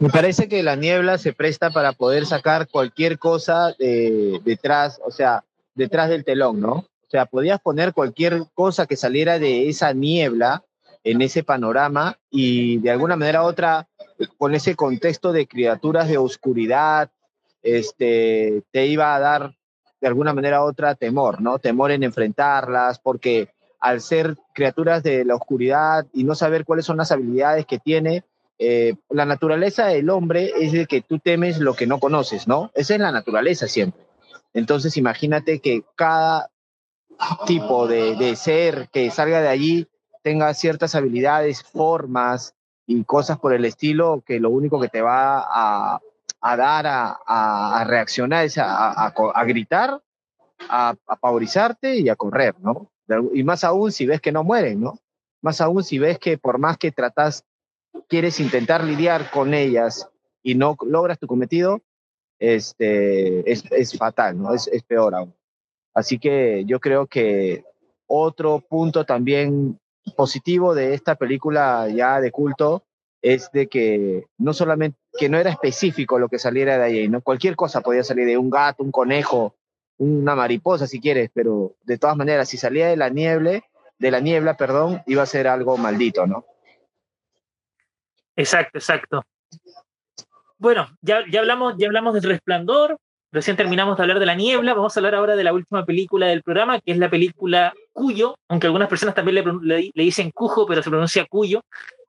Me 0.00 0.08
parece 0.08 0.48
que 0.48 0.62
la 0.62 0.74
niebla 0.76 1.18
se 1.18 1.32
presta 1.32 1.70
para 1.70 1.92
poder 1.92 2.26
sacar 2.26 2.68
cualquier 2.68 3.18
cosa 3.18 3.74
de, 3.78 4.40
detrás, 4.44 5.00
o 5.04 5.10
sea, 5.10 5.44
detrás 5.74 6.08
del 6.08 6.24
telón, 6.24 6.60
¿no? 6.60 6.72
O 6.72 7.10
sea, 7.10 7.26
podías 7.26 7.60
poner 7.60 7.92
cualquier 7.92 8.44
cosa 8.54 8.86
que 8.86 8.96
saliera 8.96 9.38
de 9.38 9.68
esa 9.68 9.92
niebla 9.92 10.64
en 11.04 11.20
ese 11.20 11.44
panorama 11.44 12.18
y 12.30 12.78
de 12.78 12.90
alguna 12.90 13.16
manera 13.16 13.42
u 13.42 13.46
otra, 13.46 13.86
con 14.38 14.54
ese 14.54 14.74
contexto 14.74 15.32
de 15.32 15.46
criaturas 15.46 16.08
de 16.08 16.18
oscuridad, 16.18 17.10
este, 17.62 18.62
te 18.70 18.86
iba 18.86 19.14
a 19.14 19.20
dar 19.20 19.54
de 20.00 20.08
alguna 20.08 20.32
manera 20.32 20.62
u 20.62 20.68
otra 20.68 20.94
temor, 20.94 21.40
¿no? 21.40 21.58
Temor 21.58 21.92
en 21.92 22.02
enfrentarlas, 22.02 22.98
porque 22.98 23.51
al 23.82 24.00
ser 24.00 24.36
criaturas 24.54 25.02
de 25.02 25.24
la 25.24 25.34
oscuridad 25.34 26.06
y 26.12 26.22
no 26.22 26.36
saber 26.36 26.64
cuáles 26.64 26.86
son 26.86 26.96
las 26.98 27.10
habilidades 27.10 27.66
que 27.66 27.80
tiene, 27.80 28.24
eh, 28.60 28.94
la 29.10 29.26
naturaleza 29.26 29.86
del 29.86 30.08
hombre 30.08 30.52
es 30.56 30.70
de 30.70 30.86
que 30.86 31.02
tú 31.02 31.18
temes 31.18 31.58
lo 31.58 31.74
que 31.74 31.88
no 31.88 31.98
conoces, 31.98 32.46
¿no? 32.46 32.70
Esa 32.74 32.94
es 32.94 33.00
la 33.00 33.10
naturaleza 33.10 33.66
siempre. 33.66 34.00
Entonces 34.54 34.96
imagínate 34.96 35.58
que 35.58 35.82
cada 35.96 36.48
tipo 37.44 37.88
de, 37.88 38.36
ser 38.36 38.88
que 38.92 39.10
salga 39.10 39.40
de 39.40 39.48
allí 39.48 39.88
tenga 40.22 40.54
ciertas 40.54 40.94
habilidades, 40.94 41.64
formas 41.64 42.54
y 42.86 43.02
cosas 43.02 43.40
por 43.40 43.52
el 43.52 43.64
estilo 43.64 44.22
que 44.24 44.38
lo 44.38 44.50
único 44.50 44.80
que 44.80 44.88
te 44.88 45.02
va 45.02 45.42
a, 45.44 46.00
dar 46.56 46.86
a, 46.86 47.84
reaccionar 47.84 48.44
es 48.44 48.58
a, 48.58 49.12
gritar, 49.44 50.00
a, 50.68 50.94
pavorizarte 51.20 51.96
y 51.96 52.08
a 52.08 52.14
correr, 52.14 52.54
¿no? 52.60 52.92
Y 53.32 53.42
más 53.44 53.64
aún 53.64 53.92
si 53.92 54.06
ves 54.06 54.20
que 54.20 54.32
no 54.32 54.44
mueren, 54.44 54.80
¿no? 54.80 54.98
Más 55.42 55.60
aún 55.60 55.82
si 55.82 55.98
ves 55.98 56.18
que 56.18 56.38
por 56.38 56.58
más 56.58 56.78
que 56.78 56.92
tratas 56.92 57.44
quieres 58.08 58.40
intentar 58.40 58.84
lidiar 58.84 59.30
con 59.30 59.54
ellas 59.54 60.08
y 60.42 60.54
no 60.54 60.76
logras 60.86 61.18
tu 61.18 61.26
cometido, 61.26 61.82
este, 62.38 63.50
es, 63.50 63.96
fatal, 63.96 64.40
¿no? 64.40 64.54
Es, 64.54 64.68
es 64.68 64.82
peor 64.82 65.14
aún. 65.14 65.34
Así 65.94 66.18
que 66.18 66.64
yo 66.64 66.80
creo 66.80 67.06
que 67.06 67.64
otro 68.06 68.60
punto 68.60 69.04
también 69.04 69.78
positivo 70.16 70.74
de 70.74 70.94
esta 70.94 71.14
película 71.14 71.88
ya 71.88 72.20
de 72.20 72.32
culto 72.32 72.84
es 73.22 73.50
de 73.52 73.68
que 73.68 74.26
no 74.38 74.52
solamente 74.52 74.98
que 75.18 75.28
no 75.28 75.38
era 75.38 75.50
específico 75.50 76.18
lo 76.18 76.28
que 76.28 76.38
saliera 76.38 76.78
de 76.78 76.84
ahí, 76.84 77.08
¿no? 77.08 77.20
Cualquier 77.20 77.54
cosa 77.54 77.80
podía 77.80 78.02
salir 78.02 78.26
de 78.26 78.38
un 78.38 78.50
gato, 78.50 78.82
un 78.82 78.90
conejo, 78.90 79.54
una 80.02 80.34
mariposa 80.34 80.86
si 80.86 81.00
quieres, 81.00 81.30
pero 81.32 81.76
de 81.84 81.96
todas 81.96 82.16
maneras 82.16 82.48
si 82.48 82.56
salía 82.56 82.88
de 82.88 82.96
la 82.96 83.08
niebla, 83.08 83.62
de 83.98 84.10
la 84.10 84.20
niebla, 84.20 84.56
perdón, 84.56 85.02
iba 85.06 85.22
a 85.22 85.26
ser 85.26 85.46
algo 85.46 85.76
maldito, 85.76 86.26
¿no? 86.26 86.44
Exacto, 88.34 88.78
exacto. 88.78 89.24
Bueno, 90.58 90.88
ya, 91.02 91.20
ya, 91.30 91.40
hablamos, 91.40 91.74
ya 91.78 91.86
hablamos 91.86 92.14
del 92.14 92.24
resplandor, 92.24 92.98
recién 93.30 93.56
terminamos 93.56 93.96
de 93.96 94.02
hablar 94.02 94.18
de 94.18 94.26
la 94.26 94.34
niebla, 94.34 94.74
vamos 94.74 94.96
a 94.96 95.00
hablar 95.00 95.14
ahora 95.14 95.36
de 95.36 95.44
la 95.44 95.52
última 95.52 95.84
película 95.84 96.26
del 96.26 96.42
programa, 96.42 96.80
que 96.80 96.92
es 96.92 96.98
la 96.98 97.10
película 97.10 97.72
Cuyo, 97.92 98.36
aunque 98.48 98.66
algunas 98.66 98.88
personas 98.88 99.14
también 99.14 99.60
le, 99.62 99.92
le, 99.94 100.02
dicen 100.02 100.32
Cujo, 100.32 100.66
pero 100.66 100.82
se 100.82 100.90
pronuncia 100.90 101.26
Cuyo. 101.26 101.62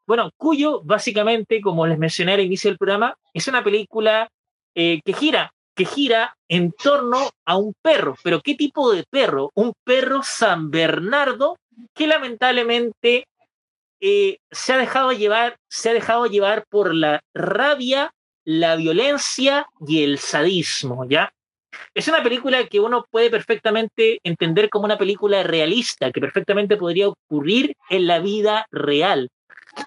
Bueno, 0.08 0.32
Cuyo, 0.36 0.82
básicamente, 0.84 1.62
como 1.62 1.86
les 1.86 2.00
mencioné 2.00 2.34
al 2.34 2.40
inicio 2.40 2.72
del 2.72 2.78
programa, 2.78 3.16
es 3.34 3.48
una 3.48 3.64
película 3.64 4.30
eh, 4.74 5.00
que 5.06 5.14
gira, 5.14 5.54
que 5.76 5.86
gira 5.86 6.36
en 6.48 6.72
torno 6.72 7.32
a 7.46 7.58
un 7.58 7.74
perro. 7.82 8.16
Pero 8.24 8.42
¿qué 8.42 8.56
tipo 8.56 8.92
de 8.94 9.04
perro? 9.10 9.52
Un 9.56 9.74
perro 9.84 10.22
San 10.24 10.70
Bernardo 10.70 11.58
que 11.94 12.08
lamentablemente 12.08 13.26
eh, 14.00 14.38
se, 14.52 14.74
ha 14.74 14.78
dejado 14.78 15.12
llevar, 15.12 15.58
se 15.70 15.90
ha 15.90 15.94
dejado 15.94 16.26
llevar 16.26 16.66
por 16.70 16.94
la 16.94 17.22
rabia, 17.34 18.12
la 18.46 18.76
violencia 18.76 19.66
y 19.88 20.04
el 20.04 20.20
sadismo, 20.20 21.06
¿ya? 21.08 21.32
Es 21.94 22.08
una 22.08 22.22
película 22.22 22.68
que 22.68 22.80
uno 22.80 23.06
puede 23.10 23.30
perfectamente 23.30 24.20
entender 24.24 24.70
como 24.70 24.86
una 24.86 24.98
película 24.98 25.44
realista, 25.44 26.12
que 26.12 26.22
perfectamente 26.22 26.78
podría 26.78 27.08
ocurrir 27.08 27.76
en 27.90 28.08
la 28.08 28.20
vida 28.20 28.68
real, 28.72 29.30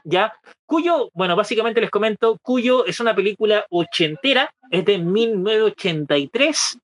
¿ya? 0.06 0.32
Cuyo, 0.64 1.10
bueno, 1.12 1.36
básicamente 1.36 1.80
les 1.80 1.90
comento, 1.90 2.38
Cuyo 2.42 2.86
es 2.86 3.00
una 3.00 3.14
película 3.14 3.66
ochentera, 3.70 4.50
es 4.70 4.84
de 4.84 4.98
1983. 4.98 6.78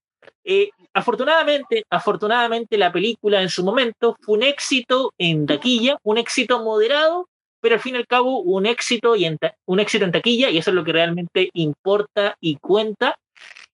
Eh, 0.44 0.70
afortunadamente, 0.92 1.84
afortunadamente 1.88 2.76
la 2.76 2.92
película 2.92 3.40
en 3.40 3.48
su 3.48 3.64
momento 3.64 4.16
fue 4.20 4.36
un 4.36 4.42
éxito 4.42 5.12
en 5.18 5.46
taquilla, 5.46 5.96
un 6.02 6.18
éxito 6.18 6.62
moderado, 6.62 7.28
pero 7.60 7.76
al 7.76 7.80
fin 7.80 7.94
y 7.94 7.98
al 7.98 8.06
cabo 8.08 8.40
un 8.40 8.66
éxito, 8.66 9.14
y 9.14 9.30
un 9.66 9.80
éxito 9.80 10.04
en 10.04 10.12
taquilla 10.12 10.50
y 10.50 10.58
eso 10.58 10.70
es 10.70 10.74
lo 10.74 10.84
que 10.84 10.92
realmente 10.92 11.48
importa 11.54 12.36
y 12.40 12.56
cuenta. 12.56 13.16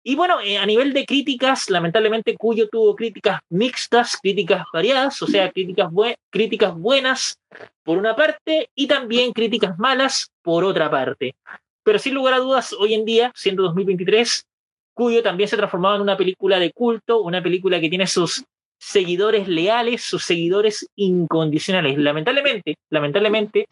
Y 0.09 0.17
bueno, 0.17 0.41
eh, 0.41 0.57
a 0.57 0.65
nivel 0.65 0.95
de 0.95 1.05
críticas, 1.05 1.69
lamentablemente 1.69 2.35
Cuyo 2.35 2.71
tuvo 2.71 2.97
críticas 2.97 3.41
mixtas, 3.51 4.17
críticas 4.17 4.65
variadas, 4.73 5.21
o 5.21 5.27
sea, 5.27 5.51
críticas, 5.53 5.91
críticas 6.31 6.75
buenas 6.75 7.39
por 7.83 7.99
una 7.99 8.17
parte 8.17 8.71
y 8.75 8.87
también 8.87 9.35
críticas 9.35 9.79
malas 9.79 10.31
por 10.41 10.65
otra 10.65 10.91
parte. 10.91 11.35
Pero 11.83 11.99
sin 11.99 12.15
lugar 12.15 12.33
a 12.33 12.39
dudas, 12.39 12.73
hoy 12.73 12.95
en 12.95 13.05
día, 13.05 13.33
siendo 13.35 13.65
2023, 13.65 14.47
Cuyo 14.95 15.23
también 15.23 15.47
se 15.47 15.57
ha 15.57 15.59
transformado 15.59 15.97
en 15.97 16.01
una 16.01 16.17
película 16.17 16.59
de 16.59 16.73
culto, 16.73 17.21
una 17.21 17.43
película 17.43 17.79
que 17.79 17.91
tiene 17.91 18.07
sus 18.07 18.43
seguidores 18.79 19.47
leales, 19.47 20.05
sus 20.05 20.25
seguidores 20.25 20.89
incondicionales. 20.97 21.99
Lamentablemente, 21.99 22.77
lamentablemente, 22.89 23.67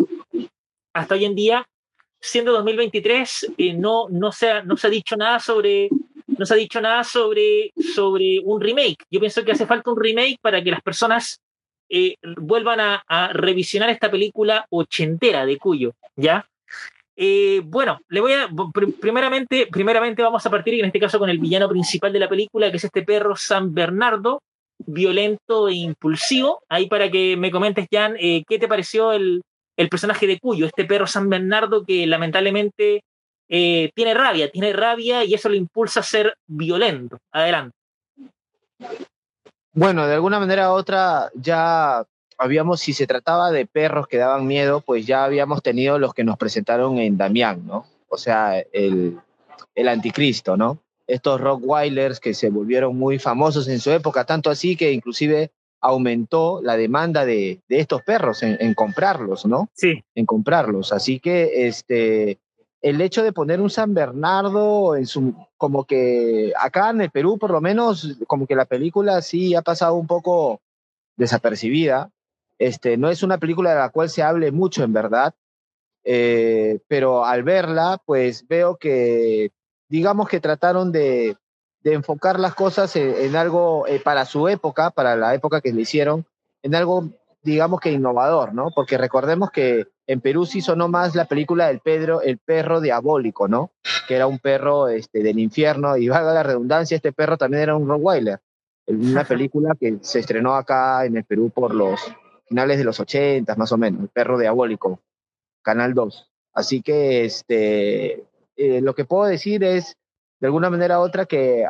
hasta 0.93 1.15
hoy 1.15 1.25
en 1.25 1.35
día, 1.35 1.67
siendo 2.21 2.53
2023, 2.53 3.53
eh, 3.57 3.73
no, 3.73 4.11
no, 4.11 4.33
se 4.33 4.63
no 4.65 4.77
se 4.77 4.87
ha 4.87 4.91
dicho 4.91 5.17
nada 5.17 5.41
sobre 5.41 5.89
no 6.39 6.47
se 6.47 6.55
ha 6.55 6.57
dicho 6.57 6.81
nada 6.81 7.05
sobre, 7.05 7.73
sobre 7.95 8.41
un 8.45 8.61
remake. 8.61 9.05
Yo 9.11 9.21
pienso 9.21 9.45
que 9.45 9.53
hace 9.53 9.67
falta 9.67 9.91
un 9.91 10.01
remake 10.01 10.39
para 10.41 10.63
que 10.63 10.71
las 10.71 10.83
personas 10.83 11.41
eh, 11.89 12.17
vuelvan 12.39 12.81
a, 12.81 13.33
revisionar 13.33 13.91
esta 13.91 14.11
película 14.11 14.67
ochentera 14.71 15.47
de 15.47 15.57
Cuyo, 15.59 15.93
¿ya? 16.17 16.49
Eh, 17.17 17.63
bueno, 17.65 18.01
le 18.09 18.21
voy 18.21 18.33
a. 18.33 18.49
Primeramente, 19.01 19.69
primeramente 19.71 20.23
vamos 20.23 20.45
a 20.45 20.51
partir, 20.51 20.75
en 20.75 20.87
este 20.87 21.01
caso, 21.01 21.19
con 21.19 21.31
el 21.31 21.39
villano 21.39 21.69
principal 21.69 22.13
de 22.13 22.19
la 22.19 22.29
película, 22.29 22.71
que 22.71 22.77
es 22.77 22.85
este 22.85 23.03
perro 23.03 23.37
San 23.37 23.73
Bernardo, 23.73 24.43
violento 24.79 25.69
e 25.69 25.75
impulsivo. 25.75 26.63
Ahí 26.69 26.89
para 26.89 27.11
que 27.11 27.37
me 27.37 27.51
comentes, 27.51 27.87
Jan, 27.91 28.17
eh, 28.19 28.43
¿qué 28.47 28.59
te 28.59 28.69
pareció 28.69 29.13
el, 29.13 29.43
el, 29.77 29.89
personaje 29.89 30.27
de 30.27 30.39
Cuyo, 30.39 30.67
este 30.67 30.85
perro 30.85 31.07
San 31.07 31.31
Bernardo 31.31 31.85
que 31.85 32.07
lamentablemente 32.07 33.03
eh, 33.49 33.91
tiene 33.95 34.15
rabia, 34.15 34.51
tiene 34.51 34.73
rabia 34.73 35.25
y 35.25 35.35
eso 35.35 35.49
lo 35.49 35.55
impulsa 35.55 36.01
a 36.01 36.03
ser 36.03 36.37
violento? 36.47 37.19
Adelante. 37.33 37.77
Bueno, 39.73 40.07
de 40.07 40.15
alguna 40.15 40.41
manera 40.41 40.73
u 40.73 40.75
otra, 40.75 41.31
ya 41.35 42.05
habíamos, 42.39 42.81
si 42.81 42.93
se 42.93 43.07
trataba 43.07 43.51
de 43.51 43.67
perros 43.67 44.07
que 44.09 44.17
daban 44.17 44.47
miedo, 44.47 44.81
pues 44.81 45.07
ya 45.07 45.25
habíamos 45.25 45.63
tenido 45.63 45.99
los 45.99 46.15
que 46.15 46.25
nos 46.25 46.37
presentaron 46.39 46.99
en 46.99 47.17
Damián, 47.17 47.67
¿no? 47.67 47.87
O 48.09 48.17
sea, 48.17 48.59
el, 48.73 49.19
el 49.75 49.89
anticristo, 49.89 50.57
¿no? 50.57 50.79
Estos 51.07 51.41
Rockweilers 51.41 52.21
que 52.21 52.35
se 52.35 52.51
volvieron 52.51 52.97
muy 52.97 53.19
famosos 53.19 53.69
en 53.69 53.79
su 53.79 53.91
época, 53.91 54.25
tanto 54.25 54.51
así 54.51 54.77
que 54.77 54.93
inclusive 54.93 55.51
aumentó 55.81 56.61
la 56.63 56.77
demanda 56.77 57.25
de, 57.25 57.61
de 57.69 57.79
estos 57.79 58.03
perros 58.03 58.43
en, 58.43 58.57
en, 58.61 58.75
comprarlos, 58.75 59.47
¿no? 59.47 59.69
Sí. 59.75 60.03
En 60.15 60.27
comprarlos. 60.27 60.93
Así 60.93 61.21
que 61.21 61.69
este, 61.69 62.39
el 62.89 63.01
hecho 63.01 63.25
de 63.25 63.33
poner 63.33 63.61
un 63.61 63.69
San 63.69 63.95
Bernardo 63.95 64.95
en 64.95 65.07
su, 65.07 65.35
como 65.57 65.85
que 65.85 66.53
acá 66.57 66.91
en 66.91 67.01
el 67.01 67.11
Perú 67.11 67.37
por 67.37 67.51
lo 67.51 67.61
menos, 67.61 68.17
como 68.29 68.47
que 68.47 68.55
la 68.55 68.65
película 68.65 69.23
sí 69.23 69.57
ha 69.57 69.63
pasado 69.63 69.97
un 69.97 70.07
poco 70.07 70.61
desapercibida, 71.17 72.13
este, 72.59 72.97
no 72.97 73.11
es 73.11 73.25
una 73.25 73.39
película 73.39 73.71
de 73.71 73.81
la 73.81 73.89
cual 73.89 74.09
se 74.09 74.23
hable 74.23 74.53
mucho, 74.53 74.85
en 74.85 74.93
verdad, 74.93 75.35
eh, 76.05 76.79
pero 76.87 77.25
al 77.25 77.43
verla, 77.43 78.01
pues 78.07 78.47
veo 78.47 78.77
que, 78.77 79.51
digamos 79.89 80.29
que 80.29 80.39
trataron 80.39 80.93
de, 80.93 81.37
enfocar 81.83 82.39
las 82.39 82.55
cosas 82.55 82.95
en, 82.95 83.35
algo 83.35 83.87
eh, 83.89 84.01
para 84.01 84.27
su 84.27 84.47
época, 84.47 84.91
para 84.91 85.17
la 85.17 85.35
época 85.35 85.61
que 85.61 85.73
le 85.73 85.83
hicieron, 85.83 86.25
en 86.63 86.77
algo, 86.77 87.11
digamos 87.43 87.81
que 87.81 87.91
innovador, 87.91 88.55
¿no? 88.55 88.71
Porque 88.73 88.97
recordemos 88.97 89.51
que 89.51 89.89
en 90.07 90.21
Perú 90.21 90.47
sí 90.47 90.61
sonó 90.61 90.89
más 90.89 91.15
la 91.15 91.25
película 91.25 91.67
del 91.67 91.81
Pedro, 91.81 92.21
el 92.21 92.39
perro 92.39 92.81
diabólico, 92.81 93.49
¿no? 93.49 93.73
Que 94.07 94.15
era 94.17 94.27
un 94.27 94.39
perro 94.39 94.89
este, 94.89 95.23
del 95.23 95.39
infierno, 95.39 95.97
y 95.97 96.09
valga 96.09 96.33
la 96.33 96.43
redundancia, 96.43 96.97
este 96.97 97.13
perro 97.13 97.37
también 97.37 97.65
era 97.65 97.77
un 97.77 97.89
Rottweiler. 97.89 98.39
Una 98.87 99.25
película 99.25 99.75
que 99.79 99.99
se 100.03 100.21
estrenó 100.21 100.55
acá 100.55 101.05
en 101.05 101.17
el 101.17 101.25
Perú 101.25 101.51
por 101.51 101.75
los 101.75 102.01
finales 102.49 102.79
de 102.79 102.85
los 102.85 103.01
80, 103.01 103.57
más 103.57 103.73
o 103.73 103.77
menos, 103.77 104.03
el 104.03 104.09
perro 104.09 104.39
diabólico, 104.39 105.01
Canal 105.63 105.93
2. 105.95 106.31
Así 106.53 106.83
que 106.83 107.25
este, 107.25 108.25
eh, 108.57 108.81
lo 108.81 108.95
que 108.95 109.05
puedo 109.05 109.25
decir 109.25 109.65
es, 109.65 109.97
de 110.39 110.47
alguna 110.47 110.71
manera 110.71 111.01
u 111.01 111.03
otra, 111.03 111.27
que 111.27 111.67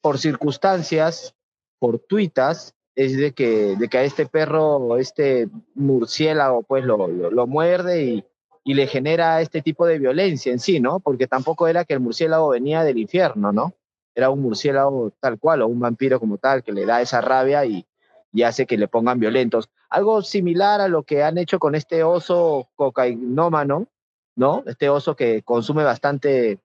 por 0.00 0.18
circunstancias 0.18 1.34
fortuitas, 1.80 2.74
es 2.98 3.16
de 3.16 3.30
que, 3.30 3.76
de 3.76 3.86
que 3.86 3.98
a 3.98 4.02
este 4.02 4.26
perro, 4.26 4.96
este 4.96 5.48
murciélago, 5.76 6.64
pues 6.64 6.84
lo, 6.84 7.06
lo, 7.06 7.46
muerde 7.46 8.02
y, 8.02 8.24
y, 8.64 8.74
le 8.74 8.88
genera 8.88 9.40
este 9.40 9.62
tipo 9.62 9.86
de 9.86 10.00
violencia 10.00 10.50
en 10.50 10.58
sí, 10.58 10.80
¿no? 10.80 10.98
Porque 10.98 11.28
tampoco 11.28 11.68
era 11.68 11.84
que 11.84 11.94
el 11.94 12.00
murciélago 12.00 12.48
venía 12.48 12.82
del 12.82 12.98
infierno, 12.98 13.52
¿no? 13.52 13.72
Era 14.16 14.30
un 14.30 14.42
murciélago 14.42 15.12
tal 15.20 15.38
cual, 15.38 15.62
o 15.62 15.68
un 15.68 15.78
vampiro 15.78 16.18
como 16.18 16.38
tal, 16.38 16.64
que 16.64 16.72
le 16.72 16.86
da 16.86 17.00
esa 17.00 17.20
rabia 17.20 17.64
y, 17.64 17.86
y 18.32 18.42
hace 18.42 18.66
que 18.66 18.76
le 18.76 18.88
pongan 18.88 19.20
violentos. 19.20 19.70
Algo 19.90 20.22
similar 20.22 20.80
a 20.80 20.88
lo 20.88 21.04
que 21.04 21.22
han 21.22 21.38
hecho 21.38 21.60
con 21.60 21.76
este 21.76 22.02
oso 22.02 22.68
cocainómano, 22.74 23.86
¿no? 24.34 24.64
Este 24.66 24.88
oso 24.88 25.14
que 25.14 25.42
consume 25.42 25.84
bastante 25.84 26.58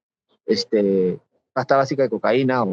este, 0.47 1.19
pasta 1.53 1.77
básica 1.77 2.01
de 2.01 2.09
cocaína, 2.09 2.65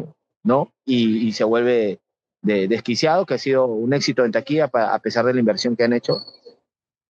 ¿no? 0.43 0.73
Y, 0.83 1.31
se 1.33 1.43
vuelve 1.43 1.99
desquiciado, 2.41 3.25
que 3.25 3.35
ha 3.35 3.37
sido 3.37 3.65
un 3.65 3.93
éxito 3.93 4.25
en 4.25 4.31
taquilla 4.31 4.69
a 4.71 4.99
pesar 4.99 5.25
de 5.25 5.33
la 5.33 5.39
inversión 5.39 5.75
que 5.75 5.83
han 5.83 5.93
hecho. 5.93 6.13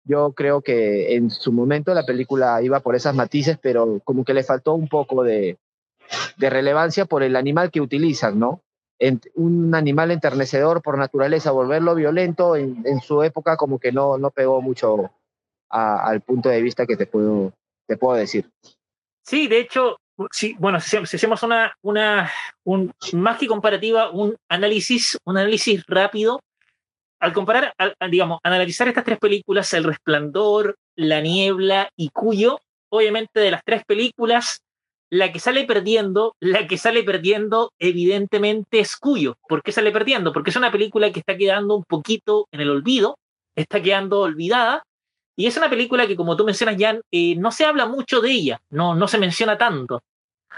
Yo 0.04 0.32
creo 0.32 0.62
que 0.62 1.14
en 1.16 1.30
su 1.30 1.52
momento 1.52 1.92
la 1.92 2.06
película 2.06 2.62
iba 2.62 2.80
por 2.80 2.96
esas 2.96 3.14
matices, 3.14 3.58
pero 3.60 4.00
como 4.04 4.24
que 4.24 4.32
le 4.32 4.42
faltó 4.42 4.74
un 4.74 4.88
poco 4.88 5.22
de, 5.22 5.58
de 6.38 6.50
relevancia 6.50 7.04
por 7.04 7.22
el 7.22 7.36
animal 7.36 7.70
que 7.70 7.80
utilizan, 7.80 8.38
¿no? 8.38 8.62
un 9.34 9.74
animal 9.74 10.10
enternecedor 10.10 10.82
por 10.82 10.98
naturaleza, 10.98 11.52
volverlo 11.52 11.94
violento 11.94 12.56
en, 12.56 13.00
su 13.00 13.22
época 13.22 13.56
como 13.56 13.78
que 13.78 13.92
no, 13.92 14.18
no 14.18 14.30
pegó 14.30 14.60
mucho 14.60 15.10
al 15.68 16.20
punto 16.22 16.48
de 16.48 16.62
vista 16.62 16.86
que 16.86 16.96
te 16.96 17.06
puedo, 17.06 17.52
te 17.86 17.96
puedo 17.96 18.16
decir. 18.16 18.50
Sí, 19.22 19.46
de 19.46 19.60
hecho, 19.60 19.98
sí, 20.30 20.56
bueno, 20.58 20.80
si, 20.80 20.96
hacemos 20.96 21.42
una, 21.42 21.76
una 21.82 22.30
un, 22.64 22.92
más 23.12 23.38
que 23.38 23.46
comparativa, 23.46 24.10
un 24.10 24.36
análisis, 24.48 25.18
un 25.24 25.38
análisis 25.38 25.84
rápido, 25.86 26.40
al 27.20 27.32
comparar, 27.32 27.74
digamos, 28.10 28.38
analizar 28.42 28.88
estas 28.88 29.04
tres 29.04 29.18
películas, 29.18 29.72
El 29.74 29.84
Resplandor, 29.84 30.76
La 30.96 31.20
Niebla 31.20 31.90
y 31.96 32.10
Cuyo, 32.10 32.60
obviamente 32.90 33.40
de 33.40 33.50
las 33.50 33.62
tres 33.64 33.84
películas, 33.84 34.60
la 35.10 35.32
que 35.32 35.40
sale 35.40 35.64
perdiendo, 35.64 36.36
la 36.38 36.66
que 36.66 36.78
sale 36.78 37.02
perdiendo 37.02 37.72
evidentemente 37.78 38.80
es 38.80 38.96
Cuyo. 38.96 39.36
¿Por 39.48 39.62
qué 39.62 39.72
sale 39.72 39.90
perdiendo? 39.90 40.32
Porque 40.32 40.50
es 40.50 40.56
una 40.56 40.70
película 40.70 41.10
que 41.10 41.20
está 41.20 41.36
quedando 41.36 41.74
un 41.76 41.84
poquito 41.84 42.46
en 42.52 42.60
el 42.60 42.70
olvido, 42.70 43.18
está 43.56 43.82
quedando 43.82 44.20
olvidada, 44.20 44.84
y 45.38 45.46
es 45.46 45.56
una 45.56 45.70
película 45.70 46.04
que, 46.08 46.16
como 46.16 46.36
tú 46.36 46.44
mencionas, 46.44 46.74
Jan, 46.76 47.00
eh, 47.12 47.36
no 47.36 47.52
se 47.52 47.64
habla 47.64 47.86
mucho 47.86 48.20
de 48.20 48.32
ella, 48.32 48.60
no, 48.70 48.96
no 48.96 49.06
se 49.06 49.18
menciona 49.18 49.56
tanto. 49.56 50.02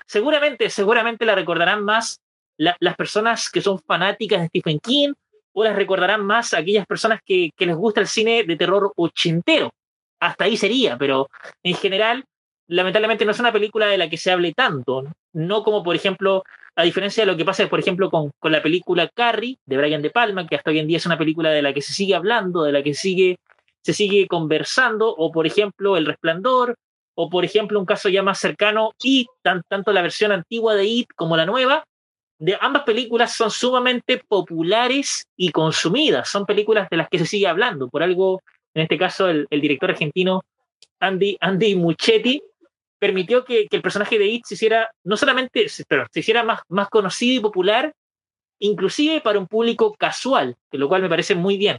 Seguramente, 0.07 0.71
seguramente 0.71 1.27
la 1.27 1.35
recordarán 1.35 1.85
más 1.85 2.23
las 2.57 2.97
personas 2.97 3.51
que 3.51 3.61
son 3.61 3.79
fanáticas 3.79 4.41
de 4.41 4.49
Stephen 4.49 4.79
King, 4.81 5.13
o 5.53 5.65
las 5.65 5.77
recordarán 5.77 6.25
más 6.25 6.55
aquellas 6.55 6.87
personas 6.87 7.21
que, 7.23 7.51
les 7.59 7.77
gusta 7.77 8.01
el 8.01 8.07
cine 8.07 8.45
de 8.45 8.57
terror 8.57 8.91
ochentero. 8.97 9.71
Hasta 10.19 10.45
ahí 10.45 10.57
sería, 10.57 10.97
pero 10.97 11.29
en 11.63 11.75
general 11.75 12.25
lamentablemente 12.67 13.27
no 13.27 13.33
es 13.33 13.41
una 13.41 13.53
película 13.53 13.87
de 13.87 13.99
la 13.99 14.09
que 14.09 14.17
se 14.17 14.31
hable 14.31 14.55
tanto, 14.55 15.05
no, 15.35 15.63
como 15.63 15.83
por 15.83 15.95
ejemplo, 15.95 16.43
a 16.75 16.85
diferencia 16.85 17.27
de 17.27 17.31
lo 17.31 17.37
que 17.37 17.45
pasa, 17.45 17.69
por 17.69 17.81
ejemplo, 17.81 18.11
con, 18.11 18.31
con, 18.39 18.53
la 18.53 18.63
película 18.63 19.11
Carrie 19.15 19.59
de 19.67 19.77
Brian 19.77 20.01
De 20.01 20.09
Palma, 20.09 20.47
que 20.47 20.57
hasta 20.57 20.71
hoy 20.71 20.79
en 20.79 20.87
día 20.87 20.97
es 20.97 21.05
una 21.05 21.19
película 21.19 21.51
de 21.51 21.61
la 21.61 21.75
que 21.75 21.83
se 21.83 21.93
sigue 21.93 22.15
hablando, 22.15 22.63
de 22.63 22.73
la 22.73 22.83
que 22.83 22.95
sigue, 22.95 23.37
se 23.83 23.93
sigue 23.93 24.27
conversando, 24.27 25.15
o 25.15 25.31
por 25.31 25.47
ejemplo 25.47 25.97
El 25.97 26.07
Resplandor, 26.07 26.77
o 27.15 27.29
por 27.29 27.45
ejemplo 27.45 27.79
un 27.79 27.87
caso 27.87 28.09
ya 28.09 28.23
más 28.23 28.39
cercano, 28.39 28.93
It, 29.03 29.29
tanto 29.43 29.93
la 29.93 30.03
versión 30.03 30.33
antigua 30.33 30.75
de 30.75 30.87
It 30.87 31.09
como 31.15 31.37
la 31.37 31.47
nueva, 31.47 31.85
de 32.39 32.57
ambas 32.59 32.85
películas 32.85 33.35
son 33.35 33.51
sumamente 33.51 34.23
populares 34.27 35.27
y 35.37 35.51
consumidas, 35.51 36.29
son 36.29 36.47
películas 36.47 36.89
de 36.89 36.97
las 36.97 37.09
que 37.09 37.19
se 37.19 37.27
sigue 37.27 37.47
hablando, 37.47 37.89
por 37.89 38.03
algo, 38.03 38.41
en 38.75 38.83
este 38.83 38.97
caso, 38.97 39.29
el, 39.29 39.47
director 39.51 39.91
argentino 39.91 40.43
Andy, 41.01 41.37
Andy 41.41 41.75
Muchetti 41.75 42.43
permitió 42.99 43.45
que, 43.45 43.67
el 43.71 43.83
personaje 43.83 44.19
de 44.19 44.27
It 44.27 44.45
se 44.47 44.55
hiciera, 44.55 44.91
no 45.05 45.19
solamente, 45.19 45.67
pero 45.87 46.07
se 46.11 46.21
hiciera 46.21 46.43
más, 46.43 46.61
más 46.69 46.89
conocido 46.89 47.41
y 47.41 47.41
popular, 47.41 47.93
inclusive 48.59 49.21
para 49.21 49.39
un 49.39 49.47
público 49.47 49.95
casual, 49.95 50.57
lo 50.73 50.89
cual 50.89 51.03
me 51.03 51.09
parece 51.11 51.35
muy 51.35 51.59
bien. 51.59 51.79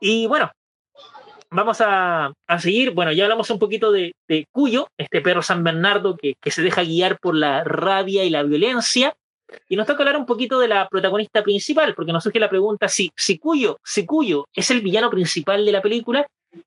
Y 0.00 0.26
bueno, 0.26 0.50
vamos 1.52 1.78
a, 1.80 2.32
seguir. 2.58 2.90
Bueno, 2.92 3.12
ya 3.12 3.24
hablamos 3.24 3.50
un 3.50 3.58
poquito 3.58 3.92
de, 3.92 4.14
Cuyo, 4.50 4.88
este 4.96 5.20
perro 5.20 5.42
San 5.42 5.62
Bernardo 5.62 6.16
que, 6.16 6.34
se 6.50 6.62
deja 6.62 6.82
guiar 6.82 7.18
por 7.18 7.34
la 7.34 7.64
rabia 7.64 8.24
y 8.24 8.30
la 8.30 8.42
violencia. 8.42 9.14
Y 9.68 9.76
nos 9.76 9.86
toca 9.86 10.02
hablar 10.02 10.16
un 10.16 10.24
poquito 10.24 10.58
de 10.58 10.68
la 10.68 10.88
protagonista 10.88 11.42
principal, 11.42 11.94
porque 11.94 12.12
nos 12.12 12.24
surge 12.24 12.40
la 12.40 12.48
pregunta 12.48 12.88
si, 12.88 13.12
si, 13.14 13.38
Cuyo, 13.38 13.78
si 13.84 14.06
Cuyo 14.06 14.46
es 14.54 14.70
el 14.70 14.80
villano 14.80 15.10
principal 15.10 15.64
de 15.66 15.72
la 15.72 15.82
película, 15.82 16.26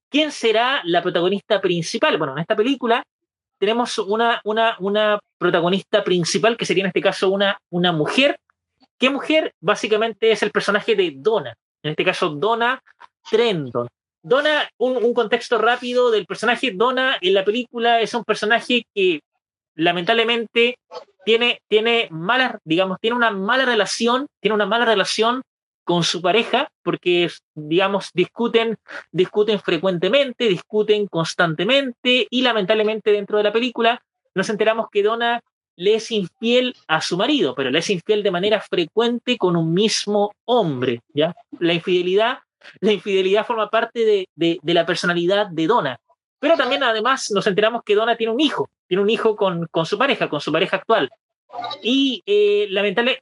¿quién 0.09 0.31
será 0.31 0.81
la 0.85 1.01
protagonista 1.01 1.59
principal? 1.59 2.17
Bueno, 2.17 2.33
en 2.33 2.39
esta 2.39 2.55
película 2.55 3.03
tenemos 3.57 3.97
una, 3.97 4.39
una, 4.43 4.75
una 4.79 5.19
protagonista 5.39 6.03
principal, 6.03 6.57
que 6.57 6.65
sería 6.65 6.83
en 6.83 6.87
este 6.87 7.01
caso 7.01 7.29
una, 7.29 7.57
una 7.71 7.91
mujer. 7.91 8.37
¿Qué 8.99 9.09
mujer? 9.09 9.51
Básicamente 9.59 10.31
es 10.31 10.43
el 10.43 10.51
personaje 10.51 10.95
de 10.95 11.13
Donna, 11.15 11.55
en 11.81 11.91
este 11.91 12.05
caso 12.05 12.29
Donna 12.29 12.79
Trenton. 13.27 13.87
Donna, 14.25 14.67
un, 14.77 15.13
contexto 15.13 15.59
rápido 15.59 16.09
del 16.09 16.25
personaje. 16.25 16.71
Donna 16.71 17.15
en 17.21 17.35
la 17.35 17.45
película 17.45 18.01
es 18.01 18.11
un 18.15 18.23
personaje 18.23 18.87
que 18.95 19.21
lamentablemente 19.75 20.79
tiene, 21.25 21.61
tiene 21.67 22.07
malas, 22.09 22.55
digamos, 22.63 22.97
tiene 22.99 23.15
una 23.15 23.29
mala 23.29 23.65
relación, 23.65 24.25
tiene 24.41 24.55
una 24.55 24.65
mala 24.65 24.85
relación 24.85 25.43
con 25.83 26.03
su 26.03 26.23
pareja 26.23 26.69
porque, 26.81 27.29
digamos, 27.53 28.09
discuten, 28.15 28.77
discuten 29.11 29.59
frecuentemente, 29.59 30.45
discuten 30.45 31.05
constantemente 31.05 32.25
y 32.27 32.41
lamentablemente 32.41 33.11
dentro 33.11 33.37
de 33.37 33.43
la 33.43 33.53
película 33.53 34.01
nos 34.33 34.49
enteramos 34.49 34.87
que 34.91 35.03
Donna 35.03 35.39
le 35.75 35.95
es 35.95 36.09
infiel 36.09 36.75
a 36.87 36.99
su 36.99 37.15
marido, 37.15 37.53
pero 37.53 37.69
le 37.69 37.77
es 37.77 37.91
infiel 37.91 38.23
de 38.23 38.31
manera 38.31 38.59
frecuente 38.59 39.37
con 39.37 39.55
un 39.55 39.71
mismo 39.71 40.31
hombre, 40.45 41.01
¿ya? 41.13 41.35
La 41.59 41.73
infidelidad, 41.73 42.39
la 42.79 42.91
infidelidad 42.91 43.45
forma 43.45 43.69
parte 43.69 44.05
de, 44.05 44.29
de, 44.35 44.73
la 44.73 44.85
personalidad 44.85 45.47
de 45.47 45.67
Donna. 45.67 45.99
Pero 46.39 46.57
también 46.57 46.83
además 46.83 47.31
nos 47.31 47.47
enteramos 47.47 47.83
que 47.83 47.95
Donna 47.95 48.17
tiene 48.17 48.33
un 48.33 48.39
hijo, 48.39 48.69
tiene 48.87 49.01
un 49.01 49.09
hijo 49.09 49.35
con, 49.35 49.67
con 49.67 49.85
su 49.85 49.97
pareja, 49.97 50.29
con 50.29 50.41
su 50.41 50.51
pareja 50.51 50.77
actual. 50.77 51.09
Y 51.81 52.21
eh, 52.25 52.67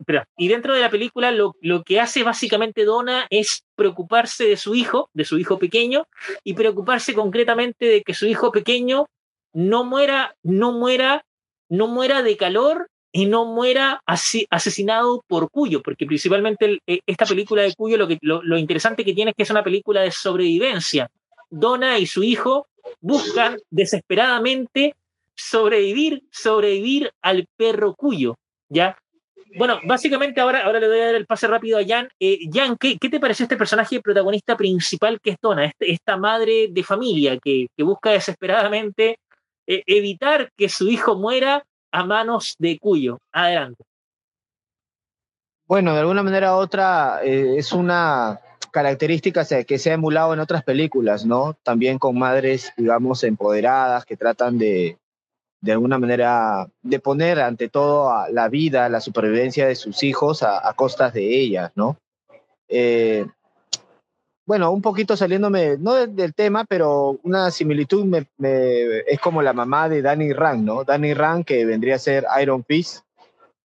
pero, 0.05 0.23
y 0.37 0.47
dentro 0.47 0.73
de 0.73 0.81
la 0.81 0.89
película 0.89 1.31
lo, 1.31 1.55
lo, 1.61 1.83
que 1.83 1.99
hace 1.99 2.23
básicamente 2.23 2.83
Donna 2.83 3.27
es 3.29 3.63
preocuparse 3.75 4.45
de 4.45 4.57
su 4.57 4.73
hijo, 4.73 5.09
de 5.13 5.25
su 5.25 5.37
hijo 5.37 5.59
pequeño, 5.59 6.07
y 6.43 6.53
preocuparse 6.53 7.13
concretamente 7.13 7.85
de 7.85 8.01
que 8.01 8.13
su 8.13 8.25
hijo 8.25 8.51
pequeño 8.51 9.07
no 9.53 9.83
muera, 9.83 10.35
no 10.41 10.71
muera, 10.71 11.25
no 11.69 11.87
muera 11.87 12.23
de 12.23 12.37
calor 12.37 12.89
y 13.15 13.27
no 13.27 13.45
muera 13.45 14.01
asesinado 14.05 15.23
por 15.27 15.49
Cuyo, 15.51 15.81
porque 15.83 16.07
principalmente 16.07 16.79
eh, 16.87 16.99
esta 17.05 17.25
película 17.25 17.61
de 17.61 17.73
Cuyo 17.75 17.95
lo, 17.97 18.41
lo 18.41 18.57
interesante 18.57 19.05
que 19.05 19.13
tiene 19.13 19.31
es 19.31 19.37
que 19.37 19.43
es 19.43 19.51
una 19.51 19.63
película 19.63 20.01
de 20.01 20.11
sobrevivencia. 20.11 21.09
Donna 21.49 21.99
y 21.99 22.07
su 22.07 22.23
hijo 22.23 22.67
buscan 22.99 23.57
desesperadamente 23.69 24.95
sobrevivir, 25.35 26.23
sobrevivir 26.31 27.11
al 27.21 27.45
perro 27.55 27.93
cuyo, 27.93 28.35
¿ya? 28.67 28.97
Bueno, 29.55 29.79
básicamente 29.83 30.41
ahora, 30.41 30.65
ahora 30.65 30.79
le 30.79 30.87
voy 30.87 30.99
a 30.99 31.05
dar 31.05 31.15
el 31.15 31.27
pase 31.27 31.45
rápido 31.45 31.77
a 31.77 31.85
Jan. 31.85 32.09
Eh, 32.19 32.39
Jan, 32.51 32.75
¿qué, 32.77 32.97
¿qué, 32.97 33.09
te 33.09 33.19
pareció 33.19 33.43
este 33.43 33.57
personaje 33.57 34.01
protagonista 34.01 34.57
principal 34.57 35.19
que 35.21 35.31
es 35.31 35.37
Donna, 35.39 35.65
este, 35.65 35.91
esta 35.91 36.17
madre 36.17 36.69
de 36.71 36.83
familia 36.83 37.37
que, 37.37 37.67
que 37.77 37.83
busca 37.83 38.09
desesperadamente 38.11 39.19
eh, 39.67 39.83
evitar 39.85 40.49
que 40.57 40.69
su 40.69 40.89
hijo 40.89 41.15
muera 41.15 41.63
a 41.93 42.03
manos 42.03 42.55
de 42.57 42.79
Cuyo? 42.79 43.19
Adelante. 43.31 43.83
Bueno, 45.65 45.93
de 45.93 46.01
alguna 46.01 46.23
manera 46.23 46.55
u 46.55 46.59
otra 46.59 47.21
eh, 47.23 47.55
es 47.57 47.71
una 47.71 48.41
característica 48.71 49.45
que 49.63 49.77
se 49.77 49.91
ha 49.91 49.93
emulado 49.93 50.33
en 50.33 50.39
otras 50.39 50.63
películas, 50.63 51.25
¿no? 51.25 51.55
También 51.63 51.99
con 51.99 52.17
madres, 52.17 52.73
digamos, 52.75 53.23
empoderadas 53.23 54.05
que 54.05 54.17
tratan 54.17 54.57
de, 54.57 54.97
de 55.61 55.71
alguna 55.71 55.99
manera, 55.99 56.67
de 56.81 56.99
poner 56.99 57.39
ante 57.39 57.69
todo 57.69 58.11
la 58.31 58.49
vida, 58.49 58.89
la 58.89 58.99
supervivencia 58.99 59.67
de 59.67 59.75
sus 59.75 60.01
hijos 60.01 60.41
a, 60.41 60.73
costas 60.73 61.13
de 61.13 61.39
ellas, 61.39 61.71
¿no? 61.75 61.97
Eh, 62.67 63.27
bueno, 64.45 64.71
un 64.71 64.81
poquito 64.81 65.15
saliéndome, 65.15 65.77
no 65.77 65.93
del, 65.93 66.33
tema, 66.33 66.65
pero 66.65 67.19
una 67.23 67.49
similitud 67.49 68.05
es 68.39 69.19
como 69.19 69.41
la 69.41 69.53
mamá 69.53 69.87
de 69.87 70.01
Danny 70.01 70.33
Rand, 70.33 70.65
¿no? 70.65 70.83
Danny 70.83 71.13
Rand, 71.13 71.45
que 71.45 71.65
vendría 71.65 71.95
a 71.95 71.99
ser 71.99 72.25
Iron 72.41 72.65
Fist, 72.65 73.05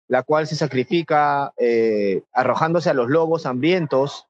la 0.08 0.24
cual 0.24 0.46
se 0.48 0.56
sacrifica 0.56 1.52
eh, 1.58 2.22
arrojándose 2.32 2.90
a 2.90 2.94
los 2.94 3.10
lobos 3.10 3.46
hambrientos 3.46 4.28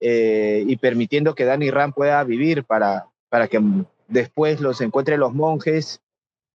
eh, 0.00 0.62
y 0.66 0.76
permitiendo 0.76 1.34
que 1.34 1.44
Danny 1.44 1.70
Rand 1.70 1.94
pueda 1.94 2.22
vivir 2.22 2.64
para, 2.64 3.08
para 3.28 3.48
que 3.48 3.60
después 4.06 4.60
los 4.60 4.80
encuentre 4.80 5.18
los 5.18 5.34
monjes 5.34 6.00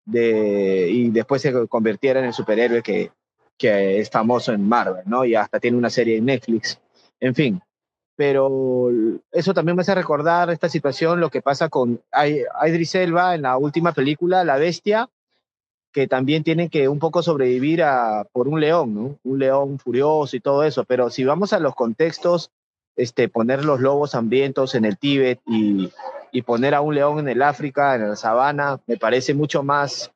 y 0.06 1.10
después 1.10 1.42
se 1.42 1.68
convirtiera 1.68 2.20
en 2.20 2.26
el 2.28 2.34
superhéroe 2.34 2.82
que, 2.82 3.12
que 3.58 4.00
es 4.00 4.10
famoso 4.10 4.52
en 4.52 4.68
Marvel, 4.68 5.04
¿no? 5.06 5.26
Y 5.26 5.36
hasta 5.36 5.60
tiene 5.60 5.78
una 5.78 5.89
serie 5.89 6.18
en 6.18 6.26
Netflix. 6.26 6.80
En 7.20 7.36
fin, 7.36 7.62
pero 8.16 8.89
eso 9.32 9.53
también 9.53 9.76
me 9.76 9.82
hace 9.82 9.95
recordar 9.95 10.49
esta 10.49 10.70
situación, 10.70 11.20
lo 11.20 11.30
que 11.30 11.41
pasa 11.41 11.70
con 11.70 12.01
Idris 12.66 12.95
Elba 12.95 13.36
en 13.36 13.43
la 13.43 13.57
última 13.57 13.93
película, 13.93 14.43
La 14.43 14.57
Bestia, 14.57 15.09
que 15.91 16.07
también 16.07 16.43
tiene 16.43 16.70
que 16.70 16.88
un 16.88 16.99
poco 16.99 17.22
sobrevivir 17.22 17.84
a, 17.84 18.26
por 18.32 18.47
un 18.47 18.59
león, 18.59 18.93
¿no? 18.93 19.20
Un 19.24 19.39
león 19.39 19.80
furioso 19.80 20.36
y 20.36 20.39
todo 20.39 20.64
eso, 20.64 20.86
pero 20.86 21.09
si 21.09 21.24
vamos 21.24 21.53
a 21.53 21.59
los 21.59 21.76
contextos, 21.76 22.51
este, 22.95 23.30
poner 23.30 23.66
los 23.66 23.80
lobos 23.80 24.16
hambrientos 24.16 24.76
en 24.76 24.86
el 24.86 24.97
Tíbet 24.97 25.39
y, 25.47 25.91
y 26.32 26.41
poner 26.43 26.76
a 26.76 26.82
un 26.82 26.95
león 26.95 27.20
en 27.20 27.30
el 27.30 27.41
África, 27.41 27.95
en 27.95 28.09
la 28.09 28.16
sabana, 28.16 28.80
me 28.88 28.97
parece 28.97 29.34
mucho 29.34 29.64
más 29.64 30.12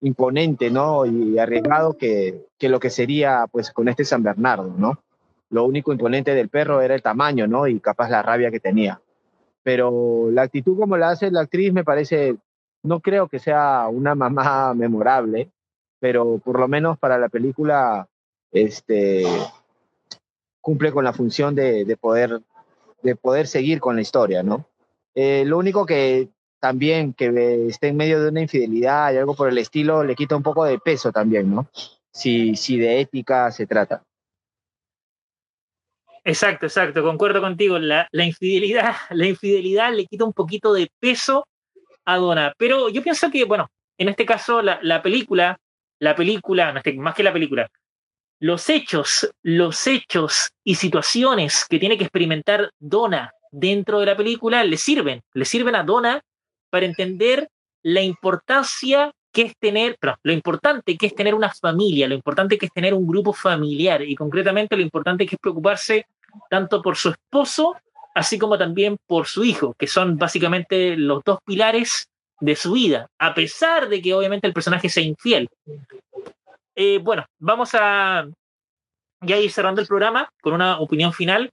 imponente, 0.00 0.70
¿no? 0.70 1.04
Y 1.06 1.38
arriesgado 1.38 1.96
que, 1.96 2.46
que, 2.58 2.68
lo 2.68 2.78
que 2.78 2.90
sería, 2.90 3.46
pues, 3.50 3.72
con 3.72 3.88
este 3.88 4.04
San 4.04 4.22
Bernardo, 4.22 4.72
¿no? 4.76 5.02
Lo 5.50 5.64
único 5.64 5.92
imponente 5.92 6.34
del 6.34 6.48
perro 6.48 6.80
era 6.80 6.94
el 6.94 7.02
tamaño, 7.02 7.46
¿no? 7.46 7.66
Y 7.66 7.80
capaz 7.80 8.10
la 8.10 8.22
rabia 8.22 8.50
que 8.50 8.60
tenía. 8.60 9.00
Pero 9.62 10.28
la 10.30 10.42
actitud 10.42 10.78
como 10.78 10.96
la 10.96 11.10
hace 11.10 11.30
la 11.30 11.42
actriz 11.42 11.72
me 11.72 11.84
parece, 11.84 12.36
no 12.82 13.00
creo 13.00 13.28
que 13.28 13.38
sea 13.38 13.88
una 13.88 14.14
mamá 14.14 14.74
memorable, 14.74 15.50
pero 16.00 16.38
por 16.38 16.58
lo 16.58 16.68
menos 16.68 16.98
para 16.98 17.18
la 17.18 17.28
película, 17.28 18.08
este, 18.52 19.24
cumple 20.60 20.92
con 20.92 21.04
la 21.04 21.12
función 21.12 21.54
de, 21.54 21.84
de 21.84 21.96
poder, 21.96 22.40
de 23.02 23.16
poder 23.16 23.46
seguir 23.46 23.80
con 23.80 23.96
la 23.96 24.02
historia, 24.02 24.42
¿no? 24.42 24.66
Eh, 25.14 25.44
lo 25.44 25.58
único 25.58 25.84
que 25.84 26.28
también 26.60 27.12
que 27.12 27.66
esté 27.68 27.88
en 27.88 27.96
medio 27.96 28.22
de 28.22 28.30
una 28.30 28.42
infidelidad 28.42 29.12
y 29.12 29.16
algo 29.16 29.34
por 29.34 29.48
el 29.48 29.58
estilo 29.58 30.04
le 30.04 30.14
quita 30.14 30.36
un 30.36 30.42
poco 30.42 30.64
de 30.64 30.78
peso 30.78 31.12
también, 31.12 31.54
¿no? 31.54 31.68
Si, 32.12 32.56
si 32.56 32.78
de 32.78 33.00
ética 33.00 33.50
se 33.50 33.66
trata. 33.66 34.02
Exacto, 36.28 36.66
exacto, 36.66 37.02
concuerdo 37.02 37.40
contigo. 37.40 37.78
La, 37.78 38.06
infidelidad, 38.12 38.92
la 39.10 39.26
infidelidad 39.26 39.94
le 39.94 40.04
quita 40.04 40.26
un 40.26 40.34
poquito 40.34 40.74
de 40.74 40.90
peso 41.00 41.46
a 42.04 42.18
Donna. 42.18 42.52
Pero 42.58 42.90
yo 42.90 43.02
pienso 43.02 43.30
que, 43.30 43.44
bueno, 43.44 43.70
en 43.96 44.10
este 44.10 44.26
caso, 44.26 44.60
la, 44.60 44.78
la 44.82 45.00
película, 45.00 45.58
la 45.98 46.14
película, 46.14 46.82
más 46.96 47.14
que 47.14 47.22
la 47.22 47.32
película, 47.32 47.66
los 48.40 48.68
hechos, 48.68 49.30
los 49.42 49.86
hechos 49.86 50.50
y 50.62 50.74
situaciones 50.74 51.64
que 51.66 51.78
tiene 51.78 51.96
que 51.96 52.04
experimentar 52.04 52.72
Donna 52.78 53.32
dentro 53.50 53.98
de 54.00 54.06
la 54.06 54.16
película 54.16 54.62
le 54.64 54.76
sirven, 54.76 55.22
le 55.32 55.46
sirven 55.46 55.76
a 55.76 55.82
Donna 55.82 56.20
para 56.68 56.84
entender 56.84 57.48
la 57.82 58.02
importancia 58.02 59.12
que 59.32 59.42
es 59.42 59.56
tener, 59.58 59.96
lo 60.22 60.32
importante 60.32 60.96
que 60.98 61.06
es 61.06 61.14
tener 61.14 61.34
una 61.34 61.50
familia, 61.50 62.06
lo 62.06 62.14
importante 62.14 62.58
que 62.58 62.66
es 62.66 62.72
tener 62.72 62.92
un 62.92 63.06
grupo 63.06 63.32
familiar 63.32 64.02
y 64.02 64.14
concretamente 64.14 64.76
lo 64.76 64.82
importante 64.82 65.24
que 65.24 65.36
es 65.36 65.40
preocuparse 65.40 66.06
tanto 66.50 66.82
por 66.82 66.96
su 66.96 67.10
esposo 67.10 67.76
así 68.18 68.38
como 68.38 68.58
también 68.58 68.96
por 69.06 69.26
su 69.26 69.44
hijo, 69.44 69.74
que 69.78 69.86
son 69.86 70.16
básicamente 70.16 70.96
los 70.96 71.22
dos 71.24 71.38
pilares 71.44 72.08
de 72.40 72.56
su 72.56 72.72
vida, 72.72 73.08
a 73.18 73.32
pesar 73.34 73.88
de 73.88 74.02
que 74.02 74.12
obviamente 74.14 74.46
el 74.46 74.52
personaje 74.52 74.88
sea 74.88 75.04
infiel. 75.04 75.48
Eh, 76.74 76.98
bueno, 76.98 77.24
vamos 77.38 77.70
a 77.74 78.26
ya 79.20 79.36
ir 79.36 79.50
cerrando 79.50 79.80
el 79.80 79.86
programa 79.86 80.28
con 80.40 80.52
una 80.52 80.78
opinión 80.80 81.12
final. 81.12 81.50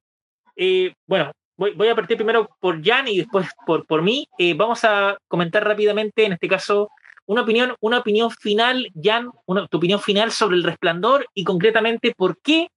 Eh, 0.55 0.93
bueno, 1.07 1.32
voy, 1.55 1.88
a 1.88 1.95
partir 1.95 2.17
primero 2.17 2.49
por 2.59 2.84
Jan 2.84 3.07
y 3.07 3.17
después 3.17 3.47
por, 3.65 3.86
por 3.86 4.01
mí. 4.01 4.28
Eh, 4.38 4.53
vamos 4.55 4.84
a 4.84 5.17
comentar 5.28 5.63
rápidamente, 5.63 6.26
en 6.26 6.34
este 6.34 6.47
caso, 6.47 6.89
una 7.28 7.41
opinión, 7.41 7.76
una 7.80 7.99
opinión 7.99 8.30
final, 8.32 8.88
Jan, 9.01 9.30
una, 9.45 9.67
tu 9.67 9.78
opinión 9.78 9.99
final 9.99 10.32
sobre 10.32 10.57
el 10.57 10.63
resplandor 10.63 11.28
y 11.34 11.43
concretamente 11.43 12.13
por 12.15 12.39
qué, 12.41 12.69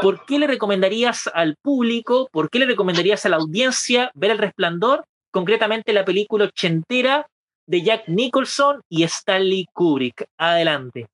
por 0.00 0.24
qué 0.26 0.38
le 0.38 0.46
recomendarías 0.46 1.28
al 1.32 1.56
público, 1.56 2.28
por 2.32 2.50
qué 2.50 2.58
le 2.58 2.66
recomendarías 2.66 3.24
a 3.26 3.28
la 3.28 3.36
audiencia 3.36 4.10
ver 4.14 4.30
el 4.32 4.38
resplandor, 4.38 5.04
concretamente 5.30 5.92
la 5.92 6.04
película 6.04 6.46
ochentera 6.46 7.26
de 7.66 7.82
Jack 7.82 8.08
Nicholson 8.08 8.80
y 8.88 9.02
Stanley 9.04 9.66
Kubrick. 9.72 10.26
Adelante. 10.38 11.06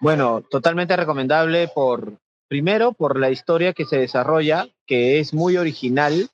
Bueno, 0.00 0.42
totalmente 0.48 0.96
recomendable 0.96 1.68
por, 1.68 2.14
Primero, 2.50 2.92
por 2.92 3.16
la 3.16 3.30
historia 3.30 3.72
que 3.74 3.84
se 3.84 3.96
desarrolla, 3.96 4.66
que 4.84 5.20
es 5.20 5.32
muy 5.32 5.56
original, 5.56 6.30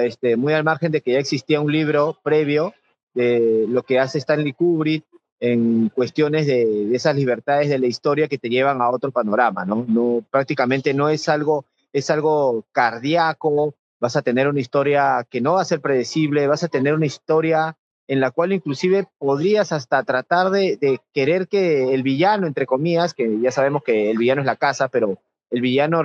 este, 0.00 0.34
muy 0.38 0.54
al 0.54 0.64
margen 0.64 0.90
de 0.92 1.02
que 1.02 1.12
ya 1.12 1.18
existía 1.18 1.60
un 1.60 1.70
libro 1.70 2.16
previo 2.22 2.72
de 3.12 3.66
lo 3.68 3.82
que 3.82 3.98
hace 3.98 4.16
Stanley 4.16 4.54
Kubrick 4.54 5.04
en 5.40 5.88
cuestiones 5.90 6.46
de, 6.46 6.94
esas 6.94 7.14
libertades 7.14 7.68
de 7.68 7.78
la 7.78 7.86
historia 7.86 8.28
que 8.28 8.38
te 8.38 8.48
llevan 8.48 8.80
a 8.80 8.90
otro 8.90 9.10
panorama, 9.10 9.64
¿no? 9.64 10.24
prácticamente 10.30 10.94
no 10.94 11.08
es 11.08 11.28
algo, 11.28 11.64
es 11.92 12.10
algo 12.10 12.64
cardíaco, 12.72 13.74
vas 14.00 14.16
a 14.16 14.22
tener 14.22 14.48
una 14.48 14.60
historia 14.60 15.26
que 15.28 15.40
no 15.40 15.54
va 15.54 15.62
a 15.62 15.66
ser 15.66 15.80
predecible, 15.80 16.46
vas 16.46 16.64
a 16.64 16.68
tener 16.68 16.94
una 16.94 17.06
historia 17.06 17.76
en 18.06 18.20
la 18.20 18.30
cual 18.30 18.52
inclusive 18.52 19.06
podrías 19.18 19.70
hasta 19.70 20.02
tratar 20.02 20.50
de, 20.50 20.78
de, 20.80 20.98
querer 21.12 21.46
que 21.46 21.92
el 21.92 22.02
villano, 22.02 22.46
entre 22.46 22.64
comillas, 22.64 23.12
que 23.12 23.38
ya 23.40 23.50
sabemos 23.50 23.82
que 23.82 24.10
el 24.10 24.16
villano 24.16 24.40
es 24.40 24.46
la 24.46 24.56
casa, 24.56 24.88
pero 24.88 25.18
el 25.50 25.60
villano 25.60 26.02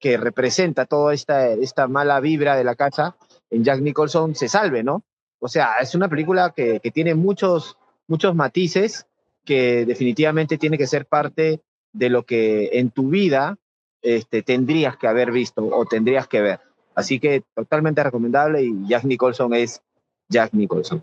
que 0.00 0.16
representa 0.16 0.86
toda 0.86 1.12
esta, 1.12 1.50
esta 1.50 1.86
mala 1.86 2.18
vibra 2.20 2.56
de 2.56 2.64
la 2.64 2.74
casa 2.74 3.16
en 3.50 3.62
Jack 3.62 3.80
Nicholson 3.80 4.34
se 4.34 4.48
salve, 4.48 4.82
¿no? 4.82 5.04
O 5.38 5.48
sea, 5.48 5.76
es 5.80 5.94
una 5.94 6.08
película 6.08 6.52
que, 6.56 6.80
tiene 6.92 7.14
muchos, 7.14 7.76
muchos 8.10 8.34
matices 8.34 9.06
que 9.44 9.86
definitivamente 9.86 10.58
tiene 10.58 10.76
que 10.76 10.86
ser 10.86 11.06
parte 11.06 11.60
de 11.92 12.10
lo 12.10 12.24
que 12.24 12.70
en 12.74 12.90
tu 12.90 13.08
vida 13.08 13.56
este, 14.02 14.42
tendrías 14.42 14.96
que 14.96 15.06
haber 15.06 15.32
visto 15.32 15.64
o 15.64 15.86
tendrías 15.86 16.28
que 16.28 16.40
ver. 16.40 16.60
Así 16.94 17.18
que 17.20 17.42
totalmente 17.54 18.02
recomendable 18.02 18.62
y 18.62 18.72
Jack 18.86 19.04
Nicholson 19.04 19.54
es 19.54 19.80
Jack 20.28 20.52
Nicholson. 20.52 21.02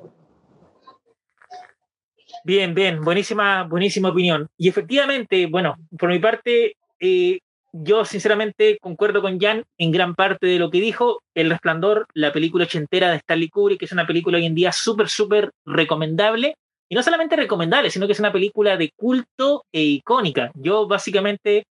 Bien, 2.43 2.73
bien, 2.73 3.03
buenísima, 3.03 3.63
buenísima 3.63 4.09
opinión. 4.09 4.47
Y 4.57 4.69
efectivamente, 4.69 5.47
bueno, 5.47 5.75
por 5.97 6.09
mi 6.09 6.19
parte, 6.19 6.77
eh, 6.99 7.39
yo 7.73 8.05
sinceramente 8.05 8.77
concuerdo 8.79 9.21
con 9.21 9.39
Jan 9.39 9.63
en 9.77 9.91
gran 9.91 10.15
parte 10.15 10.47
de 10.47 10.59
lo 10.59 10.69
que 10.71 10.79
dijo. 10.79 11.21
El 11.35 11.49
Resplandor, 11.49 12.05
la 12.13 12.31
película 12.31 12.63
ochentera 12.63 13.11
de 13.11 13.17
Stanley 13.17 13.49
Kubrick, 13.49 13.79
que 13.79 13.85
es 13.85 13.91
una 13.91 14.07
película 14.07 14.37
hoy 14.37 14.45
en 14.45 14.55
día 14.55 14.71
súper, 14.71 15.09
súper 15.09 15.51
recomendable. 15.65 16.55
Y 16.89 16.95
no 16.95 17.03
solamente 17.03 17.35
recomendable, 17.35 17.89
sino 17.89 18.07
que 18.07 18.13
es 18.13 18.19
una 18.19 18.31
película 18.31 18.77
de 18.77 18.91
culto 18.95 19.65
e 19.71 19.81
icónica. 19.81 20.51
Yo 20.55 20.87
básicamente, 20.87 21.67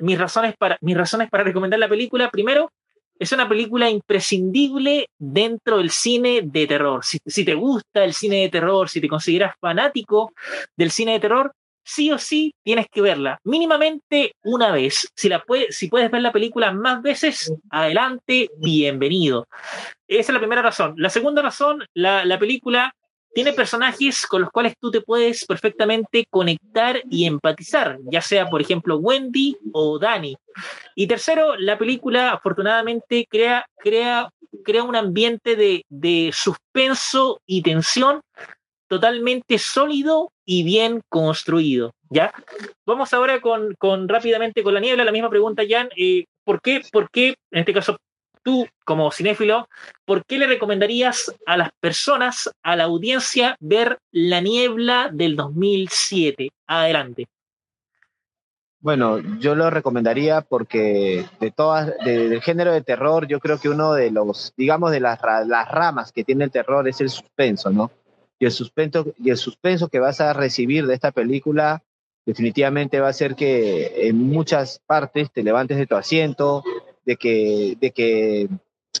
mis, 0.00 0.18
razones 0.18 0.54
para, 0.58 0.76
mis 0.80 0.96
razones 0.96 1.30
para 1.30 1.44
recomendar 1.44 1.78
la 1.78 1.88
película, 1.88 2.30
primero, 2.30 2.70
es 3.18 3.30
una 3.30 3.48
película 3.48 3.88
imprescindible 3.88 5.08
dentro 5.18 5.78
del 5.78 5.90
cine 5.90 6.40
de 6.42 6.66
terror. 6.66 7.04
Si, 7.04 7.44
te 7.44 7.54
gusta 7.54 8.02
el 8.04 8.14
cine 8.14 8.42
de 8.42 8.48
terror, 8.48 8.88
si 8.88 9.00
te 9.00 9.08
consideras 9.08 9.54
fanático 9.60 10.32
del 10.76 10.90
cine 10.90 11.12
de 11.12 11.20
terror, 11.20 11.52
sí 11.84 12.10
o 12.10 12.18
sí 12.18 12.54
tienes 12.64 12.86
que 12.90 13.00
verla 13.00 13.38
mínimamente 13.44 14.34
una 14.42 14.72
vez. 14.72 15.08
Si, 15.14 15.28
la 15.28 15.44
si 15.70 15.86
puedes 15.86 16.10
ver 16.10 16.22
la 16.22 16.32
película 16.32 16.72
más 16.72 17.00
veces, 17.02 17.54
adelante, 17.70 18.50
bienvenido. 18.56 19.46
Esa 20.08 20.32
es 20.32 20.34
la 20.34 20.40
primera 20.40 20.62
razón. 20.62 20.94
La 20.96 21.10
segunda 21.10 21.42
razón, 21.42 21.84
la 21.94 22.38
película 22.40 22.92
tiene 23.34 23.52
personajes 23.52 24.26
con 24.26 24.42
los 24.42 24.50
cuales 24.50 24.74
tú 24.78 24.90
te 24.90 25.00
puedes 25.00 25.44
perfectamente 25.46 26.26
conectar 26.28 27.00
y 27.10 27.26
empatizar, 27.26 27.98
ya 28.10 28.20
sea, 28.20 28.48
por 28.48 28.60
ejemplo, 28.60 28.96
Wendy 28.96 29.56
o 29.72 29.98
Danny. 29.98 30.36
Y 30.94 31.06
tercero, 31.06 31.56
la 31.56 31.78
película 31.78 32.32
afortunadamente 32.32 33.26
crea, 33.28 33.64
crea, 33.76 34.28
crea 34.64 34.82
un 34.82 34.96
ambiente 34.96 35.56
de, 35.56 35.84
de 35.88 36.30
suspenso 36.32 37.40
y 37.46 37.62
tensión 37.62 38.20
totalmente 38.88 39.58
sólido 39.58 40.30
y 40.44 40.64
bien 40.64 41.00
construido. 41.08 41.92
¿ya? 42.12 42.32
Vamos 42.86 43.12
ahora 43.14 43.40
con, 43.40 43.74
con 43.78 44.08
rápidamente 44.08 44.62
con 44.62 44.74
la 44.74 44.80
niebla, 44.80 45.04
la 45.04 45.12
misma 45.12 45.30
pregunta, 45.30 45.62
Jan. 45.68 45.88
Eh, 45.96 46.26
¿por, 46.44 46.60
qué, 46.60 46.82
¿Por 46.92 47.10
qué, 47.10 47.28
en 47.50 47.60
este 47.60 47.72
caso, 47.72 47.96
tú, 48.42 48.66
como 48.84 49.10
cinéfilo, 49.10 49.68
¿por 50.04 50.24
qué 50.24 50.38
le 50.38 50.46
recomendarías 50.46 51.34
a 51.46 51.56
las 51.56 51.70
personas, 51.80 52.50
a 52.62 52.76
la 52.76 52.84
audiencia, 52.84 53.56
ver 53.60 53.98
La 54.10 54.40
Niebla 54.40 55.10
del 55.12 55.36
2007? 55.36 56.50
Adelante. 56.66 57.26
Bueno, 58.82 59.20
yo 59.38 59.54
lo 59.54 59.70
recomendaría 59.70 60.40
porque 60.40 61.24
de 61.38 61.50
todas, 61.52 61.92
del 62.04 62.42
género 62.42 62.72
de 62.72 62.82
terror, 62.82 63.28
yo 63.28 63.38
creo 63.38 63.58
que 63.58 63.68
uno 63.68 63.94
de 63.94 64.10
los, 64.10 64.52
digamos, 64.56 64.90
de 64.90 64.98
las, 64.98 65.20
las 65.46 65.70
ramas 65.70 66.10
que 66.10 66.24
tiene 66.24 66.44
el 66.44 66.50
terror 66.50 66.88
es 66.88 67.00
el 67.00 67.08
suspenso, 67.08 67.70
¿no? 67.70 67.92
Y 68.40 68.44
el 68.44 68.50
suspenso, 68.50 69.06
y 69.18 69.30
el 69.30 69.36
suspenso 69.36 69.88
que 69.88 70.00
vas 70.00 70.20
a 70.20 70.32
recibir 70.32 70.88
de 70.88 70.94
esta 70.94 71.12
película 71.12 71.80
definitivamente 72.26 72.98
va 72.98 73.08
a 73.08 73.12
ser 73.12 73.36
que 73.36 74.08
en 74.08 74.18
muchas 74.18 74.80
partes 74.84 75.30
te 75.30 75.44
levantes 75.44 75.78
de 75.78 75.86
tu 75.86 75.94
asiento, 75.94 76.64
de 77.04 77.16
que, 77.16 77.76
de 77.80 77.90
que 77.90 78.48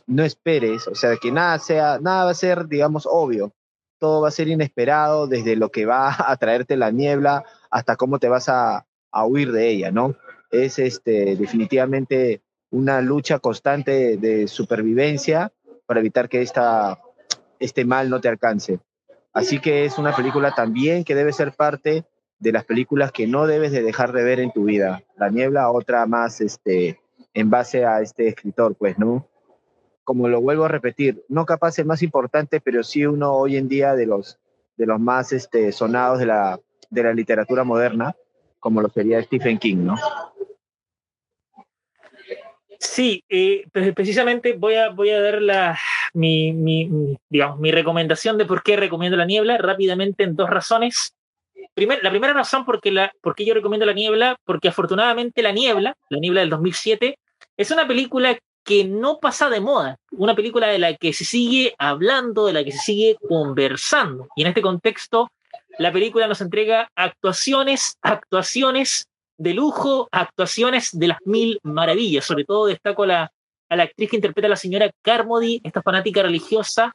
no 0.06 0.24
esperes, 0.24 0.88
o 0.88 0.94
sea, 0.94 1.16
que 1.16 1.30
nada 1.30 1.58
sea, 1.58 1.98
nada 2.00 2.24
va 2.24 2.30
a 2.30 2.34
ser, 2.34 2.68
digamos, 2.68 3.06
obvio. 3.10 3.52
Todo 3.98 4.22
va 4.22 4.28
a 4.28 4.32
ser 4.32 4.48
inesperado, 4.48 5.26
desde 5.26 5.56
lo 5.56 5.70
que 5.70 5.86
va 5.86 6.14
a 6.30 6.36
traerte 6.36 6.76
la 6.76 6.90
niebla 6.90 7.44
hasta 7.70 7.96
cómo 7.96 8.18
te 8.18 8.28
vas 8.28 8.48
a, 8.48 8.86
a 9.10 9.26
huir 9.26 9.52
de 9.52 9.68
ella, 9.68 9.90
¿no? 9.90 10.16
Es 10.50 10.78
este, 10.78 11.36
definitivamente 11.36 12.42
una 12.70 13.00
lucha 13.00 13.38
constante 13.38 14.16
de 14.16 14.48
supervivencia 14.48 15.52
para 15.86 16.00
evitar 16.00 16.28
que 16.28 16.42
esta, 16.42 16.98
este 17.58 17.84
mal 17.84 18.10
no 18.10 18.20
te 18.20 18.28
alcance. 18.28 18.80
Así 19.32 19.60
que 19.60 19.84
es 19.84 19.98
una 19.98 20.14
película 20.14 20.54
también 20.54 21.04
que 21.04 21.14
debe 21.14 21.32
ser 21.32 21.52
parte 21.52 22.04
de 22.38 22.52
las 22.52 22.64
películas 22.64 23.12
que 23.12 23.26
no 23.26 23.46
debes 23.46 23.72
de 23.72 23.82
dejar 23.82 24.12
de 24.12 24.24
ver 24.24 24.40
en 24.40 24.52
tu 24.52 24.64
vida. 24.64 25.04
La 25.16 25.30
niebla, 25.30 25.70
otra 25.70 26.06
más 26.06 26.40
este, 26.40 26.98
en 27.34 27.50
base 27.50 27.84
a 27.84 28.00
este 28.00 28.28
escritor, 28.28 28.74
pues, 28.76 28.98
¿no? 28.98 29.28
Como 30.04 30.28
lo 30.28 30.40
vuelvo 30.40 30.64
a 30.64 30.68
repetir, 30.68 31.24
no 31.28 31.46
capaz 31.46 31.78
el 31.78 31.86
más 31.86 32.02
importante, 32.02 32.60
pero 32.60 32.82
sí 32.82 33.06
uno 33.06 33.32
hoy 33.32 33.56
en 33.56 33.68
día 33.68 33.94
de 33.94 34.06
los, 34.06 34.38
de 34.76 34.86
los 34.86 35.00
más 35.00 35.32
este, 35.32 35.72
sonados 35.72 36.18
de 36.18 36.26
la, 36.26 36.60
de 36.90 37.02
la 37.02 37.14
literatura 37.14 37.64
moderna, 37.64 38.14
como 38.58 38.80
lo 38.80 38.88
sería 38.88 39.22
Stephen 39.22 39.58
King, 39.58 39.78
¿no? 39.78 39.96
Sí, 42.78 43.24
eh, 43.28 43.64
pues 43.72 43.94
precisamente 43.94 44.54
voy 44.54 44.74
a, 44.74 44.90
voy 44.90 45.10
a 45.10 45.20
dar 45.20 45.40
la, 45.40 45.78
mi, 46.14 46.52
mi, 46.52 47.16
digamos, 47.28 47.60
mi 47.60 47.70
recomendación 47.70 48.38
de 48.38 48.44
por 48.44 48.62
qué 48.62 48.76
recomiendo 48.76 49.16
La 49.16 49.24
Niebla 49.24 49.56
rápidamente 49.58 50.24
en 50.24 50.34
dos 50.34 50.50
razones. 50.50 51.14
La 51.74 52.10
primera 52.10 52.32
razón 52.32 52.64
la, 52.84 53.12
porque 53.20 53.44
yo 53.44 53.54
recomiendo 53.54 53.86
La 53.86 53.92
Niebla, 53.92 54.36
porque 54.44 54.68
afortunadamente 54.68 55.42
La 55.42 55.52
Niebla, 55.52 55.96
La 56.08 56.18
Niebla 56.18 56.40
del 56.40 56.50
2007, 56.50 57.18
es 57.56 57.70
una 57.70 57.86
película 57.86 58.38
que 58.64 58.84
no 58.84 59.18
pasa 59.18 59.50
de 59.50 59.60
moda, 59.60 59.96
una 60.12 60.34
película 60.34 60.68
de 60.68 60.78
la 60.78 60.94
que 60.94 61.12
se 61.12 61.24
sigue 61.24 61.74
hablando, 61.78 62.46
de 62.46 62.52
la 62.52 62.64
que 62.64 62.72
se 62.72 62.78
sigue 62.78 63.16
conversando. 63.28 64.28
Y 64.36 64.42
en 64.42 64.48
este 64.48 64.62
contexto, 64.62 65.30
la 65.78 65.92
película 65.92 66.28
nos 66.28 66.40
entrega 66.40 66.88
actuaciones, 66.94 67.96
actuaciones 68.02 69.06
de 69.36 69.54
lujo, 69.54 70.08
actuaciones 70.12 70.90
de 70.92 71.08
las 71.08 71.18
mil 71.24 71.58
maravillas. 71.62 72.24
Sobre 72.24 72.44
todo 72.44 72.66
destaco 72.66 73.02
a 73.02 73.06
la 73.06 73.82
actriz 73.82 74.10
que 74.10 74.16
interpreta 74.16 74.46
a 74.46 74.50
la 74.50 74.56
señora 74.56 74.90
Carmody, 75.02 75.60
esta 75.64 75.82
fanática 75.82 76.22
religiosa, 76.22 76.94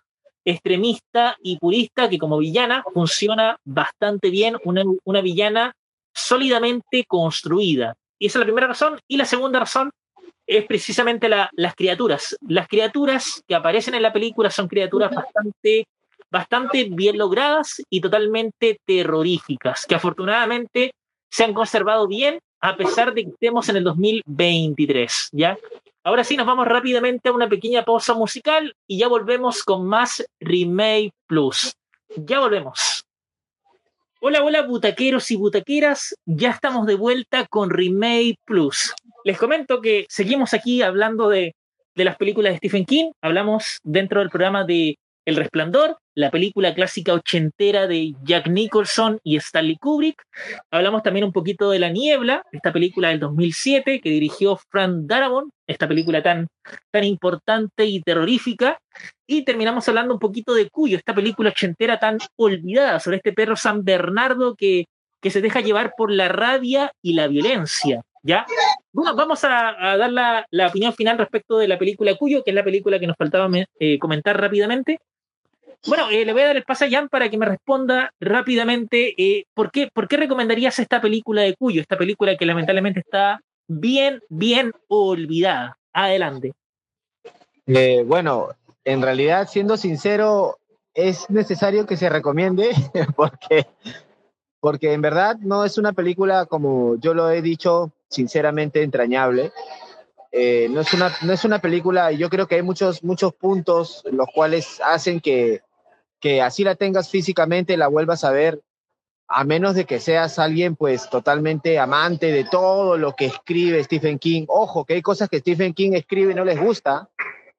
extremista 0.50 1.38
y 1.44 1.58
purista, 1.58 2.10
que 2.10 2.18
como 2.18 2.38
villana 2.38 2.84
funciona 2.94 3.58
bastante 3.66 4.30
bien, 4.30 4.56
una, 4.64 4.84
una 5.04 5.22
villana 5.22 5.74
sólidamente 6.14 7.04
construida. 7.06 7.96
Y 8.18 8.28
esa 8.28 8.38
es 8.38 8.42
la 8.42 8.46
primera 8.46 8.68
razón. 8.68 9.00
Y 9.08 9.18
la 9.18 9.26
segunda 9.26 9.60
razón 9.60 9.92
es 10.48 10.66
precisamente 10.66 11.28
la, 11.28 11.50
las 11.54 11.76
criaturas. 11.76 12.38
Las 12.48 12.68
criaturas 12.70 13.44
que 13.46 13.56
aparecen 13.56 13.96
en 13.96 14.02
la 14.02 14.14
película 14.14 14.50
son 14.50 14.68
criaturas 14.68 15.14
bastante 15.14 15.86
bastante 16.30 16.86
bien 16.90 17.18
logradas 17.18 17.82
y 17.90 18.02
totalmente 18.02 18.80
terroríficas, 18.86 19.86
que 19.86 19.96
afortunadamente 19.96 20.92
se 21.30 21.46
han 21.46 21.54
conservado 21.54 22.08
bien 22.08 22.40
a 22.62 22.76
pesar 22.76 23.14
de 23.14 23.24
que 23.24 23.30
estemos 23.30 23.70
en 23.70 23.78
el 23.78 23.84
2023, 23.84 25.30
¿ya? 25.32 25.58
Ahora 26.04 26.24
sí, 26.24 26.38
nos 26.38 26.48
vamos 26.48 26.68
rápidamente 26.68 27.30
a 27.30 27.34
una 27.34 27.50
pequeña 27.50 27.84
pausa 27.84 28.14
musical 28.14 28.74
y 28.88 28.98
ya 28.98 29.08
volvemos 29.08 29.64
con 29.64 29.86
más 29.86 30.26
Remake 30.40 31.12
Plus. 31.28 31.74
Ya 32.16 32.40
volvemos. 32.40 33.04
Hola, 34.22 34.44
hola, 34.44 34.62
butaqueros 34.64 35.30
y 35.32 35.36
butaqueras. 35.36 36.16
Ya 36.26 36.52
estamos 36.52 36.88
de 36.88 36.96
vuelta 36.96 37.46
con 37.46 37.70
Remake 37.70 38.38
Plus. 38.46 38.94
Les 39.26 39.38
comento 39.38 39.82
que 39.82 40.06
seguimos 40.10 40.54
aquí 40.54 40.82
hablando 40.82 41.30
de, 41.30 41.56
de 41.94 42.06
las 42.06 42.16
películas 42.16 42.54
de 42.54 42.58
Stephen 42.58 42.86
King. 42.86 43.12
Hablamos 43.22 43.80
dentro 43.84 44.22
del 44.22 44.30
programa 44.30 44.64
de 44.64 44.98
el 45.28 45.36
Resplandor, 45.36 45.98
la 46.16 46.32
película 46.32 46.74
clásica 46.74 47.14
ochentera 47.14 47.86
de 47.86 48.14
Jack 48.24 48.48
Nicholson 48.48 49.20
y 49.24 49.36
Stanley 49.36 49.76
Kubrick. 49.76 50.24
Hablamos 50.72 51.04
también 51.04 51.26
un 51.26 51.34
poquito 51.34 51.70
de 51.70 51.80
La 51.80 51.90
Niebla, 51.90 52.44
esta 52.54 52.72
película 52.72 53.10
del 53.10 53.20
2007 53.20 54.00
que 54.00 54.10
dirigió 54.10 54.58
Frank 54.70 55.02
Darabont, 55.02 55.52
esta 55.68 55.86
película 55.86 56.24
tan, 56.24 56.48
tan 56.92 57.04
importante 57.04 57.86
y 57.86 58.02
terrorífica. 58.02 58.80
Y 59.28 59.44
terminamos 59.44 59.86
hablando 59.90 60.14
un 60.14 60.20
poquito 60.20 60.54
de 60.54 60.70
Cuyo, 60.70 60.96
esta 60.96 61.14
película 61.14 61.50
ochentera 61.50 62.00
tan 62.00 62.20
olvidada 62.38 63.02
sobre 63.02 63.18
este 63.18 63.34
perro 63.34 63.58
San 63.58 63.84
Bernardo 63.84 64.56
que, 64.56 64.86
que 65.22 65.30
se 65.30 65.42
deja 65.42 65.60
llevar 65.60 65.92
por 65.98 66.10
la 66.10 66.30
rabia 66.30 66.94
y 67.02 67.16
la 67.16 67.28
violencia. 67.28 68.02
¿Ya? 68.24 68.46
Bueno, 68.94 69.14
vamos 69.16 69.44
a, 69.44 69.98
dar 69.98 70.12
la, 70.12 70.68
opinión 70.68 70.94
final 70.94 71.18
respecto 71.18 71.58
de 71.58 71.68
la 71.68 71.78
película 71.78 72.16
Cuyo, 72.16 72.44
que 72.44 72.52
es 72.52 72.56
la 72.56 72.64
película 72.64 72.98
que 72.98 73.08
nos 73.08 73.18
faltaba 73.18 73.50
eh, 73.80 74.00
comentar 74.00 74.40
rápidamente. 74.40 75.00
Bueno, 75.86 76.10
eh, 76.10 76.26
le 76.26 76.34
voy 76.34 76.42
a 76.42 76.48
dar 76.48 76.58
el 76.58 76.64
pase 76.64 76.86
a 76.86 76.90
Jan 76.90 77.10
para 77.10 77.30
que 77.30 77.38
me 77.38 77.46
responda 77.46 78.12
rápidamente 78.20 79.14
eh, 79.18 79.46
¿por, 79.54 79.72
qué, 79.72 79.90
¿por 79.94 80.08
qué 80.08 80.18
recomendarías 80.18 80.80
esta 80.80 81.00
película 81.02 81.44
de 81.44 81.56
Cuyo? 81.56 81.82
Esta 81.82 81.98
película 81.98 82.36
que 82.36 82.46
lamentablemente 82.46 83.02
está 83.02 83.42
bien, 83.68 84.22
bien 84.30 84.74
olvidada. 84.88 85.78
Adelante. 85.94 86.54
Eh, 87.66 88.04
bueno, 88.06 88.50
en 88.84 89.02
realidad, 89.02 89.48
siendo 89.48 89.78
sincero, 89.78 90.58
es 90.94 91.30
necesario 91.30 91.86
que 91.86 91.98
se 91.98 92.10
recomiende 92.10 92.70
porque, 93.16 93.68
porque 94.60 94.94
en 94.94 95.02
verdad 95.02 95.38
no 95.40 95.64
es 95.64 95.78
una 95.78 95.94
película, 95.94 96.46
como 96.46 96.96
yo 97.00 97.14
lo 97.14 97.30
he 97.30 97.42
dicho, 97.42 97.92
sinceramente 98.10 98.84
entrañable. 98.84 99.52
no, 100.32 100.82
es 100.82 100.94
una, 100.94 101.12
no 101.24 101.34
es 101.34 101.46
una 101.46 101.60
película, 101.60 102.12
yo 102.12 102.30
creo 102.30 102.48
que 102.48 102.56
hay 102.56 102.62
muchos, 102.62 103.04
muchos 103.04 103.34
puntos 103.34 104.04
los 104.12 104.28
cuales 104.34 104.80
hacen 104.84 105.20
que, 105.20 105.62
que 106.20 106.42
así 106.42 106.64
la 106.64 106.76
tengas 106.76 107.10
físicamente, 107.10 107.78
la 107.78 107.88
vuelvas 107.88 108.24
a 108.24 108.32
ver, 108.32 108.62
a 109.28 109.44
menos 109.44 109.76
de 109.76 109.86
que 109.86 110.00
seas 110.00 110.40
alguien 110.40 110.76
pues 110.76 111.10
totalmente 111.10 111.80
amante 111.80 112.32
de 112.32 112.46
todo 112.46 112.98
lo 112.98 113.14
que 113.14 113.26
escribe 113.26 113.84
Stephen 113.84 114.20
King. 114.20 114.46
Ojo, 114.48 114.86
que 114.86 114.94
hay 114.96 115.02
cosas 115.02 115.30
que 115.30 115.40
Stephen 115.40 115.74
King 115.74 115.92
escribe 115.94 116.32
y 116.32 116.36
no 116.36 116.46
les 116.46 116.60
gusta, 116.60 117.10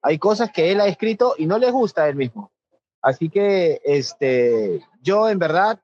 hay 0.02 0.18
cosas 0.18 0.50
que 0.50 0.72
él 0.72 0.80
ha 0.80 0.86
escrito 0.86 1.34
y 1.36 1.46
no 1.46 1.59
les 1.59 1.72
gusta 1.72 2.04
a 2.04 2.09
él 2.09 2.16
mismo. 2.16 2.50
Así 3.02 3.28
que 3.28 3.80
este, 3.84 4.82
yo 5.02 5.28
en 5.28 5.38
verdad, 5.38 5.80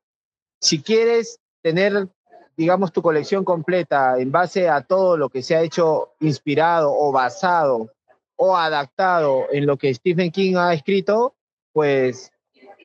si 0.60 0.82
quieres 0.82 1.40
tener, 1.62 2.08
digamos, 2.56 2.92
tu 2.92 3.02
colección 3.02 3.44
completa 3.44 4.18
en 4.18 4.32
base 4.32 4.68
a 4.68 4.82
todo 4.82 5.16
lo 5.16 5.28
que 5.28 5.42
se 5.42 5.54
ha 5.54 5.62
hecho 5.62 6.14
inspirado 6.20 6.92
o 6.92 7.12
basado 7.12 7.90
o 8.36 8.56
adaptado 8.56 9.46
en 9.52 9.66
lo 9.66 9.76
que 9.76 9.94
Stephen 9.94 10.30
King 10.30 10.56
ha 10.56 10.74
escrito, 10.74 11.36
pues 11.72 12.32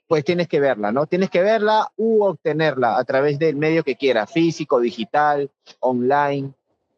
pues 0.10 0.26
tienes 0.26 0.47
que 0.47 0.60
verla, 0.60 0.91
¿no? 0.91 1.05
Tienes 1.05 1.30
que 1.30 1.43
verla 1.43 1.91
u 1.95 2.24
obtenerla 2.24 2.97
a 2.97 3.03
través 3.03 3.38
del 3.38 3.55
medio 3.55 3.84
que 3.84 3.95
quieras, 3.95 4.32
físico, 4.32 4.80
digital, 4.80 5.51
online, 5.82 6.51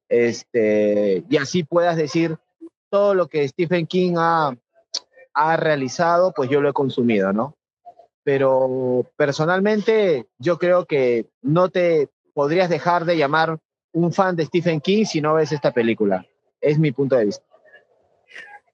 este, 0.07 1.21
y 1.29 1.35
así 1.35 1.65
puedas 1.65 1.97
decir 1.97 2.37
todo 2.89 3.13
lo 3.13 3.27
que 3.27 3.45
Stephen 3.49 3.85
King 3.85 4.13
ha, 4.17 4.55
ha 5.33 5.57
realizado, 5.57 6.31
pues 6.33 6.49
yo 6.49 6.61
lo 6.61 6.69
he 6.69 6.73
consumido, 6.73 7.33
¿no? 7.33 7.57
Pero 8.23 9.05
personalmente 9.17 10.27
yo 10.39 10.57
creo 10.57 10.85
que 10.85 11.25
no 11.41 11.67
te 11.67 12.07
podrías 12.33 12.69
dejar 12.69 13.03
de 13.03 13.17
llamar 13.17 13.59
un 13.91 14.13
fan 14.13 14.37
de 14.37 14.45
Stephen 14.45 14.79
King 14.79 15.03
si 15.03 15.19
no 15.19 15.33
ves 15.33 15.51
esta 15.51 15.73
película. 15.73 16.25
Es 16.61 16.79
mi 16.79 16.93
punto 16.93 17.17
de 17.17 17.25
vista. 17.25 17.50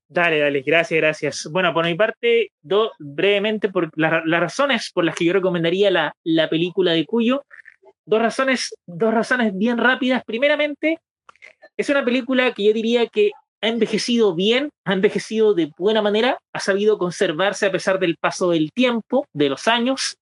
Dale, 0.09 0.39
dale, 0.39 0.61
gracias, 0.61 0.97
gracias. 0.97 1.49
Bueno, 1.51 1.73
por 1.73 1.85
mi 1.85 1.95
parte, 1.95 2.51
do, 2.61 2.91
brevemente, 2.97 3.69
por 3.69 3.89
las 3.97 4.23
razones 4.23 4.89
por 4.93 5.03
las 5.03 5.15
que 5.15 5.25
yo 5.25 5.33
recomendaría 5.33 5.91
la, 5.91 6.13
la 6.23 6.49
película 6.49 6.93
de 6.93 7.05
Cuyo, 7.05 7.43
dos 8.05 8.21
razones, 8.21 8.73
dos 8.85 9.13
razones 9.13 9.51
bien 9.55 9.77
rápidas. 9.77 10.23
Primeramente, 10.25 10.99
es 11.75 11.89
una 11.89 12.05
película 12.05 12.53
que 12.53 12.63
yo 12.63 12.73
diría 12.73 13.07
que 13.07 13.31
ha 13.61 13.67
envejecido 13.67 14.33
bien, 14.33 14.69
ha 14.85 14.93
envejecido 14.93 15.53
de 15.53 15.71
buena 15.77 16.01
manera, 16.01 16.37
ha 16.53 16.59
sabido 16.59 16.97
conservarse 16.97 17.65
a 17.65 17.71
pesar 17.71 17.99
del 17.99 18.15
paso 18.17 18.51
del 18.51 18.71
tiempo, 18.71 19.25
de 19.33 19.49
los 19.49 19.67
años. 19.67 20.15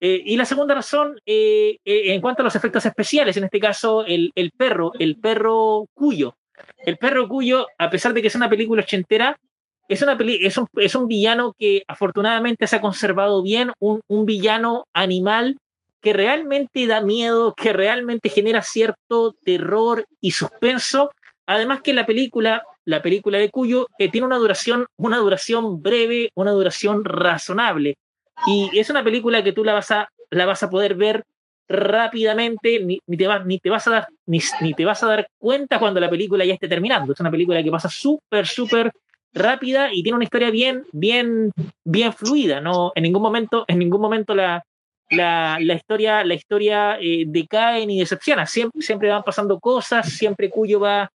Eh, 0.00 0.22
y 0.26 0.36
la 0.36 0.44
segunda 0.44 0.74
razón, 0.74 1.18
eh, 1.24 1.76
eh, 1.84 2.14
en 2.14 2.20
cuanto 2.20 2.42
a 2.42 2.44
los 2.44 2.56
efectos 2.56 2.84
especiales, 2.84 3.36
en 3.36 3.44
este 3.44 3.60
caso, 3.60 4.04
el, 4.04 4.32
el 4.34 4.50
perro, 4.50 4.92
el 4.98 5.16
perro 5.20 5.86
Cuyo, 5.94 6.36
el 6.78 6.96
perro 6.96 7.28
Cuyo, 7.28 7.66
a 7.78 7.90
pesar 7.90 8.14
de 8.14 8.22
que 8.22 8.28
es 8.28 8.34
una 8.34 8.48
película 8.48 8.82
ochentera, 8.82 9.36
es, 9.88 10.02
una 10.02 10.16
peli 10.16 10.38
es, 10.42 10.56
un, 10.56 10.66
es 10.76 10.94
un 10.94 11.08
villano 11.08 11.54
que 11.58 11.82
afortunadamente 11.88 12.66
se 12.66 12.76
ha 12.76 12.80
conservado 12.80 13.42
bien, 13.42 13.72
un, 13.78 14.00
un 14.08 14.24
villano 14.24 14.84
animal 14.94 15.56
que 16.00 16.12
realmente 16.12 16.86
da 16.86 17.00
miedo, 17.00 17.54
que 17.54 17.72
realmente 17.72 18.28
genera 18.28 18.62
cierto 18.62 19.34
terror 19.42 20.04
y 20.20 20.32
suspenso. 20.32 21.10
Además 21.46 21.80
que 21.82 21.94
la 21.94 22.06
película, 22.06 22.62
la 22.84 23.00
película 23.02 23.38
de 23.38 23.50
Cuyo, 23.50 23.88
eh, 23.98 24.10
tiene 24.10 24.26
una 24.26 24.36
duración, 24.36 24.86
una 24.98 25.18
duración 25.18 25.82
breve, 25.82 26.30
una 26.34 26.50
duración 26.50 27.04
razonable. 27.04 27.96
Y 28.46 28.78
es 28.78 28.90
una 28.90 29.02
película 29.02 29.42
que 29.42 29.52
tú 29.52 29.64
la 29.64 29.72
vas 29.72 29.90
a, 29.90 30.08
la 30.30 30.44
vas 30.44 30.62
a 30.62 30.68
poder 30.68 30.94
ver 30.94 31.24
rápidamente, 31.68 32.80
ni, 32.80 32.98
te, 33.16 33.28
ni, 33.44 33.58
te, 33.58 33.70
vas 33.70 33.86
a 33.86 33.90
dar, 33.90 34.08
ni, 34.26 34.38
ni, 34.60 34.74
te 34.74 34.84
vas 34.84 35.02
a 35.02 35.08
dar 35.08 35.28
cuenta 35.38 35.78
cuando 35.78 36.00
la 36.00 36.10
película 36.10 36.44
ya 36.44 36.54
esté 36.54 36.68
terminando. 36.68 37.12
Es 37.12 37.20
una 37.20 37.30
película 37.30 37.62
que 37.62 37.70
pasa 37.70 37.88
súper, 37.88 38.46
súper 38.46 38.92
rápida 39.32 39.92
y 39.92 40.02
tiene 40.02 40.16
una 40.16 40.24
historia 40.24 40.50
bien, 40.50 40.84
bien, 40.92 41.50
bien 41.84 42.12
fluida. 42.12 42.60
No, 42.60 42.92
en 42.94 43.02
ningún 43.02 43.22
momento, 43.22 43.64
en 43.68 43.78
ningún 43.78 44.00
momento 44.00 44.34
la, 44.34 44.62
la, 45.10 45.58
la 45.60 45.74
historia, 45.74 46.24
la 46.24 46.34
historia 46.34 46.98
eh, 47.00 47.24
decae 47.26 47.86
ni 47.86 47.98
decepciona. 47.98 48.46
Siempre, 48.46 48.82
siempre 48.82 49.08
van 49.08 49.22
pasando 49.22 49.58
cosas, 49.58 50.08
siempre 50.12 50.50
Cuyo 50.50 50.80
va, 50.80 51.10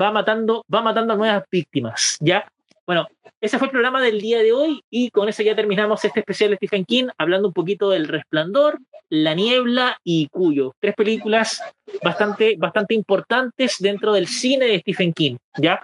va 0.00 0.12
matando, 0.12 0.64
va 0.72 0.82
matando 0.82 1.16
nuevas 1.16 1.44
víctimas. 1.50 2.16
¿ya? 2.20 2.46
Bueno, 2.86 3.06
ese 3.40 3.58
fue 3.58 3.68
el 3.68 3.72
programa 3.72 4.02
del 4.02 4.20
día 4.20 4.42
de 4.42 4.52
hoy 4.52 4.82
y 4.90 5.10
con 5.10 5.28
eso 5.28 5.42
ya 5.42 5.56
terminamos 5.56 6.04
este 6.04 6.20
especial 6.20 6.50
de 6.50 6.56
Stephen 6.56 6.84
King 6.84 7.06
hablando 7.16 7.48
un 7.48 7.54
poquito 7.54 7.88
del 7.88 8.08
Resplandor, 8.08 8.78
La 9.08 9.34
Niebla 9.34 9.98
y 10.04 10.28
Cuyo. 10.28 10.72
Tres 10.80 10.94
películas 10.94 11.62
bastante, 12.02 12.56
bastante 12.58 12.94
importantes 12.94 13.76
dentro 13.78 14.12
del 14.12 14.26
cine 14.26 14.66
de 14.66 14.80
Stephen 14.80 15.14
King. 15.14 15.36
¿ya? 15.56 15.80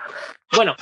Bueno, 0.53 0.77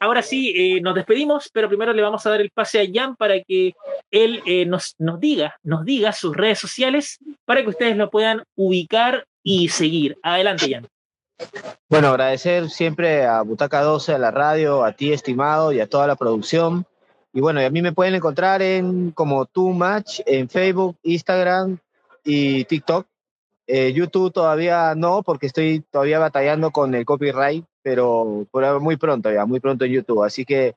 ahora 0.00 0.22
sí, 0.22 0.54
eh, 0.56 0.80
nos 0.80 0.94
despedimos, 0.94 1.50
pero 1.52 1.68
primero 1.68 1.92
le 1.92 2.02
vamos 2.02 2.24
a 2.24 2.30
dar 2.30 2.40
el 2.40 2.50
pase 2.50 2.80
a 2.80 2.86
Jan 2.90 3.14
para 3.16 3.38
que 3.42 3.74
él 4.10 4.42
eh, 4.46 4.64
nos, 4.64 4.94
nos, 4.98 5.20
diga, 5.20 5.56
nos 5.62 5.84
diga 5.84 6.12
sus 6.12 6.34
redes 6.34 6.58
sociales 6.58 7.18
para 7.44 7.62
que 7.62 7.68
ustedes 7.68 7.98
lo 7.98 8.08
puedan 8.08 8.44
ubicar 8.56 9.26
y 9.42 9.68
seguir. 9.68 10.16
Adelante, 10.22 10.70
Jan. 10.70 10.86
Bueno, 11.88 12.08
agradecer 12.08 12.70
siempre 12.70 13.26
a 13.26 13.42
Butaca 13.42 13.82
12, 13.82 14.14
a 14.14 14.18
la 14.18 14.30
radio, 14.30 14.84
a 14.84 14.92
ti, 14.92 15.12
estimado, 15.12 15.72
y 15.72 15.80
a 15.80 15.86
toda 15.86 16.06
la 16.06 16.16
producción. 16.16 16.86
Y 17.34 17.40
bueno, 17.40 17.60
a 17.60 17.70
mí 17.70 17.82
me 17.82 17.92
pueden 17.92 18.14
encontrar 18.14 18.60
en 18.62 19.10
como 19.10 19.46
Too 19.46 19.70
Much 19.70 20.20
en 20.26 20.48
Facebook, 20.48 20.96
Instagram 21.02 21.78
y 22.24 22.64
TikTok. 22.64 23.06
Eh, 23.66 23.92
YouTube 23.92 24.32
todavía 24.32 24.94
no, 24.94 25.22
porque 25.22 25.46
estoy 25.46 25.80
todavía 25.90 26.18
batallando 26.18 26.70
con 26.70 26.94
el 26.94 27.04
copyright, 27.04 27.64
pero 27.82 28.46
muy 28.80 28.96
pronto 28.96 29.32
ya, 29.32 29.46
muy 29.46 29.60
pronto 29.60 29.84
en 29.84 29.92
YouTube. 29.92 30.24
Así 30.24 30.44
que 30.44 30.74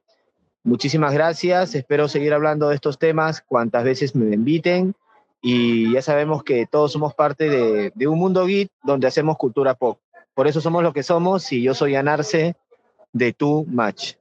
muchísimas 0.63 1.13
gracias. 1.13 1.75
Espero 1.75 2.07
seguir 2.07 2.33
hablando 2.33 2.69
de 2.69 2.75
estos 2.75 2.97
temas 2.97 3.41
cuantas 3.41 3.83
veces 3.83 4.15
me 4.15 4.33
inviten. 4.33 4.95
Y 5.41 5.93
ya 5.93 6.01
sabemos 6.01 6.43
que 6.43 6.65
todos 6.65 6.91
somos 6.91 7.13
parte 7.13 7.49
de, 7.49 7.91
de 7.93 8.07
un 8.07 8.17
mundo 8.17 8.45
geek 8.45 8.69
donde 8.83 9.07
hacemos 9.07 9.37
cultura 9.37 9.75
pop. 9.75 9.99
Por 10.35 10.47
eso 10.47 10.61
somos 10.61 10.83
lo 10.83 10.93
que 10.93 11.01
somos 11.01 11.51
y 11.51 11.63
yo 11.63 11.73
soy 11.73 11.95
Anarce 11.95 12.55
de 13.13 13.33
Tu 13.33 13.65
Match. 13.67 14.15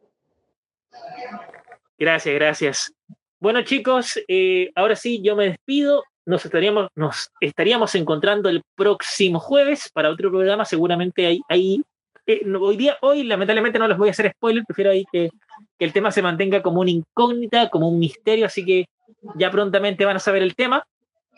Gracias, 1.99 2.35
gracias. 2.35 2.95
Bueno 3.41 3.63
chicos, 3.63 4.19
eh, 4.29 4.71
ahora 4.77 4.97
sí 4.97 5.21
yo 5.23 5.37
me 5.37 5.47
despido. 5.47 6.05
Nos 6.25 6.45
estaríamos, 6.45 6.89
nos 6.95 7.31
estaríamos 7.41 7.95
encontrando 7.97 8.49
el 8.49 8.63
próximo 8.77 9.41
jueves 9.41 9.91
para 9.93 10.09
otro 10.09 10.31
programa. 10.31 10.65
Seguramente 10.65 11.27
hay, 11.27 11.41
hay 11.49 11.83
eh, 12.27 12.41
hoy 12.59 12.77
día, 12.77 12.97
hoy 13.03 13.25
lamentablemente 13.25 13.79
no 13.79 13.89
les 13.89 13.99
voy 13.99 14.09
a 14.09 14.13
hacer 14.13 14.31
spoiler, 14.31 14.65
prefiero 14.65 14.93
ahí 14.93 15.05
que 15.13 15.31
el 15.79 15.93
tema 15.93 16.11
se 16.11 16.23
mantenga 16.23 16.63
como 16.63 16.81
una 16.81 16.91
incógnita, 16.91 17.69
como 17.69 17.89
un 17.89 17.99
misterio, 17.99 18.47
así 18.47 18.65
que 18.65 18.87
ya 19.35 19.51
prontamente 19.51 20.05
van 20.05 20.17
a 20.17 20.21
saber 20.21 20.43
el 20.43 20.55
tema. 20.55 20.87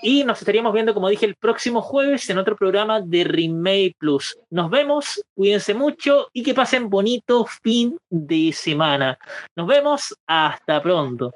Y 0.02 0.24
nos 0.24 0.38
estaríamos 0.38 0.72
viendo, 0.72 0.94
como 0.94 1.08
dije, 1.08 1.26
el 1.26 1.36
próximo 1.36 1.80
jueves 1.80 2.28
en 2.30 2.38
otro 2.38 2.56
programa 2.56 3.00
de 3.00 3.24
Remake 3.24 3.94
Plus. 3.98 4.36
Nos 4.50 4.70
vemos, 4.70 5.22
cuídense 5.34 5.74
mucho 5.74 6.28
y 6.32 6.42
que 6.42 6.54
pasen 6.54 6.90
bonito 6.90 7.46
fin 7.62 7.96
de 8.10 8.52
semana. 8.52 9.18
Nos 9.56 9.66
vemos, 9.66 10.14
hasta 10.26 10.82
pronto. 10.82 11.32